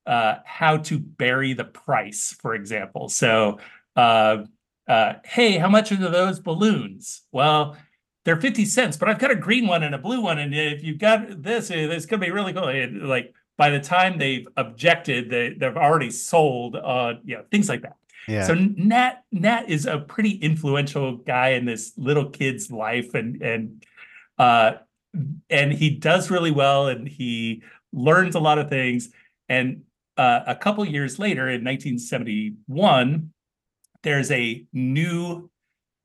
uh, 0.05 0.35
how 0.45 0.77
to 0.77 0.97
bury 0.97 1.53
the 1.53 1.65
price, 1.65 2.35
for 2.39 2.55
example. 2.55 3.09
So, 3.09 3.59
uh, 3.95 4.43
uh, 4.87 5.13
hey, 5.25 5.57
how 5.57 5.69
much 5.69 5.91
are 5.91 5.97
those 5.97 6.39
balloons? 6.39 7.21
Well, 7.31 7.77
they're 8.25 8.39
50 8.39 8.65
cents, 8.65 8.97
but 8.97 9.09
I've 9.09 9.19
got 9.19 9.31
a 9.31 9.35
green 9.35 9.67
one 9.67 9.83
and 9.83 9.93
a 9.93 9.97
blue 9.97 10.21
one. 10.21 10.39
And 10.39 10.55
if 10.55 10.83
you've 10.83 10.97
got 10.97 11.43
this, 11.43 11.69
it's 11.69 12.05
going 12.05 12.19
to 12.19 12.25
be 12.25 12.31
really 12.31 12.53
cool. 12.53 12.69
And 12.69 13.07
like 13.07 13.33
by 13.57 13.69
the 13.69 13.79
time 13.79 14.17
they've 14.17 14.47
objected, 14.57 15.29
they, 15.29 15.49
they've 15.49 15.77
already 15.77 16.09
sold, 16.09 16.75
uh, 16.75 17.15
you 17.23 17.35
know, 17.35 17.43
things 17.51 17.69
like 17.69 17.81
that. 17.81 17.97
Yeah. 18.27 18.45
So 18.47 18.55
Nat 18.55 19.23
Nat 19.31 19.69
is 19.69 19.85
a 19.85 19.99
pretty 19.99 20.31
influential 20.31 21.17
guy 21.17 21.49
in 21.49 21.65
this 21.65 21.93
little 21.97 22.29
kid's 22.29 22.71
life, 22.71 23.13
and 23.13 23.41
and 23.41 23.83
uh, 24.37 24.73
and 25.49 25.73
he 25.73 25.91
does 25.91 26.31
really 26.31 26.51
well, 26.51 26.87
and 26.87 27.07
he 27.07 27.63
learns 27.91 28.35
a 28.35 28.39
lot 28.39 28.59
of 28.59 28.69
things. 28.69 29.09
And 29.49 29.83
uh, 30.17 30.41
a 30.47 30.55
couple 30.55 30.85
years 30.85 31.19
later, 31.19 31.47
in 31.47 31.63
1971, 31.63 33.31
there's 34.03 34.31
a 34.31 34.65
new 34.73 35.49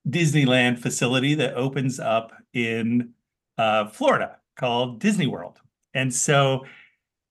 Disneyland 0.09 0.79
facility 0.79 1.35
that 1.35 1.55
opens 1.55 2.01
up 2.01 2.33
in 2.53 3.11
uh, 3.59 3.89
Florida 3.89 4.39
called 4.57 5.01
Disney 5.01 5.27
World. 5.27 5.61
And 5.95 6.15
so 6.15 6.65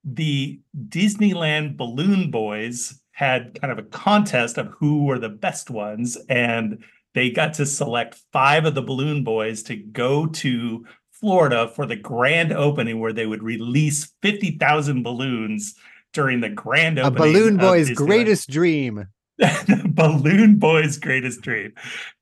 the 0.03 0.59
Disneyland 0.89 1.77
Balloon 1.77 2.31
Boys 2.31 3.01
had 3.17 3.59
kind 3.59 3.71
of 3.71 3.79
a 3.79 3.89
contest 3.89 4.59
of 4.59 4.67
who 4.77 5.03
were 5.03 5.17
the 5.17 5.27
best 5.27 5.71
ones. 5.71 6.19
And 6.29 6.83
they 7.15 7.31
got 7.31 7.55
to 7.55 7.65
select 7.65 8.21
five 8.31 8.63
of 8.65 8.75
the 8.75 8.83
Balloon 8.83 9.23
Boys 9.23 9.63
to 9.63 9.75
go 9.75 10.27
to 10.27 10.85
Florida 11.09 11.67
for 11.67 11.87
the 11.87 11.95
grand 11.95 12.53
opening 12.53 12.99
where 12.99 13.13
they 13.13 13.25
would 13.25 13.41
release 13.41 14.13
50,000 14.21 15.01
balloons 15.01 15.73
during 16.13 16.41
the 16.41 16.49
grand 16.49 16.99
opening. 16.99 17.17
A 17.17 17.19
balloon 17.19 17.57
boy's 17.57 17.89
greatest 17.89 18.51
dream. 18.51 19.07
the 19.39 19.81
balloon 19.87 20.57
boy's 20.57 20.99
greatest 20.99 21.41
dream. 21.41 21.73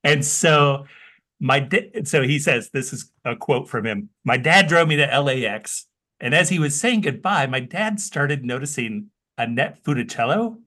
And 0.05 0.23
so 0.23 0.85
my 1.41 1.59
da- 1.59 1.91
so 2.05 2.23
he 2.23 2.39
says 2.39 2.69
this 2.69 2.93
is 2.93 3.11
a 3.25 3.35
quote 3.35 3.67
from 3.67 3.85
him. 3.85 4.11
My 4.23 4.37
dad 4.37 4.67
drove 4.67 4.87
me 4.87 4.95
to 4.95 5.19
LAX, 5.21 5.87
and 6.21 6.33
as 6.33 6.47
he 6.47 6.57
was 6.57 6.79
saying 6.79 7.01
goodbye, 7.01 7.47
my 7.47 7.59
dad 7.59 7.99
started 7.99 8.45
noticing 8.45 9.07
Annette 9.37 9.83
Funicello, 9.83 10.59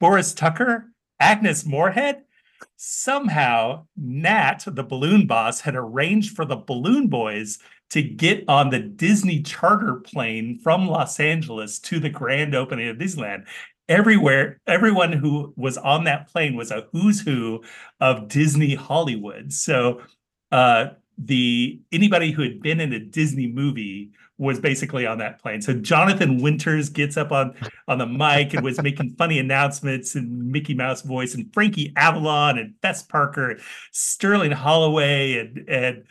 Forrest 0.00 0.36
Tucker, 0.36 0.92
Agnes 1.20 1.64
Moorehead. 1.64 2.22
Somehow, 2.76 3.86
Nat, 3.96 4.64
the 4.66 4.82
balloon 4.82 5.26
boss, 5.26 5.60
had 5.60 5.74
arranged 5.76 6.34
for 6.34 6.44
the 6.44 6.56
balloon 6.56 7.08
boys 7.08 7.58
to 7.90 8.02
get 8.02 8.44
on 8.48 8.70
the 8.70 8.80
Disney 8.80 9.42
charter 9.42 9.96
plane 9.96 10.58
from 10.62 10.88
Los 10.88 11.20
Angeles 11.20 11.78
to 11.80 12.00
the 12.00 12.08
grand 12.08 12.54
opening 12.54 12.88
of 12.88 12.96
Disneyland 12.96 13.44
everywhere 13.88 14.60
everyone 14.66 15.12
who 15.12 15.52
was 15.56 15.76
on 15.76 16.04
that 16.04 16.28
plane 16.28 16.56
was 16.56 16.70
a 16.70 16.86
who's 16.92 17.20
who 17.20 17.62
of 18.00 18.28
disney 18.28 18.74
hollywood 18.74 19.52
so 19.52 20.00
uh 20.52 20.86
the 21.18 21.80
anybody 21.92 22.30
who 22.32 22.42
had 22.42 22.60
been 22.60 22.80
in 22.80 22.92
a 22.92 23.00
disney 23.00 23.46
movie 23.46 24.10
was 24.36 24.58
basically 24.58 25.06
on 25.06 25.18
that 25.18 25.40
plane. 25.40 25.62
So 25.62 25.74
jonathan 25.74 26.42
winters 26.42 26.88
gets 26.88 27.16
up 27.16 27.32
on 27.32 27.54
on 27.88 27.98
the 27.98 28.06
mic 28.06 28.54
and 28.54 28.64
was 28.64 28.82
making 28.82 29.14
funny 29.18 29.38
announcements 29.38 30.16
in 30.16 30.50
mickey 30.50 30.74
mouse 30.74 31.02
voice 31.02 31.34
and 31.34 31.52
frankie 31.52 31.92
avalon 31.96 32.58
and 32.58 32.74
fess 32.82 33.02
parker 33.02 33.58
sterling 33.92 34.50
holloway 34.50 35.38
and 35.38 35.68
and 35.68 36.04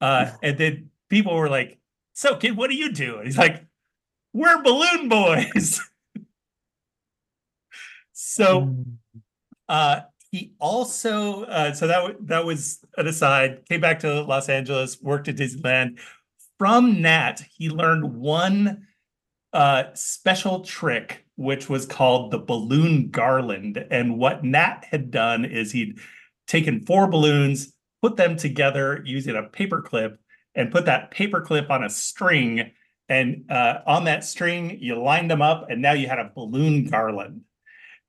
uh 0.00 0.30
and 0.42 0.58
then 0.58 0.90
people 1.08 1.34
were 1.34 1.48
like 1.48 1.78
so 2.12 2.36
kid 2.36 2.56
what 2.56 2.68
do 2.70 2.76
you 2.76 2.92
do 2.92 3.16
and 3.16 3.26
he's 3.26 3.38
like 3.38 3.64
we're 4.32 4.62
balloon 4.62 5.08
boys. 5.08 5.80
So 8.20 8.74
uh 9.68 10.00
he 10.30 10.54
also 10.58 11.44
uh 11.44 11.72
so 11.72 11.86
that 11.86 12.16
that 12.26 12.44
was 12.44 12.80
an 12.96 13.06
aside 13.06 13.60
came 13.68 13.80
back 13.80 14.00
to 14.00 14.22
los 14.22 14.48
angeles 14.48 15.00
worked 15.02 15.28
at 15.28 15.36
disneyland. 15.36 15.98
From 16.58 17.00
nat 17.00 17.42
he 17.56 17.70
learned 17.70 18.14
one 18.14 18.86
uh 19.52 19.84
special 19.94 20.60
trick 20.60 21.24
which 21.36 21.68
was 21.68 21.86
called 21.86 22.32
the 22.32 22.38
balloon 22.38 23.10
garland. 23.10 23.86
And 23.92 24.18
what 24.18 24.44
nat 24.44 24.84
had 24.90 25.10
done 25.12 25.44
is 25.44 25.70
he'd 25.70 25.98
taken 26.46 26.84
four 26.84 27.06
balloons 27.06 27.72
put 28.02 28.16
them 28.16 28.36
together 28.36 29.02
using 29.04 29.36
a 29.36 29.42
paper 29.42 29.82
clip 29.82 30.20
and 30.54 30.70
put 30.70 30.84
that 30.86 31.10
paper 31.10 31.40
clip 31.40 31.70
on 31.70 31.84
a 31.84 31.90
string. 31.90 32.72
And 33.08 33.50
uh, 33.50 33.80
on 33.86 34.04
that 34.04 34.24
string 34.24 34.78
you 34.80 35.00
lined 35.00 35.30
them 35.30 35.42
up 35.42 35.70
and 35.70 35.80
now 35.80 35.92
you 35.92 36.08
had 36.08 36.18
a 36.18 36.30
balloon 36.34 36.84
garland. 36.84 37.42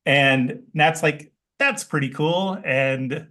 And 0.06 0.64
Nat's 0.74 1.04
like, 1.04 1.32
that's 1.60 1.84
pretty 1.84 2.10
cool, 2.10 2.58
and 2.64 3.28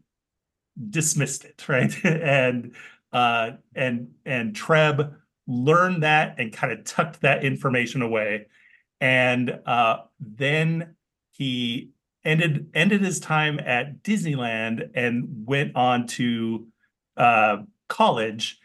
dismissed 0.91 1.45
it, 1.45 1.68
right? 1.68 1.93
and 2.05 2.74
uh 3.12 3.53
and 3.74 4.11
and 4.24 4.55
Treb 4.55 5.14
learned 5.47 6.03
that 6.03 6.39
and 6.39 6.53
kind 6.53 6.72
of 6.72 6.85
tucked 6.85 7.22
that 7.22 7.45
information 7.45 8.03
away. 8.03 8.47
And 9.01 9.59
uh 9.66 9.99
then 10.20 10.95
he 11.33 11.91
ended 12.24 12.70
ended 12.74 13.01
his 13.01 13.18
time 13.18 13.59
at 13.61 14.03
Disneyland 14.03 14.91
and 14.95 15.47
went 15.47 15.74
on 15.74 16.07
to 16.09 16.68
uh 17.16 17.59
college 17.89 18.59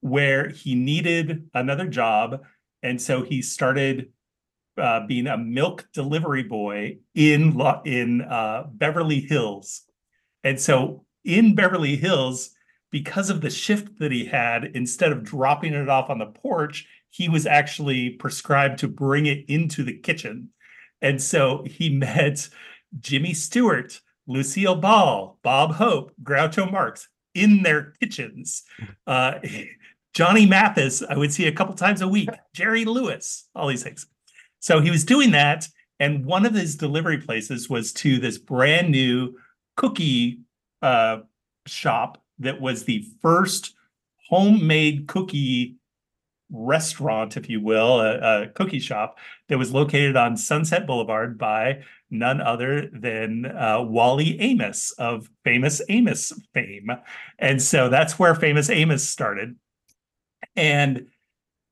where 0.00 0.48
he 0.48 0.74
needed 0.74 1.50
another 1.52 1.86
job. 1.86 2.42
And 2.82 3.02
so 3.02 3.22
he 3.22 3.42
started 3.42 4.12
uh, 4.80 5.06
being 5.06 5.26
a 5.26 5.38
milk 5.38 5.88
delivery 5.92 6.42
boy 6.42 6.98
in 7.14 7.54
Lo- 7.54 7.82
in 7.84 8.22
uh, 8.22 8.64
Beverly 8.72 9.20
Hills, 9.20 9.82
and 10.44 10.60
so 10.60 11.04
in 11.24 11.54
Beverly 11.54 11.96
Hills, 11.96 12.50
because 12.90 13.30
of 13.30 13.40
the 13.40 13.50
shift 13.50 13.98
that 13.98 14.10
he 14.10 14.24
had, 14.24 14.64
instead 14.74 15.12
of 15.12 15.22
dropping 15.22 15.74
it 15.74 15.88
off 15.88 16.10
on 16.10 16.18
the 16.18 16.26
porch, 16.26 16.86
he 17.10 17.28
was 17.28 17.46
actually 17.46 18.10
prescribed 18.10 18.78
to 18.78 18.88
bring 18.88 19.26
it 19.26 19.44
into 19.48 19.84
the 19.84 19.98
kitchen, 19.98 20.50
and 21.02 21.20
so 21.22 21.64
he 21.68 21.88
met 21.96 22.48
Jimmy 22.98 23.34
Stewart, 23.34 24.00
Lucille 24.26 24.76
Ball, 24.76 25.38
Bob 25.42 25.74
Hope, 25.74 26.12
Groucho 26.22 26.70
Marx 26.70 27.08
in 27.34 27.62
their 27.62 27.92
kitchens. 28.00 28.64
Uh, 29.06 29.34
Johnny 30.12 30.44
Mathis, 30.44 31.02
I 31.08 31.16
would 31.16 31.32
see 31.32 31.46
a 31.46 31.52
couple 31.52 31.74
times 31.74 32.00
a 32.00 32.08
week. 32.08 32.30
Jerry 32.52 32.84
Lewis, 32.84 33.48
all 33.54 33.68
these 33.68 33.82
things. 33.82 34.06
So 34.60 34.80
he 34.80 34.90
was 34.90 35.04
doing 35.04 35.32
that, 35.32 35.66
and 35.98 36.24
one 36.24 36.46
of 36.46 36.54
his 36.54 36.76
delivery 36.76 37.18
places 37.18 37.68
was 37.68 37.92
to 37.94 38.18
this 38.18 38.38
brand 38.38 38.90
new 38.90 39.36
cookie 39.76 40.40
uh, 40.82 41.18
shop 41.66 42.22
that 42.38 42.60
was 42.60 42.84
the 42.84 43.04
first 43.20 43.74
homemade 44.28 45.08
cookie 45.08 45.76
restaurant, 46.50 47.36
if 47.36 47.48
you 47.48 47.60
will, 47.60 48.00
a, 48.00 48.42
a 48.42 48.48
cookie 48.48 48.80
shop 48.80 49.18
that 49.48 49.58
was 49.58 49.72
located 49.72 50.16
on 50.16 50.36
Sunset 50.36 50.86
Boulevard 50.86 51.38
by 51.38 51.82
none 52.10 52.40
other 52.40 52.88
than 52.92 53.46
uh, 53.46 53.80
Wally 53.82 54.40
Amos 54.40 54.90
of 54.92 55.30
Famous 55.44 55.80
Amos 55.88 56.32
fame. 56.52 56.90
And 57.38 57.62
so 57.62 57.88
that's 57.88 58.18
where 58.18 58.34
Famous 58.34 58.68
Amos 58.68 59.08
started. 59.08 59.56
And 60.56 61.06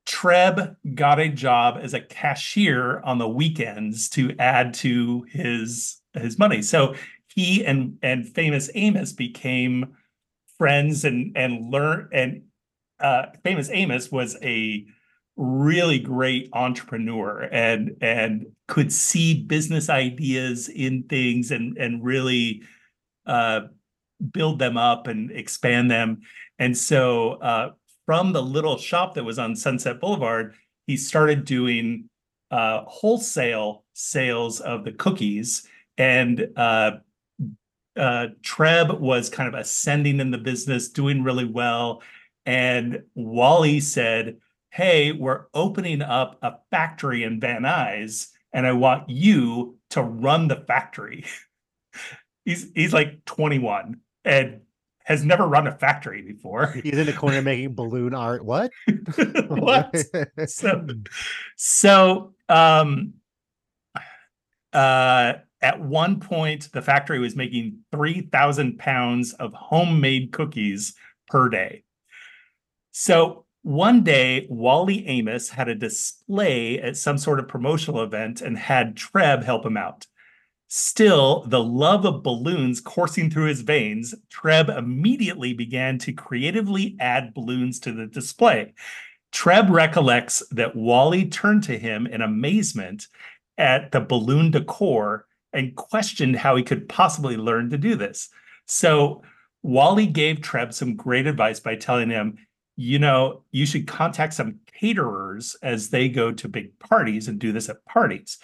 Treb 0.09 0.75
got 0.95 1.19
a 1.19 1.29
job 1.29 1.77
as 1.79 1.93
a 1.93 2.01
cashier 2.01 2.99
on 3.01 3.19
the 3.19 3.29
weekends 3.29 4.09
to 4.09 4.35
add 4.39 4.73
to 4.75 5.21
his 5.29 6.01
his 6.13 6.39
money. 6.39 6.63
So 6.63 6.95
he 7.27 7.63
and 7.63 7.99
and 8.01 8.27
famous 8.27 8.71
Amos 8.73 9.13
became 9.13 9.95
friends 10.57 11.05
and 11.05 11.37
and 11.37 11.71
learn 11.71 12.09
and 12.11 12.41
uh 12.99 13.27
famous 13.43 13.69
Amos 13.71 14.11
was 14.11 14.35
a 14.41 14.83
really 15.37 15.99
great 15.99 16.49
entrepreneur 16.53 17.47
and 17.51 17.95
and 18.01 18.47
could 18.67 18.91
see 18.91 19.43
business 19.43 19.91
ideas 19.91 20.69
in 20.69 21.03
things 21.03 21.51
and 21.51 21.77
and 21.77 22.03
really 22.03 22.63
uh 23.27 23.61
build 24.33 24.57
them 24.57 24.75
up 24.75 25.05
and 25.05 25.29
expand 25.29 25.91
them. 25.91 26.21
And 26.57 26.75
so 26.75 27.33
uh 27.33 27.71
from 28.09 28.33
the 28.33 28.41
little 28.41 28.75
shop 28.75 29.13
that 29.13 29.23
was 29.23 29.37
on 29.37 29.55
Sunset 29.55 29.99
Boulevard, 29.99 30.55
he 30.87 30.97
started 30.97 31.45
doing 31.45 32.09
uh, 32.49 32.81
wholesale 32.87 33.83
sales 33.93 34.61
of 34.61 34.83
the 34.83 34.93
cookies. 34.93 35.67
And 35.95 36.47
uh, 36.55 36.93
uh, 37.95 38.27
Treb 38.41 38.99
was 38.99 39.29
kind 39.29 39.47
of 39.47 39.53
ascending 39.53 40.19
in 40.19 40.31
the 40.31 40.39
business, 40.39 40.89
doing 40.89 41.21
really 41.21 41.45
well. 41.45 42.01
And 42.47 43.03
Wally 43.13 43.79
said, 43.79 44.37
hey, 44.71 45.11
we're 45.11 45.45
opening 45.53 46.01
up 46.01 46.39
a 46.41 46.55
factory 46.71 47.23
in 47.23 47.39
Van 47.39 47.61
Nuys, 47.61 48.29
and 48.51 48.65
I 48.65 48.71
want 48.71 49.07
you 49.07 49.77
to 49.91 50.01
run 50.01 50.47
the 50.47 50.55
factory. 50.55 51.25
he's 52.43 52.71
he's 52.73 52.91
like 52.91 53.23
21 53.25 53.99
and 54.25 54.61
has 55.09 55.25
never 55.25 55.47
run 55.47 55.65
a 55.65 55.71
factory 55.71 56.21
before. 56.21 56.67
He's 56.83 56.97
in 56.97 57.07
the 57.07 57.13
corner 57.13 57.41
making 57.41 57.73
balloon 57.73 58.13
art. 58.13 58.45
What? 58.45 58.71
what? 59.47 59.93
so 60.47 60.87
so 61.57 62.33
um 62.47 63.15
uh 64.71 65.33
at 65.61 65.81
one 65.81 66.19
point 66.19 66.71
the 66.71 66.81
factory 66.81 67.19
was 67.19 67.35
making 67.35 67.79
3000 67.91 68.77
pounds 68.77 69.33
of 69.33 69.51
homemade 69.53 70.31
cookies 70.31 70.93
per 71.27 71.49
day 71.49 71.83
so 72.91 73.45
one 73.63 74.03
day 74.03 74.45
wally 74.49 75.07
amos 75.07 75.49
had 75.49 75.67
a 75.67 75.75
display 75.75 76.79
at 76.79 76.95
some 76.95 77.17
sort 77.17 77.39
of 77.39 77.47
promotional 77.47 78.03
event 78.03 78.41
and 78.41 78.57
had 78.57 78.95
treb 78.95 79.43
help 79.43 79.65
him 79.65 79.75
out 79.75 80.05
still 80.69 81.43
the 81.47 81.61
love 81.61 82.05
of 82.05 82.23
balloons 82.23 82.79
coursing 82.79 83.29
through 83.29 83.47
his 83.47 83.61
veins 83.61 84.15
treb 84.29 84.69
immediately 84.69 85.51
began 85.51 85.97
to 85.97 86.13
creatively 86.13 86.95
add 86.99 87.33
balloons 87.33 87.79
to 87.79 87.91
the 87.91 88.05
display 88.05 88.73
Treb 89.31 89.69
recollects 89.69 90.41
that 90.51 90.75
Wally 90.75 91.25
turned 91.25 91.63
to 91.63 91.77
him 91.77 92.07
in 92.07 92.21
amazement 92.21 93.07
at 93.57 93.91
the 93.91 93.99
balloon 93.99 94.51
decor 94.51 95.27
and 95.53 95.75
questioned 95.75 96.35
how 96.35 96.55
he 96.55 96.63
could 96.63 96.89
possibly 96.89 97.37
learn 97.37 97.69
to 97.69 97.77
do 97.77 97.95
this. 97.95 98.29
So 98.65 99.23
Wally 99.61 100.07
gave 100.07 100.41
Treb 100.41 100.73
some 100.73 100.95
great 100.95 101.27
advice 101.27 101.59
by 101.59 101.75
telling 101.75 102.09
him, 102.09 102.37
you 102.75 102.97
know, 102.97 103.43
you 103.51 103.65
should 103.65 103.87
contact 103.87 104.33
some 104.33 104.59
caterers 104.79 105.55
as 105.61 105.89
they 105.89 106.07
go 106.07 106.31
to 106.31 106.47
big 106.47 106.77
parties 106.79 107.27
and 107.27 107.37
do 107.37 107.51
this 107.51 107.69
at 107.69 107.83
parties. 107.85 108.39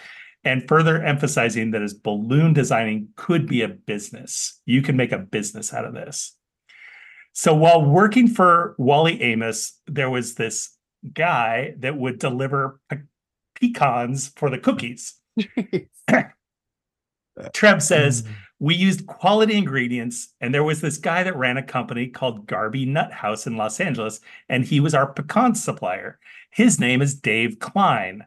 And 0.46 0.68
further 0.68 1.04
emphasizing 1.04 1.72
that 1.72 1.82
as 1.82 1.94
balloon 1.94 2.54
designing 2.54 3.10
could 3.16 3.48
be 3.48 3.62
a 3.62 3.68
business. 3.68 4.62
You 4.66 4.82
can 4.82 4.96
make 4.96 5.12
a 5.12 5.18
business 5.18 5.74
out 5.74 5.86
of 5.86 5.94
this. 5.94 6.38
So 7.34 7.54
while 7.54 7.84
working 7.84 8.28
for 8.28 8.76
Wally 8.78 9.22
Amos, 9.22 9.80
there 9.88 10.10
was 10.10 10.36
this 10.36 10.78
guy 11.14 11.76
that 11.80 11.98
would 11.98 12.20
deliver 12.20 12.80
pe- 12.90 13.00
pecans 13.56 14.32
for 14.38 14.50
the 14.50 14.60
cookies. 14.60 15.16
Treb 17.54 17.82
says, 17.82 18.22
hmm. 18.22 18.32
We 18.60 18.74
used 18.74 19.06
quality 19.06 19.58
ingredients, 19.58 20.34
and 20.40 20.54
there 20.54 20.64
was 20.64 20.80
this 20.80 20.98
guy 20.98 21.24
that 21.24 21.36
ran 21.36 21.58
a 21.58 21.64
company 21.64 22.08
called 22.08 22.48
Garvey 22.48 22.86
Nut 22.86 23.12
House 23.12 23.46
in 23.46 23.58
Los 23.58 23.82
Angeles, 23.82 24.22
and 24.48 24.64
he 24.64 24.80
was 24.80 24.96
our 24.96 25.08
pecan 25.08 25.56
supplier. 25.56 26.20
His 26.52 26.80
name 26.80 27.02
is 27.02 27.16
Dave 27.16 27.60
Klein. 27.60 28.26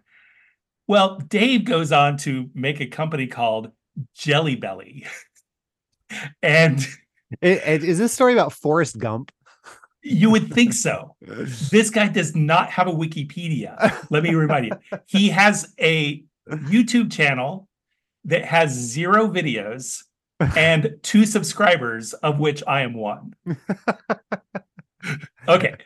Well, 0.89 1.19
Dave 1.19 1.65
goes 1.65 1.93
on 1.93 2.17
to 2.19 2.51
make 2.55 2.81
a 2.81 2.87
company 2.87 3.27
called 3.27 3.71
Jelly 4.15 4.57
Belly. 4.57 5.07
and 6.43 6.85
Is 7.43 7.99
this 7.99 8.13
story 8.13 8.33
about 8.33 8.53
Forrest 8.53 8.99
Gump? 8.99 9.31
you 10.03 10.31
would 10.31 10.53
think 10.53 10.73
so. 10.73 11.15
This 11.71 11.91
guy 11.91 12.09
does 12.09 12.35
not 12.35 12.71
have 12.71 12.89
a 12.89 12.93
Wikipedia. 12.93 14.07
Let 14.11 14.23
me 14.23 14.35
remind 14.35 14.67
you. 14.67 14.73
He 15.07 15.29
has 15.29 15.75
a 15.79 16.25
YouTube 16.49 17.13
channel 17.13 17.69
that 18.25 18.45
has 18.45 18.73
zero 18.73 19.29
videos 19.29 20.05
and 20.57 20.97
two 21.03 21.27
subscribers, 21.27 22.15
of 22.15 22.39
which 22.39 22.63
I 22.67 22.83
am 22.83 22.95
one. 22.95 23.35
okay. 25.49 25.77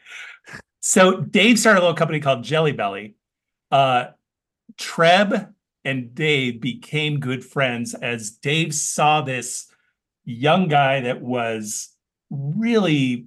So 0.80 1.20
Dave 1.20 1.58
started 1.58 1.80
a 1.80 1.82
little 1.82 1.96
company 1.96 2.20
called 2.20 2.44
Jelly 2.44 2.72
Belly. 2.72 3.16
Uh, 3.70 4.08
Treb 4.78 5.52
and 5.84 6.14
Dave 6.14 6.60
became 6.60 7.20
good 7.20 7.44
friends 7.44 7.94
as 7.94 8.30
Dave 8.30 8.74
saw 8.74 9.20
this 9.20 9.66
young 10.24 10.68
guy 10.68 11.00
that 11.00 11.20
was 11.20 11.88
really 12.30 13.26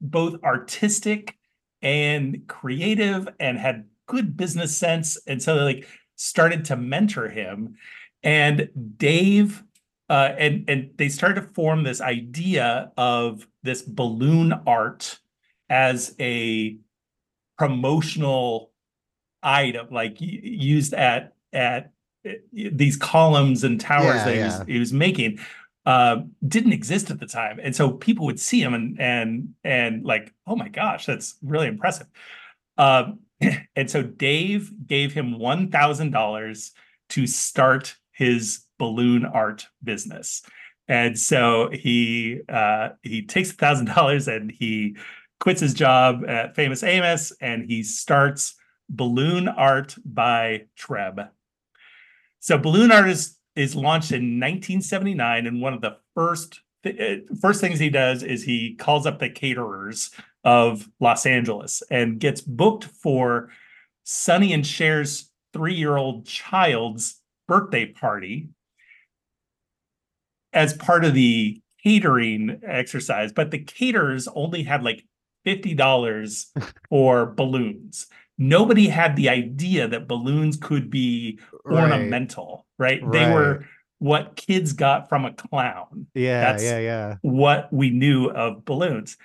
both 0.00 0.42
artistic 0.42 1.36
and 1.82 2.46
creative 2.46 3.28
and 3.38 3.58
had 3.58 3.86
good 4.06 4.36
business 4.36 4.76
sense. 4.76 5.18
And 5.26 5.42
so 5.42 5.56
they 5.56 5.64
like 5.64 5.88
started 6.16 6.64
to 6.66 6.76
mentor 6.76 7.28
him. 7.28 7.76
And 8.22 8.68
dave 8.98 9.62
uh, 10.10 10.34
and 10.36 10.68
and 10.68 10.90
they 10.96 11.08
started 11.08 11.40
to 11.40 11.48
form 11.54 11.84
this 11.84 12.00
idea 12.00 12.90
of 12.96 13.46
this 13.62 13.80
balloon 13.80 14.52
art 14.66 15.18
as 15.68 16.16
a 16.18 16.76
promotional 17.56 18.69
item 19.42 19.88
like 19.90 20.16
used 20.20 20.94
at 20.94 21.34
at 21.52 21.92
uh, 22.28 22.32
these 22.52 22.96
columns 22.96 23.64
and 23.64 23.80
towers 23.80 24.16
Yeah, 24.16 24.24
that 24.24 24.32
he 24.34 24.38
yeah. 24.38 24.58
was 24.58 24.68
he 24.68 24.78
was 24.78 24.92
making 24.92 25.38
uh, 25.86 26.18
didn't 26.46 26.72
exist 26.72 27.10
at 27.10 27.18
the 27.18 27.26
time, 27.26 27.58
and 27.62 27.74
so 27.74 27.90
people 27.90 28.26
would 28.26 28.38
see 28.38 28.62
him 28.62 28.74
and 28.74 29.00
and 29.00 29.54
and 29.64 30.04
like, 30.04 30.32
oh 30.46 30.54
my 30.54 30.68
gosh, 30.68 31.06
that's 31.06 31.36
really 31.42 31.66
impressive. 31.68 32.06
Um, 32.76 33.20
and 33.76 33.90
so 33.90 34.02
Dave 34.02 34.70
gave 34.86 35.12
him 35.12 35.38
one 35.38 35.70
thousand 35.70 36.10
dollars 36.10 36.72
to 37.10 37.26
start 37.26 37.96
his 38.12 38.66
balloon 38.78 39.24
art 39.24 39.66
business, 39.82 40.42
and 40.86 41.18
so 41.18 41.70
he 41.72 42.40
uh, 42.48 42.90
he 43.02 43.22
takes 43.22 43.50
a 43.50 43.54
thousand 43.54 43.86
dollars 43.86 44.28
and 44.28 44.50
he 44.52 44.96
quits 45.40 45.62
his 45.62 45.72
job 45.72 46.22
at 46.28 46.54
Famous 46.54 46.82
Amos 46.82 47.32
and 47.40 47.64
he 47.64 47.82
starts 47.82 48.54
Balloon 48.90 49.46
Art 49.48 49.94
by 50.04 50.66
Treb. 50.76 51.20
So 52.40 52.58
Balloon 52.58 52.90
Art 52.90 53.08
is 53.08 53.36
is 53.56 53.74
launched 53.74 54.12
in 54.12 54.38
1979 54.38 55.46
and 55.46 55.60
one 55.60 55.74
of 55.74 55.80
the 55.80 55.96
first 56.14 56.60
th- 56.82 56.98
uh, 57.00 57.34
first 57.40 57.60
things 57.60 57.78
he 57.78 57.90
does 57.90 58.22
is 58.22 58.42
he 58.42 58.74
calls 58.74 59.06
up 59.06 59.18
the 59.18 59.28
caterers 59.28 60.10
of 60.44 60.88
Los 61.00 61.26
Angeles 61.26 61.82
and 61.90 62.20
gets 62.20 62.40
booked 62.40 62.84
for 62.84 63.50
Sonny 64.04 64.52
and 64.52 64.64
Cher's 64.64 65.30
3-year-old 65.54 66.26
child's 66.26 67.20
birthday 67.48 67.86
party 67.86 68.48
as 70.52 70.74
part 70.74 71.04
of 71.04 71.14
the 71.14 71.60
catering 71.82 72.60
exercise 72.64 73.32
but 73.32 73.50
the 73.50 73.58
caterers 73.58 74.28
only 74.34 74.62
had 74.62 74.82
like 74.82 75.04
$50 75.46 76.46
for 76.88 77.26
balloons 77.26 78.06
nobody 78.40 78.88
had 78.88 79.14
the 79.16 79.28
idea 79.28 79.86
that 79.86 80.08
balloons 80.08 80.56
could 80.56 80.90
be 80.90 81.38
Right. 81.64 81.82
ornamental, 81.92 82.66
right? 82.78 83.00
They 83.12 83.30
were 83.30 83.66
what 83.98 84.34
kids 84.34 84.72
got 84.72 85.10
from 85.10 85.26
a 85.26 85.32
clown, 85.34 86.06
Yeah, 86.14 86.40
That's- 86.40 86.62
yeah, 86.64 86.78
yeah. 86.78 87.16
what 87.20 87.70
we 87.70 87.90
knew 87.90 88.30
of 88.30 88.64
balloons. 88.64 89.18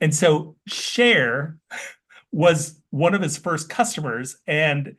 And 0.00 0.14
so 0.14 0.56
Cher 0.66 1.58
was 2.32 2.80
one 2.90 3.14
of 3.14 3.20
his 3.22 3.36
first 3.36 3.68
customers, 3.68 4.38
and 4.46 4.96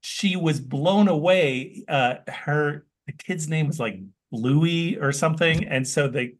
she 0.00 0.36
was 0.36 0.60
blown 0.60 1.08
away. 1.08 1.84
Uh, 1.88 2.14
her 2.28 2.86
the 3.06 3.12
kid's 3.12 3.48
name 3.48 3.66
was 3.66 3.80
like 3.80 3.98
Louis 4.30 4.96
or 4.96 5.10
something, 5.12 5.64
and 5.66 5.86
so 5.86 6.06
they, 6.08 6.34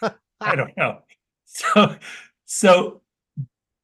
I 0.40 0.54
don't 0.56 0.76
know. 0.76 1.00
So, 1.44 1.96
so 2.46 3.01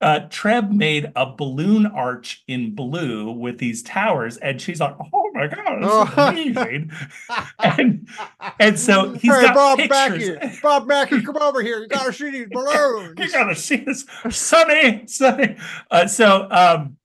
uh, 0.00 0.20
Treb 0.30 0.70
made 0.70 1.10
a 1.16 1.26
balloon 1.34 1.86
arch 1.86 2.44
in 2.46 2.74
blue 2.74 3.32
with 3.32 3.58
these 3.58 3.82
towers, 3.82 4.36
and 4.36 4.60
she's 4.60 4.80
like, 4.80 4.94
"Oh 5.12 5.30
my 5.34 5.48
god, 5.48 5.82
this 5.82 5.86
is 5.86 6.14
Oh. 6.16 6.28
amazing!" 6.28 6.90
and 7.58 8.08
and 8.60 8.78
so 8.78 9.12
he's 9.14 9.34
hey, 9.34 9.42
got 9.42 9.54
Bob 9.54 9.78
pictures. 9.78 10.38
Mackie, 10.40 10.58
Bob 10.62 10.86
Mackie, 10.86 11.22
come 11.22 11.36
over 11.38 11.62
here. 11.62 11.80
You 11.80 11.88
gotta 11.88 12.12
see 12.12 12.30
these 12.30 12.46
balloons. 12.50 13.14
you 13.18 13.30
gotta 13.32 13.56
see 13.56 13.76
this, 13.76 14.04
Sonny, 14.30 15.06
Sonny. 15.06 15.56
Uh, 15.90 16.06
so, 16.06 16.46
um, 16.50 16.96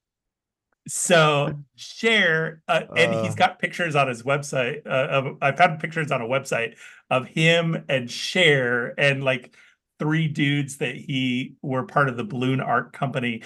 so 0.87 1.57
Cher, 1.75 2.61
uh, 2.67 2.81
and 2.95 3.25
he's 3.25 3.35
got 3.35 3.57
pictures 3.59 3.95
on 3.95 4.07
his 4.07 4.23
website. 4.23 4.85
Uh, 4.85 5.07
of, 5.09 5.37
I 5.41 5.51
found 5.53 5.79
pictures 5.79 6.11
on 6.11 6.21
a 6.21 6.25
website 6.25 6.75
of 7.09 7.25
him 7.27 7.85
and 7.89 8.09
Cher, 8.11 8.93
and 8.99 9.23
like 9.23 9.55
three 9.99 10.27
dudes 10.27 10.77
that 10.77 10.95
he 10.95 11.55
were 11.61 11.83
part 11.83 12.09
of 12.09 12.17
the 12.17 12.23
balloon 12.23 12.59
art 12.59 12.93
company 12.93 13.41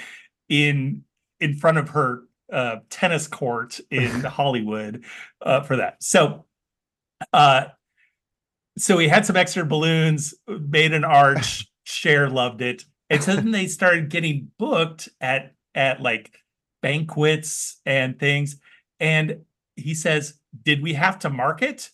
in 0.49 1.03
in 1.39 1.55
front 1.55 1.77
of 1.77 1.89
her 1.89 2.23
uh, 2.51 2.77
tennis 2.89 3.27
court 3.27 3.79
in 3.91 4.09
Hollywood 4.23 5.03
uh, 5.41 5.61
for 5.61 5.77
that. 5.77 6.01
So, 6.01 6.45
uh, 7.33 7.65
so 8.77 8.97
he 8.97 9.07
had 9.07 9.25
some 9.25 9.35
extra 9.35 9.65
balloons, 9.65 10.33
made 10.47 10.93
an 10.93 11.03
arch. 11.03 11.67
Cher 11.89 12.29
loved 12.29 12.61
it, 12.61 12.83
and 13.09 13.23
so 13.23 13.33
then 13.33 13.51
they 13.51 13.67
started 13.67 14.09
getting 14.09 14.51
booked 14.59 15.07
at 15.21 15.53
at 15.73 16.01
like 16.01 16.37
banquets 16.81 17.79
and 17.85 18.19
things. 18.19 18.57
And 18.99 19.45
he 19.77 19.93
says, 19.93 20.33
"Did 20.63 20.83
we 20.83 20.95
have 20.95 21.17
to 21.19 21.29
market? 21.29 21.89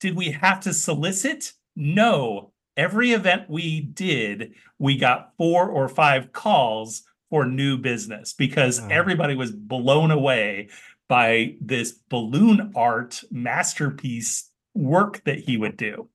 Did 0.00 0.16
we 0.16 0.30
have 0.30 0.60
to 0.60 0.72
solicit? 0.72 1.52
No. 1.76 2.49
Every 2.76 3.12
event 3.12 3.48
we 3.48 3.80
did, 3.80 4.54
we 4.78 4.96
got 4.96 5.32
four 5.36 5.68
or 5.68 5.88
five 5.88 6.32
calls 6.32 7.02
for 7.28 7.44
new 7.46 7.76
business 7.78 8.32
because 8.32 8.80
Oh. 8.80 8.88
everybody 8.90 9.34
was 9.34 9.52
blown 9.52 10.10
away 10.10 10.68
by 11.08 11.56
this 11.60 11.92
balloon 12.08 12.72
art 12.74 13.22
masterpiece 13.30 14.50
work 14.74 15.22
that 15.24 15.38
he 15.40 15.56
would 15.56 15.76
do. 15.76 16.08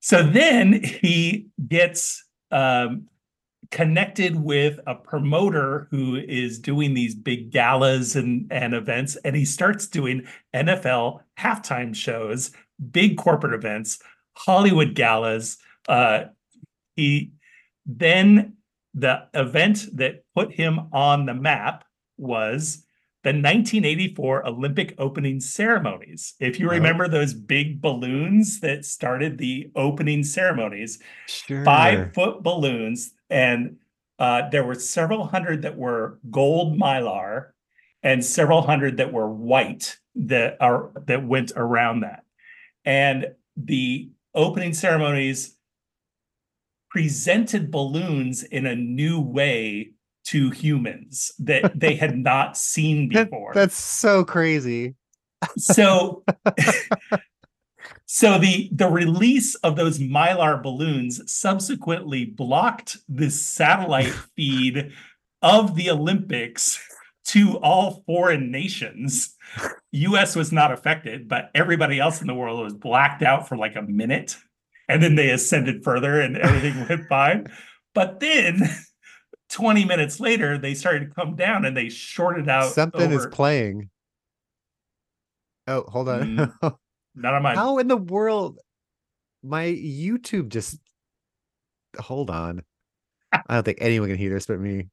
So 0.00 0.22
then 0.22 0.82
he 0.82 1.48
gets 1.66 2.24
um, 2.50 3.08
connected 3.70 4.36
with 4.36 4.78
a 4.86 4.94
promoter 4.94 5.88
who 5.90 6.16
is 6.16 6.58
doing 6.58 6.94
these 6.94 7.14
big 7.14 7.50
galas 7.50 8.14
and, 8.14 8.46
and 8.52 8.74
events, 8.74 9.16
and 9.24 9.34
he 9.34 9.44
starts 9.44 9.86
doing 9.88 10.26
NFL 10.54 11.20
halftime 11.38 11.94
shows, 11.94 12.52
big 12.92 13.16
corporate 13.16 13.54
events, 13.54 13.98
Hollywood 14.36 14.94
galas. 14.94 15.58
Uh, 15.88 16.24
he 16.96 17.32
then 17.86 18.54
the 18.94 19.26
event 19.34 19.86
that 19.96 20.22
put 20.34 20.52
him 20.52 20.78
on 20.92 21.26
the 21.26 21.34
map 21.34 21.84
was 22.16 22.84
the 23.24 23.30
1984 23.30 24.46
Olympic 24.46 24.94
opening 24.98 25.40
ceremonies. 25.40 26.34
If 26.40 26.60
you 26.60 26.68
Oh. 26.68 26.72
remember 26.72 27.08
those 27.08 27.34
big 27.34 27.80
balloons 27.80 28.60
that 28.60 28.84
started 28.84 29.38
the 29.38 29.70
opening 29.74 30.22
ceremonies, 30.22 31.00
Sure. 31.26 31.64
five 31.64 32.12
foot 32.14 32.42
balloons, 32.42 33.12
and 33.30 33.76
uh, 34.18 34.48
there 34.50 34.62
were 34.64 34.74
several 34.76 35.26
hundred 35.26 35.62
that 35.62 35.76
were 35.76 36.20
gold 36.30 36.78
mylar, 36.78 37.48
and 38.02 38.24
several 38.24 38.62
hundred 38.62 38.98
that 38.98 39.12
were 39.12 39.28
white 39.28 39.98
that 40.14 40.56
are 40.60 40.92
that 41.06 41.24
went 41.26 41.50
around 41.56 42.00
that. 42.00 42.22
And 42.84 43.34
the 43.56 44.10
opening 44.34 44.74
ceremonies 44.74 45.56
presented 46.90 47.70
balloons 47.70 48.42
in 48.44 48.66
a 48.66 48.74
new 48.76 49.20
way 49.20 49.90
to 50.26 50.50
humans 50.50 51.32
that 51.38 51.72
they 51.78 51.94
had 51.94 52.16
not 52.16 52.56
seen 52.56 53.08
That- 53.10 53.30
before 53.30 53.52
That's 53.54 53.76
so 53.76 54.24
crazy. 54.24 54.94
so 55.58 56.24
so 58.06 58.38
the 58.38 58.70
the 58.72 58.88
release 58.88 59.54
of 59.56 59.76
those 59.76 59.98
mylar 59.98 60.62
balloons 60.62 61.20
subsequently 61.30 62.24
blocked 62.24 62.96
the 63.08 63.30
satellite 63.30 64.06
feed 64.36 64.92
of 65.42 65.74
the 65.74 65.90
olympics 65.90 66.80
to 67.24 67.56
all 67.58 68.02
foreign 68.06 68.50
nations 68.50 69.34
us 69.92 70.36
was 70.36 70.52
not 70.52 70.72
affected 70.72 71.28
but 71.28 71.50
everybody 71.54 71.98
else 71.98 72.20
in 72.20 72.26
the 72.26 72.34
world 72.34 72.62
was 72.62 72.74
blacked 72.74 73.22
out 73.22 73.48
for 73.48 73.56
like 73.56 73.76
a 73.76 73.82
minute 73.82 74.36
and 74.88 75.02
then 75.02 75.14
they 75.14 75.30
ascended 75.30 75.82
further 75.82 76.20
and 76.20 76.36
everything 76.36 76.86
went 76.88 77.06
fine 77.08 77.46
but 77.94 78.20
then 78.20 78.60
20 79.50 79.84
minutes 79.84 80.18
later 80.20 80.58
they 80.58 80.74
started 80.74 81.08
to 81.08 81.14
come 81.14 81.36
down 81.36 81.64
and 81.64 81.76
they 81.76 81.88
shorted 81.88 82.48
out 82.48 82.72
Something 82.72 83.12
is 83.12 83.26
playing. 83.26 83.88
Oh, 85.66 85.84
hold 85.88 86.08
on. 86.08 86.36
Mm. 86.62 86.76
none 87.14 87.34
of 87.34 87.42
my 87.42 87.54
How 87.54 87.78
in 87.78 87.88
the 87.88 87.96
world? 87.96 88.58
My 89.42 89.66
YouTube 89.66 90.48
just. 90.48 90.78
Hold 91.98 92.30
on. 92.30 92.62
I 93.32 93.42
don't 93.48 93.64
think 93.64 93.78
anyone 93.80 94.08
can 94.08 94.18
hear 94.18 94.30
this 94.30 94.46
but 94.46 94.58
me. 94.58 94.88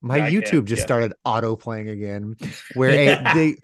My 0.00 0.16
Yeah, 0.18 0.24
I 0.24 0.30
can, 0.30 0.42
YouTube 0.42 0.64
just 0.64 0.80
yeah. 0.80 0.86
started 0.86 1.12
auto 1.24 1.56
playing 1.56 1.88
again. 1.88 2.36
Where 2.74 2.90
a, 2.90 3.34
they, 3.34 3.56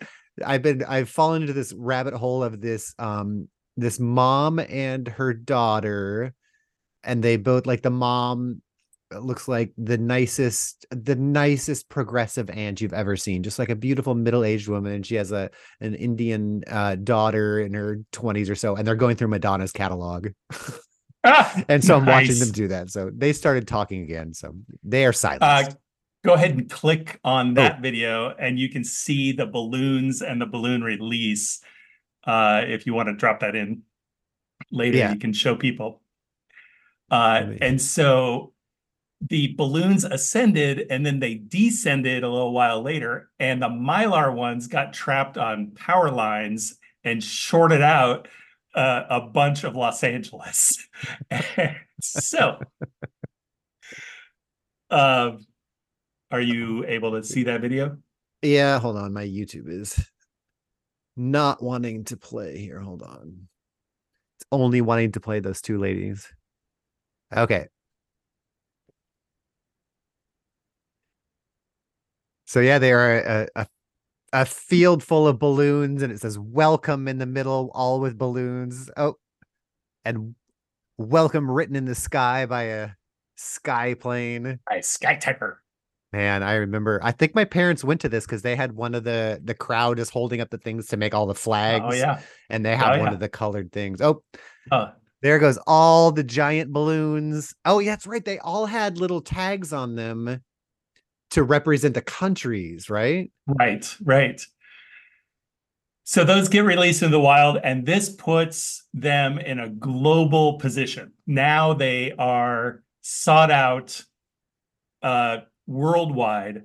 I've 0.45 0.63
been, 0.63 0.85
I've 0.85 1.09
fallen 1.09 1.43
into 1.43 1.53
this 1.55 1.73
rabbit 1.73 2.15
hole 2.15 2.43
of 2.43 2.61
this, 2.61 2.95
um, 2.99 3.49
this 3.77 3.99
mom 3.99 4.59
and 4.61 5.07
her 5.09 5.35
daughter, 5.35 6.35
and 7.03 7.23
they 7.23 7.37
both 7.37 7.67
like 7.67 7.83
the 7.83 7.91
mom 7.91 8.63
uh, 9.15 9.19
looks 9.19 9.47
like 9.49 9.73
the 9.77 9.99
nicest, 9.99 10.87
the 10.91 11.17
nicest 11.17 11.89
progressive 11.89 12.49
aunt 12.51 12.81
you've 12.81 12.93
ever 12.93 13.17
seen. 13.17 13.43
Just 13.43 13.59
like 13.59 13.69
a 13.69 13.77
beautiful 13.77 14.15
middle-aged 14.15 14.69
woman, 14.69 14.93
and 14.93 15.05
she 15.07 15.17
has 15.17 15.33
a 15.33 15.51
an 15.81 15.95
Indian 15.95 16.63
uh, 16.71 16.95
daughter 16.95 17.61
in 17.61 17.75
her 17.75 18.01
twenties 18.13 18.49
or 18.49 18.55
so, 18.55 18.77
and 18.77 18.87
they're 18.87 18.95
going 18.95 19.17
through 19.17 19.29
Madonna's 19.29 19.73
catalog. 19.73 20.29
Ah, 21.25 21.63
And 21.69 21.83
so 21.85 21.97
I'm 21.97 22.07
watching 22.07 22.39
them 22.39 22.51
do 22.53 22.69
that. 22.69 22.91
So 22.91 23.11
they 23.15 23.33
started 23.33 23.67
talking 23.67 24.03
again. 24.03 24.35
So 24.35 24.55
they 24.83 25.05
are 25.05 25.09
Uh, 25.11 25.13
silenced. 25.13 25.77
Go 26.25 26.35
ahead 26.35 26.53
and 26.53 26.71
click 26.71 27.21
Oh. 27.25 27.31
on 27.31 27.55
that 27.55 27.81
video 27.81 28.35
and 28.39 28.59
you 28.59 28.69
can 28.69 28.85
see 28.85 29.33
the 29.33 29.47
balloons 29.47 30.23
and 30.23 30.41
the 30.41 30.47
balloon 30.47 30.83
release. 30.83 31.61
Uh, 32.27 32.63
if 32.67 32.87
you 32.87 32.95
want 32.95 33.09
to 33.09 33.15
drop 33.15 33.41
that 33.41 33.55
in 33.55 33.83
later, 34.71 34.99
Yeah. 34.99 35.13
you 35.13 35.19
can 35.19 35.33
show 35.33 35.55
people. 35.55 36.01
Uh, 37.11 37.53
and 37.61 37.81
so 37.81 38.53
the 39.21 39.55
balloons 39.57 40.05
ascended 40.05 40.87
and 40.91 41.05
then 41.05 41.21
they 41.21 41.35
descended 41.35 42.25
a 42.25 42.29
little 42.29 42.53
while 42.53 42.83
later, 42.83 43.31
and 43.39 43.63
the 43.63 43.69
mylar 43.69 44.35
ones 44.35 44.67
got 44.67 44.93
trapped 44.93 45.39
on 45.39 45.71
power 45.73 46.11
lines 46.11 46.79
and 47.05 47.23
shorted 47.23 47.83
out 47.83 48.29
uh, 48.75 49.05
a 49.09 49.21
bunch 49.21 49.63
of 49.65 49.77
Los 49.77 50.03
Angeles. 50.03 50.73
So, 52.01 52.59
um, 54.91 55.47
are 56.35 56.41
you 56.41 56.85
able 56.89 57.13
to 57.13 57.23
see 57.23 57.45
that 57.45 57.61
video? 57.61 57.97
yeah, 58.43 58.81
hold 58.81 58.97
on. 58.97 59.13
My 59.13 59.25
YouTube 59.25 59.69
is 59.69 60.11
not 61.17 61.63
wanting 61.63 62.03
to 62.07 62.17
play 62.17 62.59
here. 62.59 62.81
Hold 62.81 63.03
on. 63.03 63.47
It's 64.37 64.47
only 64.51 64.81
wanting 64.81 65.13
to 65.13 65.21
play 65.21 65.39
those 65.39 65.63
two 65.63 65.79
ladies. 65.79 66.27
Okay. 67.35 67.69
So 72.47 72.59
yeah, 72.59 72.81
they 72.81 72.93
are 72.93 73.19
a, 73.21 73.49
a 73.55 73.67
a 74.33 74.45
field 74.45 75.05
full 75.05 75.29
of 75.29 75.39
balloons, 75.39 76.03
and 76.03 76.13
it 76.13 76.21
says 76.21 76.37
"Welcome" 76.37 77.07
in 77.07 77.19
the 77.19 77.27
middle, 77.27 77.71
all 77.75 78.01
with 78.01 78.19
balloons. 78.19 78.91
Oh, 78.97 79.19
and 80.05 80.35
"Welcome" 80.99 81.49
written 81.49 81.77
in 81.77 81.85
the 81.85 81.95
sky 81.95 82.45
by 82.47 82.63
a 82.65 82.91
sky 83.37 83.95
plane. 83.95 84.59
By 84.69 84.81
Sky 84.81 85.17
Typer. 85.17 85.59
Man, 86.15 86.45
I 86.45 86.55
remember. 86.55 87.01
I 87.03 87.11
think 87.11 87.35
my 87.35 87.45
parents 87.45 87.83
went 87.83 88.01
to 88.03 88.09
this 88.09 88.25
because 88.25 88.43
they 88.43 88.55
had 88.55 88.71
one 88.71 88.95
of 88.95 89.03
the 89.03 89.41
the 89.43 89.53
crowd 89.53 89.99
is 89.99 90.11
holding 90.11 90.41
up 90.41 90.49
the 90.49 90.59
things 90.59 90.87
to 90.89 90.97
make 90.97 91.13
all 91.13 91.27
the 91.27 91.35
flags. 91.35 91.85
Oh 91.89 91.93
yeah. 91.93 92.21
and 92.49 92.65
they 92.65 92.77
have 92.77 93.01
one 93.01 93.09
yeah. 93.09 93.15
of 93.15 93.19
the 93.19 93.29
colored 93.29 93.73
things. 93.73 94.01
Oh, 94.01 94.23
Uh, 94.71 94.93
there 95.23 95.41
goes 95.41 95.59
all 95.67 96.13
the 96.13 96.23
giant 96.23 96.73
balloons. 96.73 97.53
Oh, 97.65 97.81
yeah, 97.81 97.93
that's 97.93 98.07
right. 98.07 98.25
They 98.25 98.39
all 98.39 98.67
had 98.67 98.97
little 98.97 99.23
tags 99.23 99.73
on 99.73 99.97
them 99.97 100.41
to 101.31 101.43
represent 101.43 101.95
the 101.95 102.03
countries, 102.03 102.89
right? 102.89 103.33
Right, 103.49 103.93
right. 104.05 104.41
So 106.05 106.23
those 106.23 106.49
get 106.49 106.61
released 106.61 107.03
in 107.03 107.11
the 107.11 107.19
wild, 107.19 107.59
and 107.65 107.87
this 107.87 108.11
puts 108.11 108.87
them 108.95 109.39
in 109.39 109.59
a 109.59 109.69
global 109.69 110.59
position. 110.59 111.13
Now 111.27 111.75
they 111.75 112.13
are 112.13 112.85
sought 113.01 113.51
out 113.51 114.01
uh, 115.03 115.39
worldwide. 115.67 116.65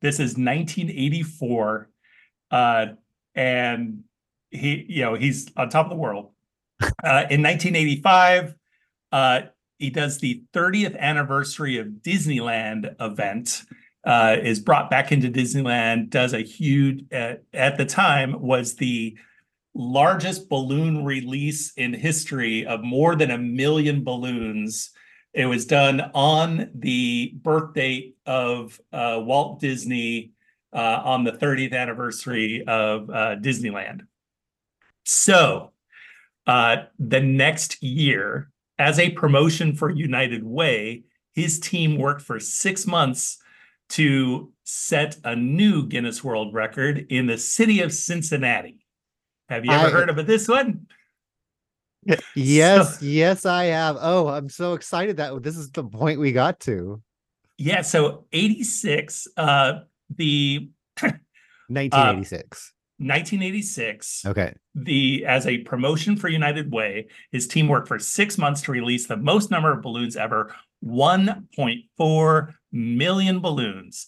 This 0.00 0.16
is 0.16 0.36
1984, 0.36 1.90
uh, 2.50 2.86
and 3.34 4.04
he, 4.50 4.86
you 4.88 5.02
know, 5.02 5.14
he's 5.14 5.50
on 5.56 5.68
top 5.68 5.86
of 5.86 5.90
the 5.90 5.96
world. 5.96 6.30
Uh, 7.02 7.24
in 7.30 7.42
1985, 7.42 8.54
uh, 9.12 9.40
he 9.78 9.90
does 9.90 10.18
the 10.18 10.42
30th 10.52 10.98
anniversary 10.98 11.78
of 11.78 11.86
Disneyland 11.86 12.94
event 13.00 13.62
uh, 14.04 14.36
is 14.42 14.60
brought 14.60 14.90
back 14.90 15.12
into 15.12 15.28
Disneyland, 15.28 16.10
does 16.10 16.32
a 16.32 16.40
huge, 16.40 17.04
uh, 17.12 17.34
at 17.52 17.76
the 17.78 17.86
time, 17.86 18.40
was 18.40 18.74
the 18.74 19.16
largest 19.74 20.48
balloon 20.48 21.04
release 21.04 21.72
in 21.76 21.92
history 21.94 22.66
of 22.66 22.82
more 22.82 23.16
than 23.16 23.30
a 23.30 23.38
million 23.38 24.04
balloons. 24.04 24.90
It 25.34 25.46
was 25.46 25.66
done 25.66 26.00
on 26.14 26.70
the 26.74 27.32
birth 27.42 27.74
date 27.74 28.16
of 28.24 28.80
uh, 28.92 29.20
Walt 29.20 29.60
Disney 29.60 30.30
uh, 30.72 31.02
on 31.04 31.24
the 31.24 31.32
30th 31.32 31.74
anniversary 31.74 32.62
of 32.66 33.10
uh, 33.10 33.36
Disneyland. 33.36 34.02
So, 35.04 35.72
uh, 36.46 36.76
the 37.00 37.20
next 37.20 37.82
year, 37.82 38.50
as 38.78 38.98
a 39.00 39.10
promotion 39.10 39.74
for 39.74 39.90
United 39.90 40.44
Way, 40.44 41.02
his 41.32 41.58
team 41.58 41.98
worked 41.98 42.22
for 42.22 42.38
six 42.38 42.86
months 42.86 43.38
to 43.90 44.52
set 44.62 45.16
a 45.24 45.34
new 45.34 45.86
Guinness 45.86 46.22
World 46.22 46.54
Record 46.54 47.06
in 47.10 47.26
the 47.26 47.38
city 47.38 47.80
of 47.80 47.92
Cincinnati. 47.92 48.86
Have 49.48 49.64
you 49.64 49.72
ever 49.72 49.88
I- 49.88 49.90
heard 49.90 50.10
of 50.10 50.26
this 50.26 50.46
one? 50.46 50.86
Yes, 52.34 53.00
yes, 53.00 53.46
I 53.46 53.64
have. 53.64 53.96
Oh, 54.00 54.28
I'm 54.28 54.48
so 54.48 54.74
excited 54.74 55.16
that 55.18 55.42
this 55.42 55.56
is 55.56 55.70
the 55.70 55.84
point 55.84 56.20
we 56.20 56.32
got 56.32 56.60
to. 56.60 57.00
Yeah, 57.58 57.82
so 57.82 58.26
86, 58.32 59.28
uh, 59.36 59.80
the 60.10 60.70
1986. 61.00 62.72
1986, 62.98 64.24
okay. 64.26 64.54
the 64.76 65.26
as 65.26 65.48
a 65.48 65.58
promotion 65.58 66.16
for 66.16 66.28
United 66.28 66.72
Way, 66.72 67.08
his 67.32 67.48
team 67.48 67.66
worked 67.66 67.88
for 67.88 67.98
six 67.98 68.38
months 68.38 68.62
to 68.62 68.72
release 68.72 69.08
the 69.08 69.16
most 69.16 69.50
number 69.50 69.72
of 69.72 69.82
balloons 69.82 70.16
ever, 70.16 70.54
1.4 70.84 72.54
million 72.70 73.40
balloons. 73.40 74.06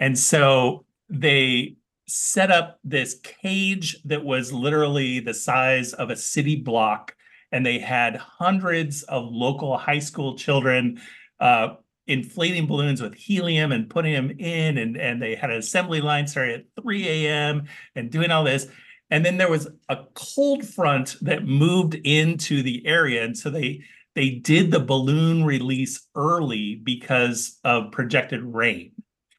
And 0.00 0.18
so 0.18 0.84
they 1.08 1.76
set 2.06 2.50
up 2.50 2.78
this 2.84 3.14
cage 3.22 4.02
that 4.04 4.24
was 4.24 4.52
literally 4.52 5.20
the 5.20 5.34
size 5.34 5.92
of 5.92 6.10
a 6.10 6.16
city 6.16 6.56
block. 6.56 7.14
And 7.54 7.64
they 7.64 7.78
had 7.78 8.16
hundreds 8.16 9.04
of 9.04 9.24
local 9.30 9.78
high 9.78 10.00
school 10.00 10.36
children 10.36 11.00
uh, 11.38 11.76
inflating 12.08 12.66
balloons 12.66 13.00
with 13.00 13.14
helium 13.14 13.70
and 13.70 13.88
putting 13.88 14.12
them 14.12 14.30
in. 14.38 14.76
And, 14.76 14.96
and 14.96 15.22
they 15.22 15.36
had 15.36 15.50
an 15.50 15.58
assembly 15.58 16.00
line 16.00 16.26
starting 16.26 16.56
at 16.56 16.82
3 16.82 17.08
a.m. 17.08 17.66
and 17.94 18.10
doing 18.10 18.32
all 18.32 18.42
this. 18.42 18.66
And 19.10 19.24
then 19.24 19.36
there 19.36 19.48
was 19.48 19.68
a 19.88 19.98
cold 20.14 20.66
front 20.66 21.16
that 21.20 21.46
moved 21.46 21.94
into 21.94 22.62
the 22.62 22.84
area. 22.84 23.24
And 23.24 23.38
so 23.38 23.50
they 23.50 23.84
they 24.16 24.30
did 24.30 24.70
the 24.70 24.80
balloon 24.80 25.44
release 25.44 26.06
early 26.16 26.76
because 26.76 27.60
of 27.62 27.92
projected 27.92 28.42
rain. 28.42 28.92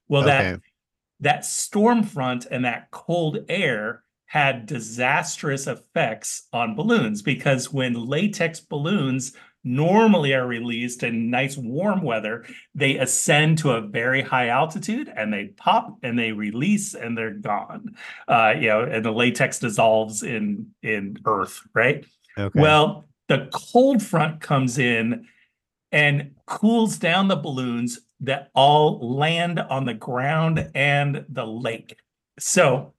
Well, 0.08 0.24
that 0.24 0.62
that 1.20 1.46
storm 1.46 2.04
front 2.04 2.46
and 2.50 2.64
that 2.64 2.92
cold 2.92 3.40
air 3.50 4.05
had 4.26 4.66
disastrous 4.66 5.68
effects 5.68 6.48
on 6.52 6.76
balloons 6.76 7.22
because 7.22 7.72
when 7.72 7.94
latex 7.94 8.60
balloons 8.60 9.34
normally 9.64 10.34
are 10.34 10.46
released 10.46 11.04
in 11.04 11.30
nice 11.30 11.58
warm 11.58 12.02
weather, 12.02 12.46
they 12.76 12.98
ascend 12.98 13.58
to 13.58 13.72
a 13.72 13.82
very 13.82 14.22
high 14.22 14.50
altitude 14.50 15.12
and 15.16 15.34
they 15.34 15.46
pop 15.58 15.98
and 16.04 16.18
they 16.18 16.32
release 16.32 16.94
and 16.94 17.18
they're 17.18 17.34
gone. 17.34 17.96
Uh, 18.28 18.54
you 18.58 18.68
know, 18.68 18.84
and 18.84 19.04
the 19.04 19.12
latex 19.12 19.60
dissolves 19.60 20.24
in 20.24 20.68
in 20.84 21.18
earth, 21.26 21.62
right? 21.74 22.06
Okay. 22.38 22.60
Well, 22.60 23.06
the 23.28 23.50
cold 23.52 24.04
front 24.04 24.40
comes 24.42 24.78
in 24.78 25.28
and 25.92 26.32
cools 26.46 26.98
down 26.98 27.28
the 27.28 27.36
balloons 27.36 28.00
that 28.22 28.50
all 28.54 29.18
land 29.18 29.60
on 29.60 29.86
the 29.86 29.94
ground 29.94 30.70
and 30.76 31.26
the 31.30 31.46
lake. 31.46 31.98
So, 32.38 32.94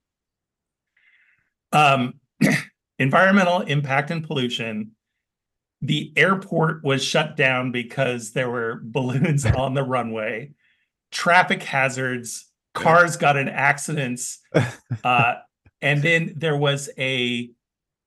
um, 1.72 2.14
environmental 2.98 3.60
impact 3.62 4.10
and 4.10 4.26
pollution. 4.26 4.92
The 5.82 6.12
airport 6.16 6.82
was 6.84 7.04
shut 7.04 7.36
down 7.36 7.70
because 7.70 8.32
there 8.32 8.50
were 8.50 8.80
balloons 8.84 9.44
on 9.44 9.74
the 9.74 9.82
runway. 9.82 10.52
Traffic 11.10 11.62
hazards, 11.62 12.46
cars 12.74 13.16
got 13.16 13.36
in 13.36 13.48
accidents, 13.48 14.40
uh, 15.04 15.34
and 15.82 16.02
then 16.02 16.32
there 16.36 16.56
was 16.56 16.88
a 16.98 17.50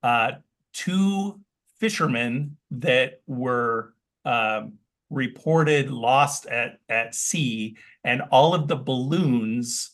uh, 0.03 0.31
two 0.73 1.39
fishermen 1.79 2.57
that 2.71 3.21
were 3.27 3.93
um, 4.25 4.73
reported 5.09 5.89
lost 5.89 6.45
at 6.47 6.79
at 6.89 7.15
sea, 7.15 7.77
and 8.03 8.21
all 8.31 8.53
of 8.53 8.67
the 8.67 8.75
balloons. 8.75 9.91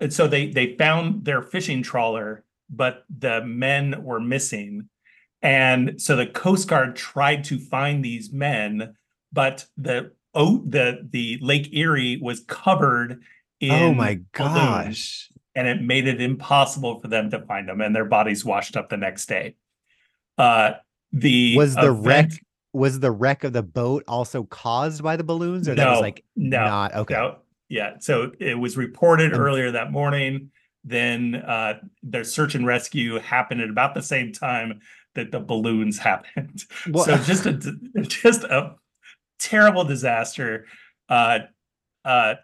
And 0.00 0.12
so 0.12 0.26
they 0.26 0.48
they 0.48 0.76
found 0.76 1.24
their 1.24 1.42
fishing 1.42 1.82
trawler, 1.82 2.44
but 2.72 3.04
the 3.16 3.44
men 3.44 4.02
were 4.02 4.20
missing, 4.20 4.88
and 5.42 6.00
so 6.00 6.16
the 6.16 6.26
Coast 6.26 6.68
Guard 6.68 6.96
tried 6.96 7.44
to 7.44 7.58
find 7.58 8.04
these 8.04 8.32
men, 8.32 8.94
but 9.32 9.66
the 9.76 10.12
oh 10.34 10.62
the 10.66 11.06
the 11.10 11.38
Lake 11.40 11.68
Erie 11.72 12.18
was 12.22 12.40
covered 12.40 13.22
in 13.60 13.70
oh 13.70 13.94
my 13.94 14.14
gosh. 14.32 15.30
and 15.54 15.68
it 15.68 15.82
made 15.82 16.08
it 16.08 16.20
impossible 16.20 17.00
for 17.00 17.08
them 17.08 17.30
to 17.30 17.40
find 17.46 17.68
them 17.68 17.80
and 17.80 17.94
their 17.94 18.04
bodies 18.06 18.44
washed 18.44 18.76
up 18.76 18.88
the 18.88 18.96
next 18.96 19.26
day. 19.26 19.54
Uh 20.38 20.72
the 21.12 21.56
Was 21.56 21.74
the 21.74 21.92
wreck 21.92 22.30
was 22.72 22.98
the 23.00 23.10
wreck 23.10 23.44
of 23.44 23.52
the 23.52 23.62
boat 23.62 24.02
also 24.08 24.44
caused 24.44 25.02
by 25.02 25.16
the 25.16 25.24
balloons 25.24 25.68
or 25.68 25.74
that 25.74 25.86
was 25.90 25.98
No, 25.98 26.00
like 26.00 26.24
no 26.34 26.64
not? 26.64 26.94
Okay. 26.94 27.14
no. 27.14 27.36
Yeah 27.68 27.96
so 28.00 28.32
it 28.40 28.58
was 28.58 28.76
reported 28.76 29.34
Um, 29.34 29.40
earlier 29.40 29.72
that 29.72 29.92
morning 29.92 30.50
then 30.84 31.36
uh 31.36 31.74
their 32.02 32.24
search 32.24 32.54
and 32.54 32.66
rescue 32.66 33.18
happened 33.18 33.60
at 33.60 33.70
about 33.70 33.94
the 33.94 34.02
same 34.02 34.32
time 34.32 34.80
that 35.14 35.30
the 35.30 35.40
balloons 35.40 35.98
happened. 36.10 36.64
Well- 36.90 37.04
so 37.04 37.16
just 37.18 37.46
a 37.46 37.52
just 38.02 38.44
a 38.44 38.76
terrible 39.38 39.84
disaster 39.84 40.66
uh 41.08 41.40
uh 42.04 42.34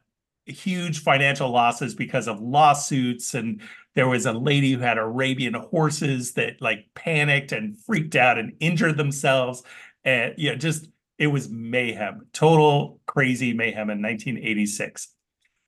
huge 0.46 1.02
financial 1.02 1.50
losses 1.50 1.94
because 1.94 2.26
of 2.26 2.40
lawsuits 2.40 3.34
and 3.34 3.60
there 3.94 4.08
was 4.08 4.26
a 4.26 4.32
lady 4.32 4.72
who 4.72 4.80
had 4.80 4.96
arabian 4.98 5.54
horses 5.54 6.32
that 6.32 6.60
like 6.60 6.86
panicked 6.94 7.52
and 7.52 7.78
freaked 7.78 8.16
out 8.16 8.38
and 8.38 8.54
injured 8.58 8.96
themselves 8.96 9.62
and 10.04 10.34
yeah 10.38 10.54
just 10.54 10.88
it 11.18 11.26
was 11.26 11.50
mayhem 11.50 12.26
total 12.32 12.98
crazy 13.06 13.52
mayhem 13.52 13.90
in 13.90 14.00
1986 14.00 15.08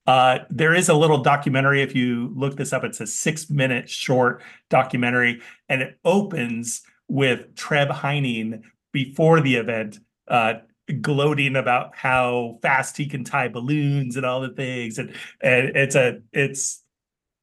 uh, 0.07 0.39
there 0.49 0.73
is 0.73 0.89
a 0.89 0.93
little 0.93 1.19
documentary. 1.19 1.81
If 1.81 1.95
you 1.95 2.31
look 2.35 2.57
this 2.57 2.73
up, 2.73 2.83
it's 2.83 3.01
a 3.01 3.07
six 3.07 3.49
minute 3.49 3.89
short 3.89 4.41
documentary, 4.69 5.41
and 5.69 5.81
it 5.81 5.99
opens 6.03 6.81
with 7.07 7.55
Treb 7.55 7.89
Heining 7.89 8.63
before 8.91 9.41
the 9.41 9.55
event, 9.55 9.99
uh, 10.27 10.55
gloating 11.01 11.55
about 11.55 11.95
how 11.95 12.57
fast 12.61 12.97
he 12.97 13.05
can 13.05 13.23
tie 13.23 13.47
balloons 13.47 14.17
and 14.17 14.25
all 14.25 14.41
the 14.41 14.49
things. 14.49 14.97
And, 14.97 15.13
and 15.41 15.75
it's 15.75 15.95
a 15.95 16.21
it's 16.33 16.83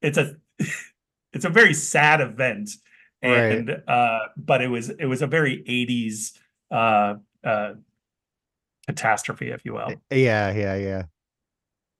it's 0.01 0.17
a 0.17 0.35
it's 1.33 1.45
a 1.45 1.49
very 1.49 1.73
sad 1.73 2.21
event. 2.21 2.71
Right. 3.23 3.33
And 3.33 3.83
uh, 3.87 4.19
but 4.37 4.61
it 4.61 4.67
was 4.67 4.89
it 4.89 5.05
was 5.05 5.21
a 5.21 5.27
very 5.27 5.63
80s 5.63 6.37
uh 6.71 7.15
uh 7.43 7.73
catastrophe, 8.87 9.49
if 9.49 9.63
you 9.65 9.73
will. 9.73 9.93
yeah, 10.09 10.51
yeah, 10.51 10.75
yeah. 10.75 11.03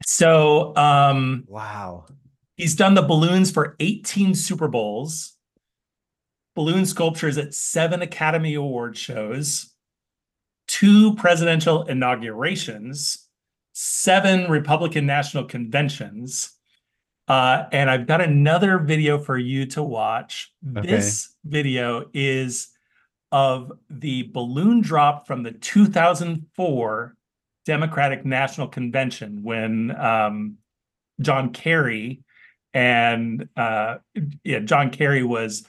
So 0.06 0.76
um 0.76 1.46
Wow. 1.48 2.06
He's 2.56 2.76
done 2.76 2.94
the 2.94 3.02
balloons 3.02 3.52
for 3.52 3.78
18 3.80 4.36
Super 4.36 4.68
Bowls, 4.68 5.38
balloon 6.56 6.86
sculptures 6.86 7.38
at 7.38 7.54
seven 7.54 8.02
Academy 8.02 8.56
Award 8.56 8.98
shows, 8.98 9.74
two 10.68 11.16
presidential 11.16 11.84
inaugurations, 11.84 13.30
seven 13.72 14.52
Republican 14.52 15.06
National 15.06 15.46
Conventions. 15.46 16.52
Uh, 17.30 17.66
and 17.72 17.90
I've 17.90 18.08
got 18.08 18.20
another 18.20 18.78
video 18.80 19.20
for 19.20 19.38
you 19.38 19.66
to 19.68 19.82
watch. 19.82 20.52
Okay. 20.78 20.86
This 20.86 21.34
video 21.46 22.10
is 22.14 22.70
of 23.32 23.72
the 23.90 24.24
balloon 24.34 24.82
drop 24.82 25.28
from 25.28 25.44
the 25.44 25.52
2004 25.52 27.16
Democratic 27.70 28.26
National 28.26 28.68
Convention 28.68 29.44
when 29.44 29.96
um, 29.96 30.58
John 31.22 31.54
Kerry 31.54 32.24
and 32.74 33.48
uh, 33.56 33.98
yeah, 34.44 34.58
John 34.58 34.90
Kerry 34.90 35.22
was 35.22 35.68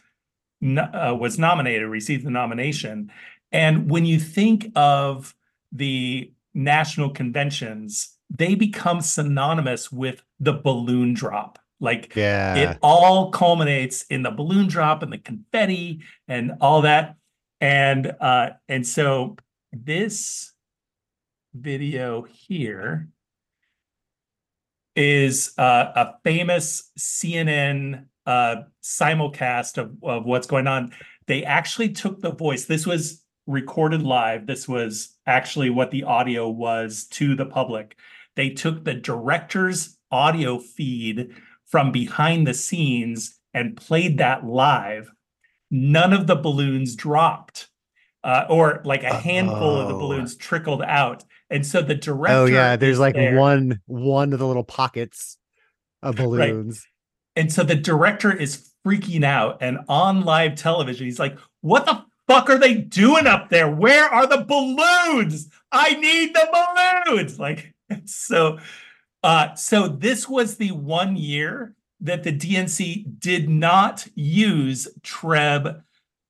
uh, 0.64 1.14
was 1.18 1.38
nominated, 1.38 1.86
received 1.88 2.24
the 2.24 2.30
nomination. 2.30 3.12
And 3.53 3.90
when 3.90 4.07
you 4.07 4.18
think 4.18 4.72
of 4.74 5.34
the 5.72 6.32
national 6.55 7.11
conventions, 7.11 8.16
they 8.34 8.55
become 8.55 9.03
synonymous 9.03 9.92
with 9.92 10.22
the 10.38 10.55
balloon 10.55 11.12
drop. 11.12 11.59
Like 11.80 12.16
Yeah. 12.16 12.55
it 12.57 12.78
all 12.82 13.30
culminates 13.30 14.07
in 14.09 14.22
the 14.22 14.30
balloon 14.30 14.68
drop 14.68 15.03
and 15.03 15.12
the 15.12 15.18
confetti 15.18 16.01
and 16.28 16.53
all 16.62 16.80
that. 16.82 17.16
And 17.61 18.16
uh, 18.20 18.51
and 18.70 18.86
so 18.86 19.36
this 19.70 20.53
video 21.55 22.22
here 22.22 23.09
is 24.96 25.53
uh, 25.59 25.92
a 25.94 26.14
famous 26.24 26.90
CNN 26.98 28.07
uh, 28.26 28.57
simulcast 28.82 29.78
of, 29.78 29.96
of 30.03 30.24
what's 30.24 30.46
going 30.46 30.66
on. 30.66 30.92
They 31.26 31.44
actually 31.44 31.90
took 31.90 32.20
the 32.20 32.32
voice. 32.32 32.66
This 32.66 32.86
was 32.86 33.24
recorded 33.46 34.03
live. 34.03 34.46
This 34.46 34.68
was 34.68 35.16
actually 35.26 35.70
what 35.70 35.90
the 35.90 36.05
audio 36.05 36.48
was 36.48 37.07
to 37.12 37.34
the 37.34 37.46
public. 37.46 37.96
They 38.36 38.51
took 38.51 38.84
the 38.84 38.94
director's 38.94 39.96
audio 40.11 40.59
feed 40.59 41.30
from 41.66 41.92
behind 41.92 42.46
the 42.46 42.55
scenes 42.55 43.38
and 43.55 43.76
played 43.76 44.18
that 44.18 44.44
live. 44.44 45.11
None 45.70 46.12
of 46.12 46.26
the 46.26 46.36
balloons 46.36 46.96
dropped, 46.96 47.68
uh, 48.24 48.44
or 48.48 48.80
like 48.84 49.02
a 49.02 49.14
handful 49.14 49.76
of 49.80 49.88
the 49.88 49.94
Oh. 49.94 49.98
balloons 49.98 50.36
trickled 50.36 50.82
out. 50.82 51.24
And 51.48 51.66
so 51.66 51.82
the 51.82 51.94
director. 51.94 52.36
oh 52.36 52.44
yeah, 52.46 52.76
there's 52.76 52.98
like 52.98 53.14
there. 53.14 53.36
one 53.36 53.80
one 53.86 54.32
of 54.32 54.38
the 54.38 54.46
little 54.46 54.64
pockets 54.64 55.36
of 56.02 56.16
balloons. 56.16 56.86
And 57.36 57.52
so 57.52 57.62
the 57.62 57.74
director 57.76 58.32
is 58.32 58.70
freaking 58.86 59.24
out 59.24 59.58
and 59.60 59.78
on 59.88 60.22
live 60.24 60.54
television, 60.56 61.06
he's 61.06 61.18
like, 61.18 61.38
What 61.60 61.86
the 61.86 62.04
fuck 62.28 62.48
are 62.50 62.58
they 62.58 62.74
doing 62.74 63.26
up 63.26 63.48
there? 63.50 63.70
Where 63.70 64.04
are 64.08 64.26
the 64.26 64.44
balloons? 64.44 65.48
I 65.72 65.94
need 65.94 66.34
the 66.34 67.04
balloons. 67.06 67.38
Like, 67.38 67.74
so, 68.04 68.58
uh, 69.22 69.54
so 69.54 69.88
this 69.88 70.28
was 70.28 70.56
the 70.56 70.70
one 70.72 71.16
year 71.16 71.74
that 72.00 72.22
the 72.22 72.32
DNC 72.32 73.18
did 73.18 73.48
not 73.48 74.06
use 74.14 74.88
Treb 75.02 75.82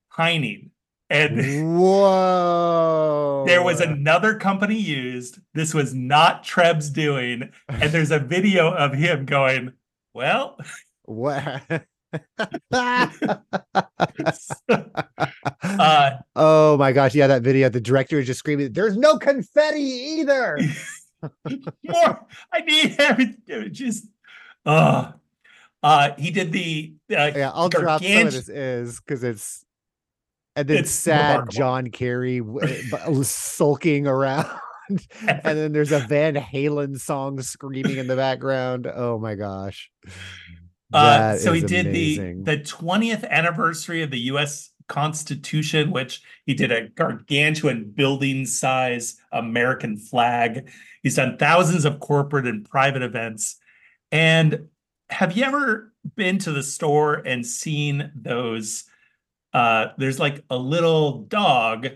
Heining. 0.08 0.70
And 1.10 1.76
Whoa. 1.76 3.44
there 3.44 3.64
was 3.64 3.80
another 3.80 4.36
company 4.36 4.76
used. 4.76 5.40
This 5.54 5.74
was 5.74 5.92
not 5.92 6.44
Treb's 6.44 6.88
doing. 6.88 7.50
And 7.68 7.90
there's 7.90 8.12
a 8.12 8.20
video 8.20 8.72
of 8.72 8.92
him 8.92 9.26
going, 9.26 9.72
Well, 10.14 10.56
What? 11.02 11.62
uh, 12.72 13.08
oh 16.36 16.76
my 16.78 16.92
gosh. 16.92 17.16
Yeah, 17.16 17.26
that 17.26 17.42
video. 17.42 17.68
The 17.68 17.80
director 17.80 18.20
is 18.20 18.28
just 18.28 18.38
screaming, 18.38 18.72
There's 18.72 18.96
no 18.96 19.18
confetti 19.18 19.80
either. 19.80 20.60
more. 21.84 22.24
I 22.52 22.60
need 22.60 22.94
everything. 23.00 23.72
Just, 23.72 24.06
uh, 24.64 25.10
uh, 25.82 26.10
he 26.16 26.30
did 26.30 26.52
the, 26.52 26.94
uh, 27.10 27.32
yeah, 27.34 27.50
I'll 27.52 27.68
drop 27.68 28.00
some 28.00 28.28
of 28.28 28.32
this 28.32 28.48
is 28.48 29.00
because 29.00 29.24
it's 29.24 29.64
and 30.56 30.68
then 30.68 30.78
It's 30.78 30.90
sad 30.90 31.30
remarkable. 31.30 31.52
John 31.52 31.90
Kerry 31.90 32.42
sulking 33.22 34.06
around. 34.06 34.46
and 35.26 35.40
then 35.44 35.72
there's 35.72 35.92
a 35.92 36.00
Van 36.00 36.34
Halen 36.34 36.98
song 36.98 37.40
screaming 37.40 37.98
in 37.98 38.06
the 38.06 38.16
background. 38.16 38.86
Oh 38.92 39.18
my 39.18 39.34
gosh. 39.34 39.90
Uh, 40.92 41.36
so 41.36 41.52
he 41.52 41.60
did 41.60 41.86
amazing. 41.86 42.42
the 42.44 42.56
the 42.56 42.62
20th 42.62 43.28
anniversary 43.28 44.02
of 44.02 44.10
the 44.10 44.18
U.S. 44.20 44.70
Constitution, 44.88 45.92
which 45.92 46.20
he 46.46 46.54
did 46.54 46.72
a 46.72 46.88
gargantuan 46.88 47.92
building 47.94 48.44
size 48.44 49.16
American 49.30 49.96
flag. 49.96 50.68
He's 51.04 51.14
done 51.14 51.38
thousands 51.38 51.84
of 51.84 52.00
corporate 52.00 52.48
and 52.48 52.68
private 52.68 53.02
events. 53.02 53.56
And 54.10 54.68
have 55.10 55.36
you 55.36 55.44
ever 55.44 55.92
been 56.16 56.38
to 56.38 56.50
the 56.50 56.64
store 56.64 57.14
and 57.14 57.46
seen 57.46 58.10
those? 58.16 58.84
Uh, 59.52 59.88
there's 59.98 60.18
like 60.18 60.44
a 60.50 60.56
little 60.56 61.22
dog 61.22 61.88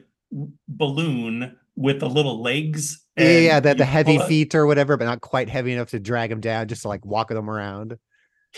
balloon 0.68 1.56
with 1.76 2.00
the 2.00 2.08
little 2.08 2.42
legs. 2.42 3.04
yeah, 3.16 3.38
yeah, 3.38 3.60
that 3.60 3.78
the 3.78 3.84
heavy 3.84 4.18
feet 4.18 4.54
or 4.54 4.66
whatever, 4.66 4.96
but 4.96 5.04
not 5.04 5.20
quite 5.20 5.48
heavy 5.48 5.72
enough 5.72 5.90
to 5.90 6.00
drag 6.00 6.30
him 6.30 6.40
down, 6.40 6.68
just 6.68 6.82
to 6.82 6.88
like 6.88 7.04
walk 7.04 7.28
them 7.28 7.50
around. 7.50 7.98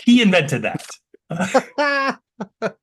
He 0.03 0.21
invented 0.21 0.63
that. 1.29 2.19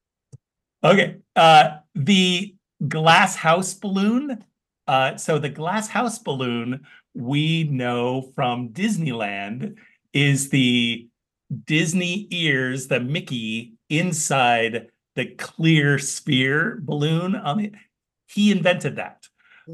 Okay. 0.84 1.16
Uh 1.34 1.78
the 1.94 2.54
glass 2.86 3.34
house 3.36 3.72
balloon. 3.72 4.44
Uh 4.86 5.16
so 5.16 5.38
the 5.38 5.48
glass 5.48 5.88
house 5.88 6.18
balloon 6.18 6.84
we 7.14 7.64
know 7.64 8.30
from 8.34 8.68
Disneyland 8.68 9.76
is 10.12 10.50
the 10.50 11.08
Disney 11.64 12.26
ears, 12.30 12.88
the 12.88 13.00
Mickey 13.00 13.74
inside 13.88 14.88
the 15.14 15.26
clear 15.26 15.98
sphere 15.98 16.78
balloon 16.82 17.34
on 17.36 17.58
the 17.58 17.72
he 18.26 18.50
invented 18.50 18.96
that. 18.96 19.26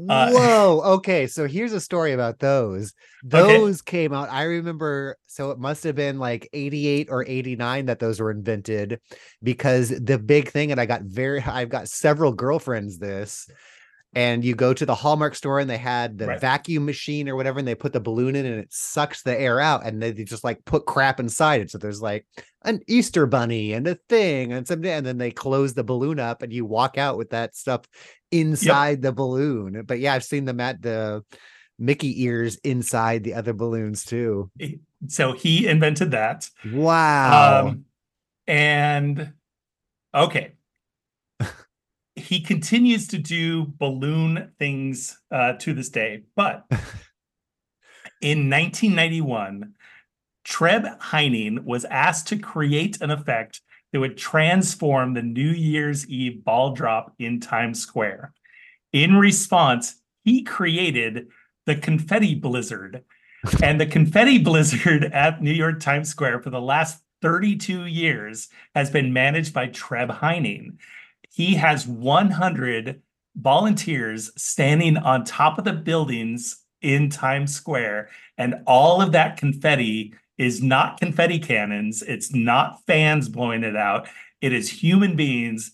Uh, 0.09 0.31
Whoa. 0.31 0.81
Okay. 0.95 1.27
So 1.27 1.47
here's 1.47 1.73
a 1.73 1.81
story 1.81 2.13
about 2.13 2.39
those. 2.39 2.93
Okay. 3.25 3.57
Those 3.57 3.81
came 3.81 4.13
out. 4.13 4.29
I 4.31 4.43
remember. 4.43 5.17
So 5.27 5.51
it 5.51 5.59
must 5.59 5.83
have 5.83 5.95
been 5.95 6.17
like 6.17 6.47
88 6.53 7.09
or 7.09 7.25
89 7.27 7.87
that 7.87 7.99
those 7.99 8.19
were 8.19 8.31
invented 8.31 8.99
because 9.43 9.89
the 9.89 10.17
big 10.17 10.49
thing, 10.49 10.71
and 10.71 10.79
I 10.79 10.85
got 10.85 11.01
very, 11.03 11.41
I've 11.41 11.69
got 11.69 11.89
several 11.89 12.31
girlfriends 12.31 12.99
this. 12.99 13.49
And 14.13 14.43
you 14.43 14.55
go 14.55 14.73
to 14.73 14.85
the 14.85 14.93
Hallmark 14.93 15.35
store 15.35 15.59
and 15.59 15.69
they 15.69 15.77
had 15.77 16.17
the 16.17 16.27
Right. 16.27 16.41
vacuum 16.41 16.85
machine 16.85 17.29
or 17.29 17.35
whatever, 17.37 17.59
and 17.59 17.67
they 17.67 17.75
put 17.75 17.93
the 17.93 18.01
balloon 18.01 18.35
in 18.35 18.45
and 18.45 18.59
it 18.59 18.67
sucks 18.71 19.23
the 19.23 19.39
air 19.39 19.59
out, 19.61 19.85
and 19.85 20.01
they, 20.01 20.11
they 20.11 20.25
just 20.25 20.43
like 20.43 20.65
put 20.65 20.85
crap 20.85 21.19
inside 21.21 21.61
it. 21.61 21.71
So 21.71 21.77
there's 21.77 22.01
like 22.01 22.25
an 22.63 22.81
Easter 22.87 23.25
bunny 23.25 23.71
and 23.71 23.87
a 23.87 23.95
thing, 24.09 24.51
and 24.51 24.67
some, 24.67 24.83
and 24.83 25.05
then 25.05 25.17
they 25.17 25.31
close 25.31 25.73
the 25.73 25.85
balloon 25.85 26.19
up, 26.19 26.41
and 26.41 26.51
you 26.51 26.65
walk 26.65 26.97
out 26.97 27.17
with 27.17 27.29
that 27.29 27.55
stuff 27.55 27.85
inside 28.31 29.01
the 29.01 29.13
balloon. 29.13 29.83
But 29.85 29.99
yeah, 29.99 30.13
I've 30.13 30.25
seen 30.25 30.43
them 30.43 30.59
at 30.59 30.81
the 30.81 31.23
Mickey 31.79 32.23
ears 32.23 32.57
inside 32.57 33.23
the 33.23 33.33
other 33.33 33.53
balloons 33.53 34.03
too. 34.03 34.51
So 35.07 35.31
he 35.31 35.67
invented 35.67 36.11
that. 36.11 36.49
Wow. 36.71 37.67
Um, 37.67 37.85
and 38.45 39.33
okay. 40.13 40.51
He 42.15 42.41
continues 42.41 43.07
to 43.07 43.17
do 43.17 43.65
balloon 43.77 44.51
things 44.59 45.19
uh, 45.31 45.53
to 45.53 45.73
this 45.73 45.89
day, 45.89 46.23
but 46.35 46.65
in 48.21 48.49
1991, 48.49 49.73
Treb 50.43 50.99
Heining 50.99 51.63
was 51.63 51.85
asked 51.85 52.27
to 52.29 52.37
create 52.37 52.99
an 53.01 53.11
effect 53.11 53.61
that 53.91 53.99
would 53.99 54.17
transform 54.17 55.13
the 55.13 55.21
New 55.21 55.49
Year's 55.49 56.07
Eve 56.07 56.43
ball 56.43 56.73
drop 56.73 57.13
in 57.19 57.39
Times 57.39 57.81
Square. 57.81 58.33
In 58.93 59.15
response, 59.15 59.95
he 60.23 60.43
created 60.43 61.27
the 61.65 61.75
confetti 61.75 62.35
blizzard. 62.35 63.03
and 63.63 63.79
the 63.79 63.85
confetti 63.85 64.37
blizzard 64.37 65.03
at 65.13 65.41
New 65.41 65.51
York 65.51 65.79
Times 65.79 66.09
Square 66.09 66.41
for 66.41 66.49
the 66.49 66.61
last 66.61 67.01
32 67.21 67.85
years 67.85 68.49
has 68.75 68.89
been 68.89 69.13
managed 69.13 69.53
by 69.53 69.67
Treb 69.67 70.09
Heining. 70.09 70.77
He 71.33 71.55
has 71.55 71.87
100 71.87 73.01
volunteers 73.35 74.31
standing 74.35 74.97
on 74.97 75.23
top 75.23 75.57
of 75.57 75.63
the 75.63 75.73
buildings 75.73 76.63
in 76.81 77.09
Times 77.09 77.55
Square, 77.55 78.09
and 78.37 78.55
all 78.67 79.01
of 79.01 79.13
that 79.13 79.37
confetti 79.37 80.13
is 80.37 80.61
not 80.61 80.99
confetti 80.99 81.39
cannons, 81.39 82.01
it's 82.01 82.33
not 82.33 82.83
fans 82.85 83.29
blowing 83.29 83.63
it 83.63 83.75
out, 83.75 84.07
it 84.41 84.51
is 84.51 84.69
human 84.69 85.15
beings 85.15 85.71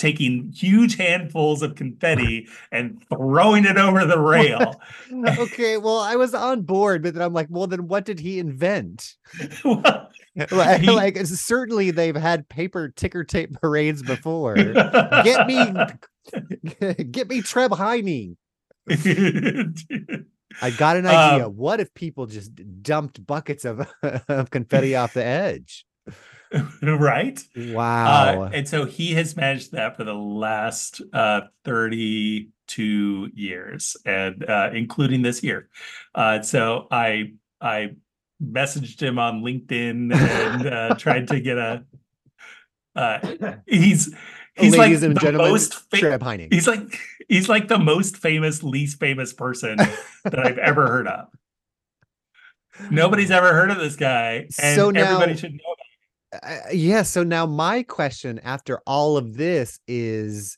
taking 0.00 0.50
huge 0.52 0.96
handfuls 0.96 1.62
of 1.62 1.74
confetti 1.74 2.48
and 2.72 3.04
throwing 3.10 3.66
it 3.66 3.76
over 3.76 4.06
the 4.06 4.18
rail. 4.18 4.80
okay, 5.38 5.76
well, 5.76 5.98
I 5.98 6.16
was 6.16 6.34
on 6.34 6.62
board, 6.62 7.02
but 7.02 7.14
then 7.14 7.22
I'm 7.22 7.34
like, 7.34 7.48
well, 7.50 7.66
then 7.66 7.86
what 7.86 8.06
did 8.06 8.18
he 8.18 8.38
invent? 8.38 9.14
Well, 9.62 9.82
like, 10.50 10.82
like, 10.84 11.16
certainly 11.26 11.90
they've 11.90 12.16
had 12.16 12.48
paper 12.48 12.88
ticker 12.88 13.24
tape 13.24 13.52
parades 13.60 14.02
before. 14.02 14.54
Get 14.54 15.46
me, 15.46 15.74
get 17.10 17.28
me 17.28 17.42
Treb 17.42 17.72
Heining. 17.72 18.36
I 20.62 20.70
got 20.76 20.96
an 20.96 21.06
idea. 21.06 21.46
Um, 21.46 21.52
what 21.56 21.80
if 21.80 21.92
people 21.94 22.26
just 22.26 22.52
dumped 22.82 23.24
buckets 23.26 23.64
of, 23.64 23.88
of 24.28 24.50
confetti 24.50 24.94
off 24.94 25.14
the 25.14 25.24
edge? 25.24 25.84
right? 26.82 27.40
Wow. 27.56 28.42
Uh, 28.42 28.50
and 28.52 28.68
so 28.68 28.84
he 28.84 29.12
has 29.14 29.36
managed 29.36 29.72
that 29.72 29.96
for 29.96 30.04
the 30.04 30.14
last 30.14 31.00
uh, 31.12 31.42
32 31.64 33.30
years, 33.34 33.96
and 34.04 34.48
uh, 34.48 34.70
including 34.72 35.22
this 35.22 35.42
year. 35.42 35.68
Uh, 36.14 36.42
so 36.42 36.88
I 36.90 37.34
I 37.60 37.90
messaged 38.42 39.00
him 39.02 39.18
on 39.18 39.42
LinkedIn 39.42 40.14
and 40.14 40.66
uh, 40.66 40.94
tried 40.96 41.28
to 41.28 41.40
get 41.40 41.58
a. 41.58 41.84
Uh, 42.96 43.56
he's 43.66 44.12
he's 44.56 44.72
like 44.72 44.88
Ladies 44.88 45.02
and 45.02 45.16
the 45.16 45.32
most 45.32 45.74
fa- 45.90 46.46
he's 46.50 46.66
like 46.66 46.80
he's 47.28 47.48
like 47.48 47.68
the 47.68 47.78
most 47.78 48.16
famous 48.16 48.62
least 48.62 48.98
famous 48.98 49.32
person 49.32 49.76
that 49.76 50.38
I've 50.38 50.58
ever 50.58 50.86
heard 50.88 51.06
of. 51.06 51.28
Nobody's 52.90 53.30
ever 53.30 53.52
heard 53.52 53.70
of 53.70 53.78
this 53.78 53.96
guy, 53.96 54.48
and 54.60 54.76
So 54.76 54.90
now- 54.90 55.02
everybody 55.14 55.36
should 55.36 55.52
know. 55.52 56.38
Uh, 56.42 56.58
yeah. 56.72 57.02
So 57.02 57.24
now 57.24 57.44
my 57.44 57.82
question 57.82 58.38
after 58.44 58.80
all 58.86 59.16
of 59.16 59.36
this 59.36 59.80
is 59.88 60.56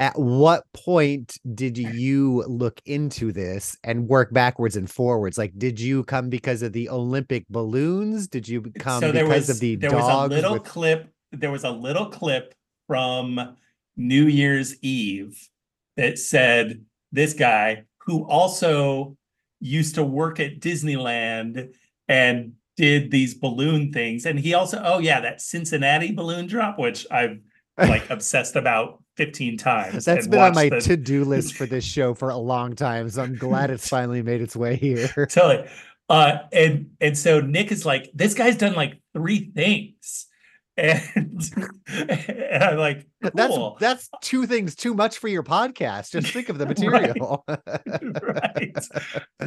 at 0.00 0.18
what 0.18 0.64
point 0.72 1.38
did 1.54 1.76
you 1.78 2.42
look 2.48 2.80
into 2.86 3.32
this 3.32 3.76
and 3.84 4.08
work 4.08 4.32
backwards 4.32 4.74
and 4.74 4.90
forwards? 4.90 5.36
Like, 5.36 5.52
did 5.58 5.78
you 5.78 6.04
come 6.04 6.30
because 6.30 6.62
of 6.62 6.72
the 6.72 6.88
Olympic 6.88 7.46
balloons? 7.50 8.26
Did 8.26 8.48
you 8.48 8.62
come 8.78 9.00
so 9.00 9.12
because 9.12 9.28
was 9.28 9.50
of 9.50 9.60
the 9.60 9.76
there 9.76 9.90
dogs? 9.90 10.02
was 10.02 10.32
a 10.32 10.34
little 10.34 10.52
with- 10.54 10.64
clip 10.64 11.12
there 11.32 11.52
was 11.52 11.64
a 11.64 11.70
little 11.70 12.06
clip 12.06 12.54
from 12.86 13.56
new 13.96 14.26
year's 14.26 14.76
eve 14.82 15.48
that 15.96 16.18
said 16.18 16.84
this 17.12 17.34
guy 17.34 17.84
who 17.98 18.24
also 18.24 19.16
used 19.60 19.94
to 19.94 20.02
work 20.02 20.40
at 20.40 20.58
disneyland 20.60 21.72
and 22.08 22.52
did 22.76 23.10
these 23.10 23.34
balloon 23.34 23.92
things 23.92 24.26
and 24.26 24.40
he 24.40 24.54
also 24.54 24.80
oh 24.84 24.98
yeah 24.98 25.20
that 25.20 25.40
cincinnati 25.40 26.10
balloon 26.12 26.46
drop 26.46 26.78
which 26.78 27.06
i've 27.10 27.38
like 27.78 28.08
obsessed 28.10 28.56
about 28.56 28.99
15 29.16 29.56
times 29.58 30.04
That's 30.04 30.26
been 30.26 30.40
on 30.40 30.54
my 30.54 30.68
the- 30.68 30.80
to-do 30.80 31.24
list 31.24 31.54
for 31.54 31.66
this 31.66 31.84
show 31.84 32.14
for 32.14 32.30
a 32.30 32.36
long 32.36 32.74
time, 32.74 33.08
so 33.10 33.22
I'm 33.22 33.36
glad 33.36 33.70
it's 33.70 33.88
finally 33.88 34.22
made 34.22 34.40
its 34.40 34.56
way 34.56 34.76
here. 34.76 35.08
totally. 35.30 35.68
Uh, 36.08 36.38
and 36.52 36.90
and 37.00 37.16
so 37.16 37.40
Nick 37.40 37.70
is 37.70 37.86
like, 37.86 38.10
this 38.14 38.34
guy's 38.34 38.56
done 38.56 38.74
like 38.74 39.00
three 39.14 39.50
things, 39.54 40.26
and, 40.76 41.42
and 41.86 42.64
I'm 42.64 42.78
like, 42.78 43.06
That's 43.20 43.54
cool, 43.54 43.76
that's 43.78 44.08
two 44.22 44.46
things 44.46 44.74
too 44.74 44.94
much 44.94 45.18
for 45.18 45.28
your 45.28 45.42
podcast. 45.42 46.10
Just 46.12 46.32
think 46.32 46.48
of 46.48 46.58
the 46.58 46.66
material. 46.66 47.44
right? 47.46 48.76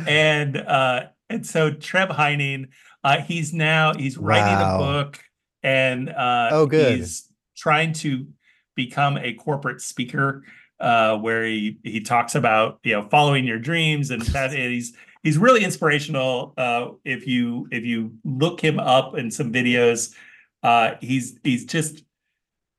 And 0.07 0.57
uh, 0.57 1.07
and 1.30 1.45
so 1.45 1.72
Treb 1.72 2.09
Heining, 2.11 2.68
uh, 3.03 3.22
he's 3.22 3.53
now 3.53 3.93
he's 3.93 4.18
writing 4.18 4.53
Wow. 4.59 4.76
a 4.76 4.78
book, 4.80 5.20
and 5.64 6.09
uh, 6.09 6.49
Oh, 6.51 6.66
good. 6.66 6.97
he's 6.99 7.30
trying 7.57 7.93
to 7.93 8.28
become 8.76 9.17
a 9.17 9.34
corporate 9.34 9.82
speaker 9.82 10.43
uh, 10.80 11.17
where 11.17 11.45
he 11.45 11.78
he 11.84 12.01
talks 12.01 12.36
about 12.36 12.80
you 12.84 12.93
know 12.93 13.07
following 13.09 13.45
your 13.45 13.59
dreams 13.59 14.11
and 14.11 14.21
that 14.24 14.51
he's 14.51 14.93
he's 15.24 15.38
really 15.38 15.63
inspirational. 15.63 16.53
Uh, 16.57 16.89
if 17.05 17.26
you 17.28 17.67
if 17.71 17.86
you 17.86 18.13
look 18.24 18.61
him 18.61 18.80
up 18.80 19.17
in 19.17 19.32
some 19.32 19.51
videos, 19.51 20.13
uh, 20.61 20.95
he's 21.01 21.39
he's 21.43 21.65
just 21.65 22.03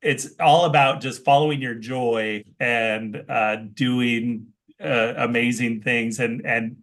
it's 0.02 0.28
all 0.38 0.66
about 0.66 1.00
just 1.00 1.24
following 1.24 1.62
your 1.62 1.74
joy 1.74 2.44
and 2.60 3.24
uh, 3.28 3.56
doing 3.72 4.46
uh, 4.82 5.14
amazing 5.16 5.80
things 5.80 6.20
and 6.20 6.44
and 6.46 6.76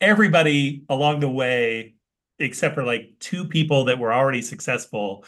everybody 0.00 0.82
along 0.88 1.20
the 1.20 1.28
way 1.28 1.94
except 2.40 2.74
for 2.74 2.82
like 2.82 3.12
two 3.20 3.44
people 3.44 3.84
that 3.84 3.98
were 3.98 4.12
already 4.12 4.42
successful 4.42 5.24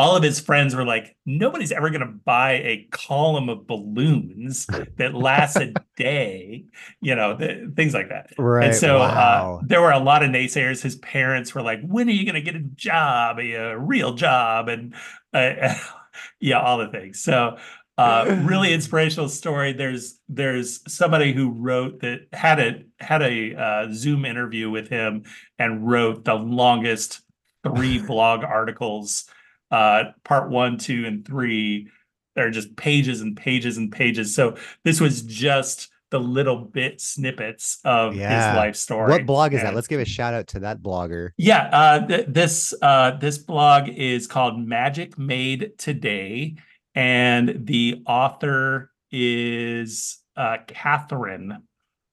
all 0.00 0.16
of 0.16 0.22
his 0.22 0.40
friends 0.40 0.74
were 0.74 0.86
like, 0.86 1.14
nobody's 1.26 1.72
ever 1.72 1.90
going 1.90 2.00
to 2.00 2.06
buy 2.24 2.52
a 2.52 2.88
column 2.90 3.50
of 3.50 3.66
balloons 3.66 4.66
that 4.96 5.14
lasts 5.14 5.56
a 5.56 5.74
day, 5.94 6.64
you 7.02 7.14
know, 7.14 7.36
th- 7.36 7.74
things 7.76 7.92
like 7.92 8.08
that. 8.08 8.30
Right. 8.38 8.68
And 8.68 8.74
so 8.74 9.00
wow. 9.00 9.60
uh, 9.60 9.66
there 9.66 9.82
were 9.82 9.92
a 9.92 9.98
lot 9.98 10.22
of 10.22 10.30
naysayers. 10.30 10.80
His 10.80 10.96
parents 10.96 11.54
were 11.54 11.60
like, 11.60 11.82
when 11.82 12.08
are 12.08 12.12
you 12.12 12.24
going 12.24 12.34
to 12.34 12.40
get 12.40 12.56
a 12.56 12.64
job, 12.74 13.38
a, 13.38 13.52
a 13.52 13.78
real 13.78 14.14
job? 14.14 14.70
And 14.70 14.94
uh, 15.34 15.74
yeah, 16.40 16.60
all 16.60 16.78
the 16.78 16.88
things. 16.88 17.20
So 17.20 17.58
uh, 17.98 18.40
really 18.44 18.72
inspirational 18.72 19.28
story. 19.28 19.74
There's 19.74 20.18
there's 20.30 20.80
somebody 20.90 21.34
who 21.34 21.50
wrote 21.50 22.00
that 22.00 22.20
had 22.32 22.58
a 22.58 22.84
had 23.00 23.20
a 23.20 23.54
uh, 23.54 23.88
Zoom 23.92 24.24
interview 24.24 24.70
with 24.70 24.88
him 24.88 25.24
and 25.58 25.86
wrote 25.86 26.24
the 26.24 26.36
longest 26.36 27.20
three 27.62 27.98
blog 28.00 28.42
articles 28.42 29.26
uh, 29.70 30.04
part 30.24 30.50
one, 30.50 30.78
two, 30.78 31.04
and 31.06 31.26
three 31.26 31.88
are 32.36 32.50
just 32.50 32.74
pages 32.76 33.20
and 33.20 33.36
pages 33.36 33.76
and 33.76 33.92
pages. 33.92 34.34
So 34.34 34.56
this 34.84 35.00
was 35.00 35.22
just 35.22 35.88
the 36.10 36.18
little 36.18 36.56
bit 36.56 37.00
snippets 37.00 37.78
of 37.84 38.14
Yeah. 38.16 38.50
his 38.50 38.56
life 38.56 38.76
story. 38.76 39.10
What 39.10 39.26
blog 39.26 39.52
is 39.54 39.62
that? 39.62 39.74
Let's 39.74 39.86
give 39.86 40.00
a 40.00 40.04
shout 40.04 40.34
out 40.34 40.46
to 40.48 40.60
that 40.60 40.80
blogger. 40.82 41.30
yeah, 41.36 41.68
uh, 41.72 42.06
th- 42.06 42.26
this 42.28 42.74
uh, 42.82 43.12
this 43.18 43.38
blog 43.38 43.88
is 43.88 44.26
called 44.26 44.58
Magic 44.58 45.18
Made 45.18 45.72
Today, 45.78 46.56
and 46.94 47.66
the 47.66 48.02
author 48.06 48.90
is 49.12 50.18
uh, 50.36 50.56
Catherine. 50.66 51.62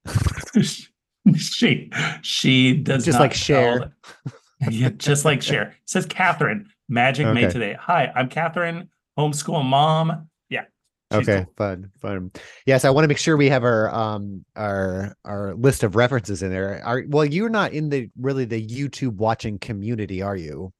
she 1.36 1.92
she 2.22 2.74
does 2.76 3.06
Just 3.06 3.20
like 3.20 3.34
share. 3.34 3.94
yeah, 4.70 4.90
just 4.98 5.26
like 5.26 5.42
share. 5.42 5.70
It 5.70 5.76
says 5.86 6.06
Catherine. 6.06 6.70
Magic 6.90 7.28
Made 7.34 7.52
Today. 7.52 7.76
Hi, 7.80 8.12
I'm 8.16 8.30
Catherine, 8.30 8.90
homeschool 9.18 9.64
mom. 9.64 10.30
Yeah. 10.50 10.66
Okay, 11.12 11.44
cool. 11.44 11.54
fun, 11.58 11.92
fun. 12.00 12.32
Yes, 12.66 12.86
I 12.86 12.90
want 12.90 13.04
to 13.04 13.08
make 13.08 13.18
sure 13.18 13.38
we 13.38 13.50
have 13.50 13.64
our 13.64 13.94
um 13.94 14.46
our 14.56 15.16
our 15.26 15.54
list 15.56 15.84
of 15.84 15.96
references 15.96 16.44
in 16.44 16.50
there. 16.50 16.82
Are 16.84 17.04
well, 17.08 17.26
you're 17.26 17.50
not 17.50 17.74
in 17.74 17.90
the 17.90 18.10
really 18.20 18.46
the 18.46 18.66
YouTube 18.66 19.16
watching 19.16 19.60
community, 19.60 20.22
are 20.22 20.36
you? 20.36 20.72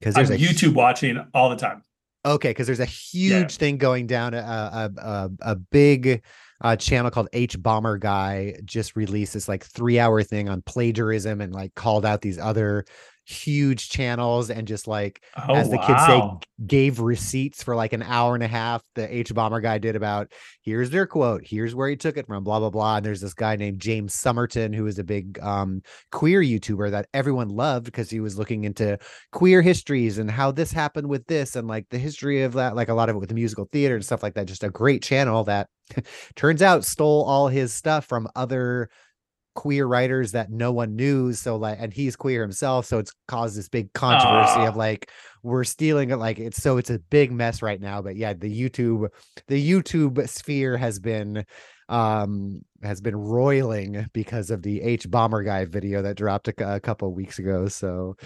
Because 0.00 0.16
I'm 0.16 0.26
there's 0.26 0.40
a 0.40 0.44
hu- 0.44 0.52
YouTube 0.52 0.74
watching 0.74 1.24
all 1.34 1.50
the 1.50 1.56
time. 1.56 1.82
Okay, 2.24 2.50
because 2.50 2.66
there's 2.66 2.80
a 2.80 2.84
huge 2.84 3.56
thing 3.56 3.78
going 3.78 4.06
down. 4.06 4.34
A 4.34 4.38
a 4.38 4.90
a, 5.00 5.30
a 5.40 5.56
big 5.56 6.22
uh, 6.62 6.76
channel 6.76 7.10
called 7.10 7.28
H 7.32 7.60
Bomber 7.60 7.98
Guy 7.98 8.54
just 8.64 8.94
released 8.94 9.34
this 9.34 9.48
like 9.48 9.64
three 9.64 9.98
hour 9.98 10.22
thing 10.22 10.48
on 10.48 10.62
plagiarism 10.62 11.40
and 11.40 11.52
like 11.52 11.74
called 11.74 12.06
out 12.06 12.20
these 12.20 12.38
other 12.38 12.84
huge 13.24 13.88
channels 13.88 14.50
and 14.50 14.66
just 14.66 14.88
like 14.88 15.22
Oh, 15.36 15.54
as 15.54 15.70
the 15.70 15.78
kids 15.78 16.04
say, 16.06 16.22
gave 16.66 17.00
receipts 17.00 17.62
for 17.62 17.76
like 17.76 17.92
an 17.92 18.02
hour 18.02 18.34
and 18.34 18.42
a 18.42 18.48
half. 18.48 18.82
The 18.94 19.14
H 19.14 19.32
Bomber 19.34 19.60
guy 19.60 19.78
did 19.78 19.96
about 19.96 20.32
here's 20.62 20.90
their 20.90 21.06
quote, 21.06 21.42
here's 21.44 21.74
where 21.74 21.88
he 21.88 21.96
took 21.96 22.16
it 22.16 22.26
from, 22.26 22.44
blah 22.44 22.58
blah 22.58 22.70
blah. 22.70 22.96
And 22.96 23.06
there's 23.06 23.20
this 23.20 23.34
guy 23.34 23.56
named 23.56 23.80
James 23.80 24.14
Somerton 24.14 24.72
who 24.72 24.86
is 24.86 24.98
a 24.98 25.04
big 25.04 25.38
um, 25.40 25.82
queer 26.10 26.42
YouTuber 26.42 26.90
that 26.90 27.08
everyone 27.14 27.48
loved 27.48 27.84
because 27.86 28.10
he 28.10 28.20
was 28.20 28.38
looking 28.38 28.64
into 28.64 28.98
queer 29.30 29.62
histories 29.62 30.18
and 30.18 30.30
how 30.30 30.50
this 30.50 30.72
happened 30.72 31.08
with 31.08 31.26
this 31.26 31.56
and 31.56 31.68
like 31.68 31.86
the 31.90 31.98
history 31.98 32.42
of 32.42 32.54
that, 32.54 32.76
like 32.76 32.88
a 32.88 32.94
lot 32.94 33.08
of 33.08 33.16
it 33.16 33.18
with 33.20 33.28
the 33.28 33.34
musical 33.34 33.68
theater 33.72 33.94
and 33.94 34.04
stuff 34.04 34.22
like 34.22 34.34
that. 34.34 34.46
Just 34.46 34.64
a 34.64 34.70
great 34.70 35.02
channel 35.02 35.44
that 35.44 35.68
turns 36.36 36.62
out 36.62 36.84
stole 36.84 37.24
all 37.24 37.48
his 37.48 37.72
stuff 37.72 38.04
from 38.06 38.28
other 38.34 38.88
queer 39.54 39.86
writers 39.86 40.32
that 40.32 40.50
no 40.50 40.72
one 40.72 40.96
knew 40.96 41.32
so 41.32 41.56
like 41.56 41.76
and 41.80 41.92
he's 41.92 42.16
queer 42.16 42.40
himself 42.40 42.86
so 42.86 42.98
it's 42.98 43.12
caused 43.28 43.56
this 43.56 43.68
big 43.68 43.92
controversy 43.92 44.60
of 44.60 44.76
like 44.76 45.10
we're 45.42 45.64
stealing 45.64 46.10
it 46.10 46.16
like 46.16 46.38
it's 46.38 46.62
so 46.62 46.78
it's 46.78 46.88
a 46.88 46.98
big 46.98 47.30
mess 47.30 47.60
right 47.60 47.80
now 47.80 48.00
but 48.00 48.16
yeah 48.16 48.32
the 48.32 48.48
youtube 48.50 49.08
the 49.48 49.70
youtube 49.70 50.26
sphere 50.28 50.76
has 50.76 50.98
been 50.98 51.44
um 51.90 52.62
has 52.82 53.00
been 53.02 53.16
roiling 53.16 54.06
because 54.14 54.50
of 54.50 54.62
the 54.62 54.80
h 54.80 55.10
bomber 55.10 55.42
guy 55.42 55.66
video 55.66 56.00
that 56.00 56.16
dropped 56.16 56.48
a, 56.48 56.74
a 56.74 56.80
couple 56.80 57.08
of 57.08 57.14
weeks 57.14 57.38
ago 57.38 57.68
so 57.68 58.16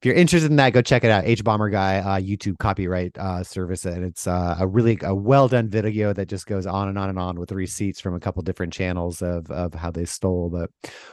if 0.00 0.06
you're 0.06 0.14
interested 0.14 0.50
in 0.50 0.56
that, 0.56 0.72
go 0.72 0.80
check 0.80 1.04
it 1.04 1.10
out. 1.10 1.26
H 1.26 1.44
Bomber 1.44 1.68
Guy 1.68 1.98
uh, 1.98 2.18
YouTube 2.18 2.56
copyright 2.58 3.18
uh, 3.18 3.44
service, 3.44 3.84
and 3.84 4.02
it's 4.02 4.26
uh, 4.26 4.56
a 4.58 4.66
really 4.66 4.98
a 5.02 5.14
well 5.14 5.46
done 5.46 5.68
video 5.68 6.14
that 6.14 6.26
just 6.26 6.46
goes 6.46 6.64
on 6.64 6.88
and 6.88 6.96
on 6.96 7.10
and 7.10 7.18
on 7.18 7.38
with 7.38 7.52
receipts 7.52 8.00
from 8.00 8.14
a 8.14 8.20
couple 8.20 8.42
different 8.42 8.72
channels 8.72 9.20
of 9.20 9.50
of 9.50 9.74
how 9.74 9.90
they 9.90 10.06
stole. 10.06 10.48
But 10.48 10.70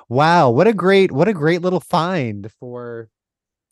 wow, 0.08 0.52
what 0.52 0.68
a 0.68 0.74
great 0.74 1.12
what 1.12 1.28
a 1.28 1.34
great 1.34 1.62
little 1.62 1.82
find 1.82 2.50
for 2.62 3.10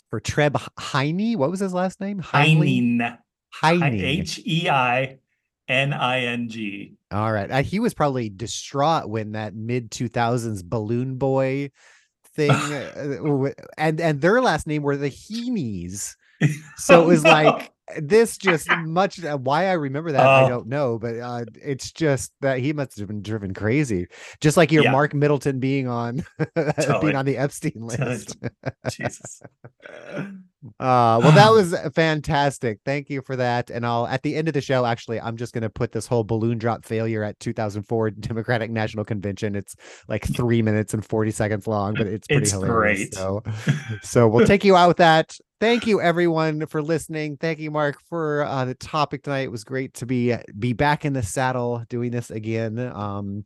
for 0.09 0.19
Treb 0.19 0.59
Heine. 0.77 1.37
What 1.37 1.49
was 1.49 1.61
his 1.61 1.73
last 1.73 2.01
name? 2.01 2.19
Heining. 2.19 2.99
Heine. 3.53 3.93
H 3.93 4.41
E 4.45 4.69
I 4.69 5.19
N 5.69 5.93
I 5.93 6.25
N 6.25 6.49
G. 6.49 6.97
All 7.11 7.31
right, 7.31 7.49
uh, 7.49 7.63
he 7.63 7.79
was 7.79 7.93
probably 7.93 8.27
distraught 8.27 9.09
when 9.09 9.31
that 9.31 9.55
mid 9.55 9.91
two 9.91 10.09
thousands 10.09 10.61
Balloon 10.61 11.15
Boy 11.15 11.71
thing, 12.35 12.51
uh, 13.51 13.51
and 13.77 13.99
and 13.99 14.21
their 14.21 14.41
last 14.41 14.67
name 14.67 14.83
were 14.83 14.97
the 14.97 15.09
Heenes. 15.09 16.15
So 16.77 17.01
it 17.01 17.05
was 17.05 17.23
like 17.25 17.71
this 17.99 18.37
just 18.37 18.67
much 18.85 19.23
uh, 19.23 19.37
why 19.37 19.67
I 19.67 19.73
remember 19.73 20.11
that 20.11 20.25
I 20.25 20.45
Oh. 20.45 20.49
don't 20.49 20.67
know, 20.67 20.97
but 20.97 21.19
uh, 21.19 21.45
it's 21.63 21.91
just 21.91 22.31
that 22.41 22.57
he 22.59 22.73
must 22.73 22.97
have 22.97 23.07
been 23.07 23.21
driven 23.21 23.53
crazy, 23.53 24.07
just 24.41 24.57
like 24.57 24.71
your 24.71 24.83
Yeah. 24.85 24.91
Mark 24.91 25.13
Middleton 25.13 25.59
being 25.59 25.87
on 25.87 26.25
Totally. 26.55 26.99
being 27.01 27.15
on 27.15 27.25
the 27.25 27.37
Epstein 27.37 27.73
list. 27.81 28.37
Jesus. 28.89 29.41
Uh, 30.79 31.19
well, 31.21 31.31
that 31.33 31.51
was 31.51 31.75
fantastic. 31.93 32.79
Thank 32.85 33.09
you 33.11 33.21
for 33.21 33.35
that. 33.35 33.69
And 33.69 33.85
I'll 33.85 34.07
at 34.07 34.23
the 34.23 34.35
end 34.35 34.47
of 34.47 34.55
the 34.55 34.61
show, 34.61 34.83
actually, 34.85 35.21
I'm 35.21 35.37
just 35.37 35.53
gonna 35.53 35.69
put 35.69 35.91
this 35.91 36.07
whole 36.07 36.23
balloon 36.23 36.57
drop 36.57 36.85
failure 36.85 37.23
at 37.23 37.39
2004 37.39 38.11
Democratic 38.11 38.71
National 38.71 39.05
Convention. 39.05 39.55
It's 39.55 39.75
like 40.07 40.25
three 40.25 40.63
minutes 40.63 40.93
and 40.95 41.05
40 41.05 41.29
seconds 41.31 41.67
long, 41.67 41.93
but 41.93 42.07
it's 42.07 42.27
pretty 42.27 42.43
It's 42.43 42.51
hilarious. 42.51 43.09
great. 43.09 43.13
So, 43.13 43.43
so 44.01 44.27
we'll 44.27 44.47
take 44.47 44.63
you 44.65 44.75
out 44.75 44.87
with 44.87 44.97
that. 44.97 45.37
Thank 45.61 45.87
you, 45.87 46.01
everyone, 46.01 46.65
for 46.65 46.81
listening. 46.81 47.37
Thank 47.37 47.59
you, 47.59 47.71
Mark, 47.71 47.97
for 48.09 48.43
uh, 48.43 48.65
the 48.65 48.75
topic 48.75 49.23
tonight. 49.23 49.41
It 49.41 49.51
was 49.51 49.63
great 49.63 49.93
to 49.95 50.05
be 50.05 50.35
be 50.59 50.73
back 50.73 51.05
in 51.05 51.13
the 51.13 51.23
saddle 51.23 51.83
doing 51.87 52.11
this 52.11 52.29
again. 52.29 52.77
Um, 52.77 53.45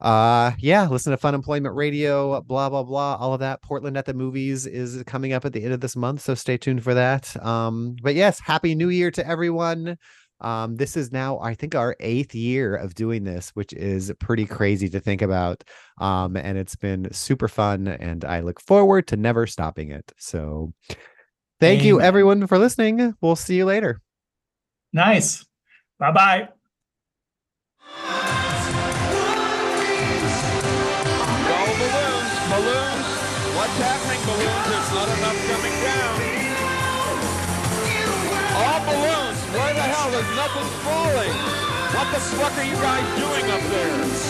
uh 0.00 0.52
yeah 0.58 0.88
listen 0.88 1.10
to 1.10 1.16
fun 1.16 1.34
employment 1.34 1.74
radio 1.74 2.40
blah 2.40 2.70
blah 2.70 2.82
blah 2.82 3.16
all 3.16 3.34
of 3.34 3.40
that 3.40 3.60
portland 3.60 3.98
at 3.98 4.06
the 4.06 4.14
movies 4.14 4.66
is 4.66 5.02
coming 5.06 5.34
up 5.34 5.44
at 5.44 5.52
the 5.52 5.62
end 5.62 5.74
of 5.74 5.80
this 5.80 5.94
month 5.94 6.22
so 6.22 6.34
stay 6.34 6.56
tuned 6.56 6.82
for 6.82 6.94
that 6.94 7.36
um 7.44 7.94
but 8.02 8.14
yes 8.14 8.40
happy 8.40 8.74
new 8.74 8.88
year 8.88 9.10
to 9.10 9.26
everyone 9.26 9.98
um 10.40 10.74
this 10.76 10.96
is 10.96 11.12
now 11.12 11.38
i 11.40 11.54
think 11.54 11.74
our 11.74 11.94
eighth 12.00 12.34
year 12.34 12.74
of 12.74 12.94
doing 12.94 13.24
this 13.24 13.50
which 13.50 13.74
is 13.74 14.10
pretty 14.20 14.46
crazy 14.46 14.88
to 14.88 15.00
think 15.00 15.20
about 15.20 15.62
um 16.00 16.34
and 16.34 16.56
it's 16.56 16.76
been 16.76 17.06
super 17.12 17.46
fun 17.46 17.86
and 17.86 18.24
i 18.24 18.40
look 18.40 18.58
forward 18.58 19.06
to 19.06 19.18
never 19.18 19.46
stopping 19.46 19.90
it 19.90 20.10
so 20.16 20.72
thank 21.60 21.82
you 21.84 22.00
everyone 22.00 22.46
for 22.46 22.58
listening 22.58 23.14
we'll 23.20 23.36
see 23.36 23.56
you 23.56 23.64
later 23.64 24.00
Nice. 24.92 25.46
Bye 26.00 26.10
bye. 26.10 26.48
Go 31.46 31.58
balloons, 31.78 32.32
balloons. 32.50 33.08
What's 33.54 33.78
happening, 33.78 34.20
balloons? 34.26 34.64
There's 34.66 34.90
not 34.98 35.08
enough 35.14 35.38
coming 35.46 35.76
down. 35.78 36.14
All 38.58 38.80
balloons. 38.82 39.38
Where 39.54 39.74
the 39.74 39.86
hell? 39.94 40.10
There's 40.10 40.32
nothing 40.34 40.68
falling. 40.82 41.34
What 41.94 42.06
the 42.14 42.20
fuck 42.34 42.54
are 42.58 42.64
you 42.64 42.74
guys 42.82 43.06
doing 43.18 43.46
up 43.50 43.62
there? 43.70 44.29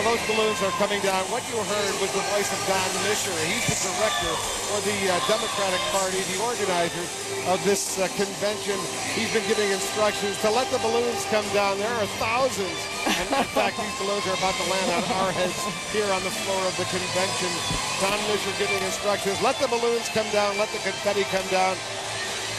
Well, 0.00 0.16
those 0.16 0.26
balloons 0.32 0.56
are 0.64 0.72
coming 0.80 0.96
down. 1.04 1.28
What 1.28 1.44
you 1.52 1.60
heard 1.60 1.94
was 2.00 2.08
the 2.16 2.24
voice 2.32 2.48
of 2.48 2.56
Don 2.64 2.88
Mischer. 3.04 3.36
He's 3.44 3.68
the 3.68 3.76
director 3.84 4.32
for 4.72 4.80
the 4.80 4.96
uh, 4.96 5.20
Democratic 5.28 5.82
Party, 5.92 6.24
the 6.24 6.40
organizer 6.40 7.04
of 7.52 7.60
this 7.68 8.00
uh, 8.00 8.08
convention. 8.16 8.80
He's 9.12 9.28
been 9.28 9.44
giving 9.44 9.68
instructions 9.68 10.40
to 10.40 10.48
let 10.56 10.72
the 10.72 10.80
balloons 10.80 11.20
come 11.28 11.44
down. 11.52 11.76
There 11.76 11.92
are 12.00 12.08
thousands. 12.16 12.80
And 13.04 13.28
in 13.28 13.48
fact, 13.52 13.76
these 13.76 13.92
balloons 14.00 14.24
are 14.24 14.40
about 14.40 14.56
to 14.56 14.66
land 14.72 14.88
on 14.88 15.04
our 15.20 15.36
heads 15.36 15.60
here 15.92 16.08
on 16.16 16.24
the 16.24 16.32
floor 16.32 16.64
of 16.64 16.72
the 16.80 16.88
convention. 16.88 17.52
Don 18.00 18.16
Mischer 18.32 18.56
giving 18.56 18.80
instructions. 18.80 19.36
Let 19.44 19.60
the 19.60 19.68
balloons 19.68 20.08
come 20.16 20.28
down. 20.32 20.56
Let 20.56 20.72
the 20.72 20.80
confetti 20.80 21.28
come 21.28 21.44
down. 21.52 21.76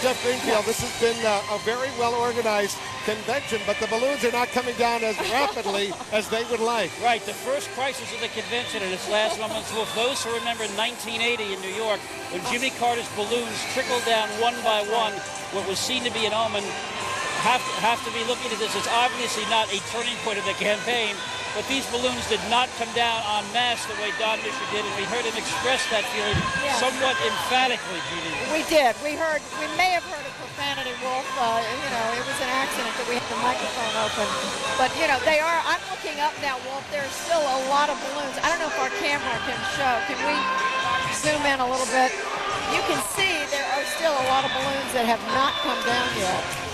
Jeff 0.01 0.17
Greenfield, 0.23 0.65
this 0.65 0.81
has 0.81 0.89
been 0.97 1.25
uh, 1.27 1.53
a 1.53 1.59
very 1.59 1.89
well 1.99 2.15
organized 2.15 2.75
convention, 3.05 3.61
but 3.67 3.77
the 3.77 3.85
balloons 3.85 4.25
are 4.25 4.31
not 4.31 4.47
coming 4.49 4.73
down 4.75 5.03
as 5.03 5.13
rapidly 5.29 5.93
as 6.11 6.27
they 6.27 6.43
would 6.45 6.59
like. 6.59 6.89
Right, 7.03 7.21
the 7.21 7.37
first 7.37 7.69
crisis 7.77 8.11
of 8.11 8.19
the 8.19 8.29
convention 8.29 8.81
and 8.81 8.91
its 8.91 9.07
last 9.09 9.37
moments. 9.39 9.71
Well, 9.73 9.85
those 9.93 10.23
who 10.23 10.33
remember 10.33 10.65
1980 10.73 11.53
in 11.53 11.61
New 11.61 11.77
York, 11.77 11.99
when 12.33 12.41
Jimmy 12.49 12.71
Carter's 12.81 13.09
balloons 13.13 13.53
trickled 13.77 14.03
down 14.05 14.27
one 14.41 14.57
by 14.65 14.81
one, 14.89 15.13
what 15.53 15.69
was 15.69 15.77
seen 15.77 16.03
to 16.03 16.09
be 16.09 16.25
an 16.25 16.33
omen, 16.33 16.65
have 17.41 17.61
to, 17.61 17.73
have 17.81 18.01
to 18.05 18.11
be 18.13 18.21
looking 18.29 18.53
at 18.53 18.59
this 18.61 18.73
It's 18.77 18.89
obviously 18.89 19.45
not 19.49 19.65
a 19.73 19.81
turning 19.89 20.15
point 20.21 20.37
of 20.37 20.45
the 20.45 20.53
campaign. 20.61 21.17
But 21.51 21.67
these 21.67 21.83
balloons 21.91 22.23
did 22.31 22.39
not 22.47 22.71
come 22.79 22.87
down 22.95 23.19
en 23.27 23.43
masse 23.51 23.83
the 23.83 23.97
way 23.99 24.15
Don 24.15 24.39
Mischer 24.39 24.67
did, 24.71 24.87
and 24.87 24.95
we 24.95 25.03
heard 25.11 25.27
him 25.27 25.35
express 25.35 25.83
that 25.91 26.07
feeling 26.15 26.39
Yeah. 26.63 26.79
somewhat 26.79 27.19
emphatically, 27.19 27.99
Judy. 28.07 28.31
We 28.55 28.63
did. 28.71 28.95
We 29.03 29.19
heard. 29.19 29.43
We 29.59 29.67
may 29.75 29.91
have 29.91 30.07
heard 30.07 30.23
a 30.23 30.31
profanity, 30.39 30.95
Wolf. 31.03 31.27
Uh, 31.35 31.59
you 31.59 31.89
know, 31.91 32.07
it 32.15 32.23
was 32.23 32.39
an 32.39 32.51
accident 32.55 32.95
that 32.95 33.03
we 33.11 33.19
had 33.19 33.27
the 33.27 33.35
microphone 33.43 33.93
open. 33.99 34.27
But 34.79 34.95
you 34.95 35.11
know, 35.11 35.19
they 35.27 35.43
are. 35.43 35.59
I'm 35.67 35.83
looking 35.91 36.23
up 36.23 36.31
now, 36.39 36.55
Wolf. 36.71 36.87
There's 36.87 37.11
still 37.27 37.43
a 37.43 37.59
lot 37.67 37.91
of 37.91 37.99
balloons. 37.99 38.39
I 38.39 38.47
don't 38.47 38.63
know 38.63 38.71
if 38.71 38.79
our 38.79 38.93
camera 39.03 39.35
can 39.43 39.59
show. 39.75 39.93
Can 40.07 40.19
we 40.23 40.39
zoom 41.19 41.43
in 41.43 41.59
a 41.59 41.67
little 41.67 41.89
bit? 41.91 42.15
You 42.71 42.79
can 42.87 43.03
see 43.11 43.43
there 43.51 43.67
are 43.75 43.83
still 43.99 44.15
a 44.15 44.25
lot 44.31 44.47
of 44.47 44.55
balloons 44.55 44.91
that 44.95 45.03
have 45.03 45.19
not 45.35 45.51
come 45.67 45.79
down 45.83 46.07
yet. 46.15 46.70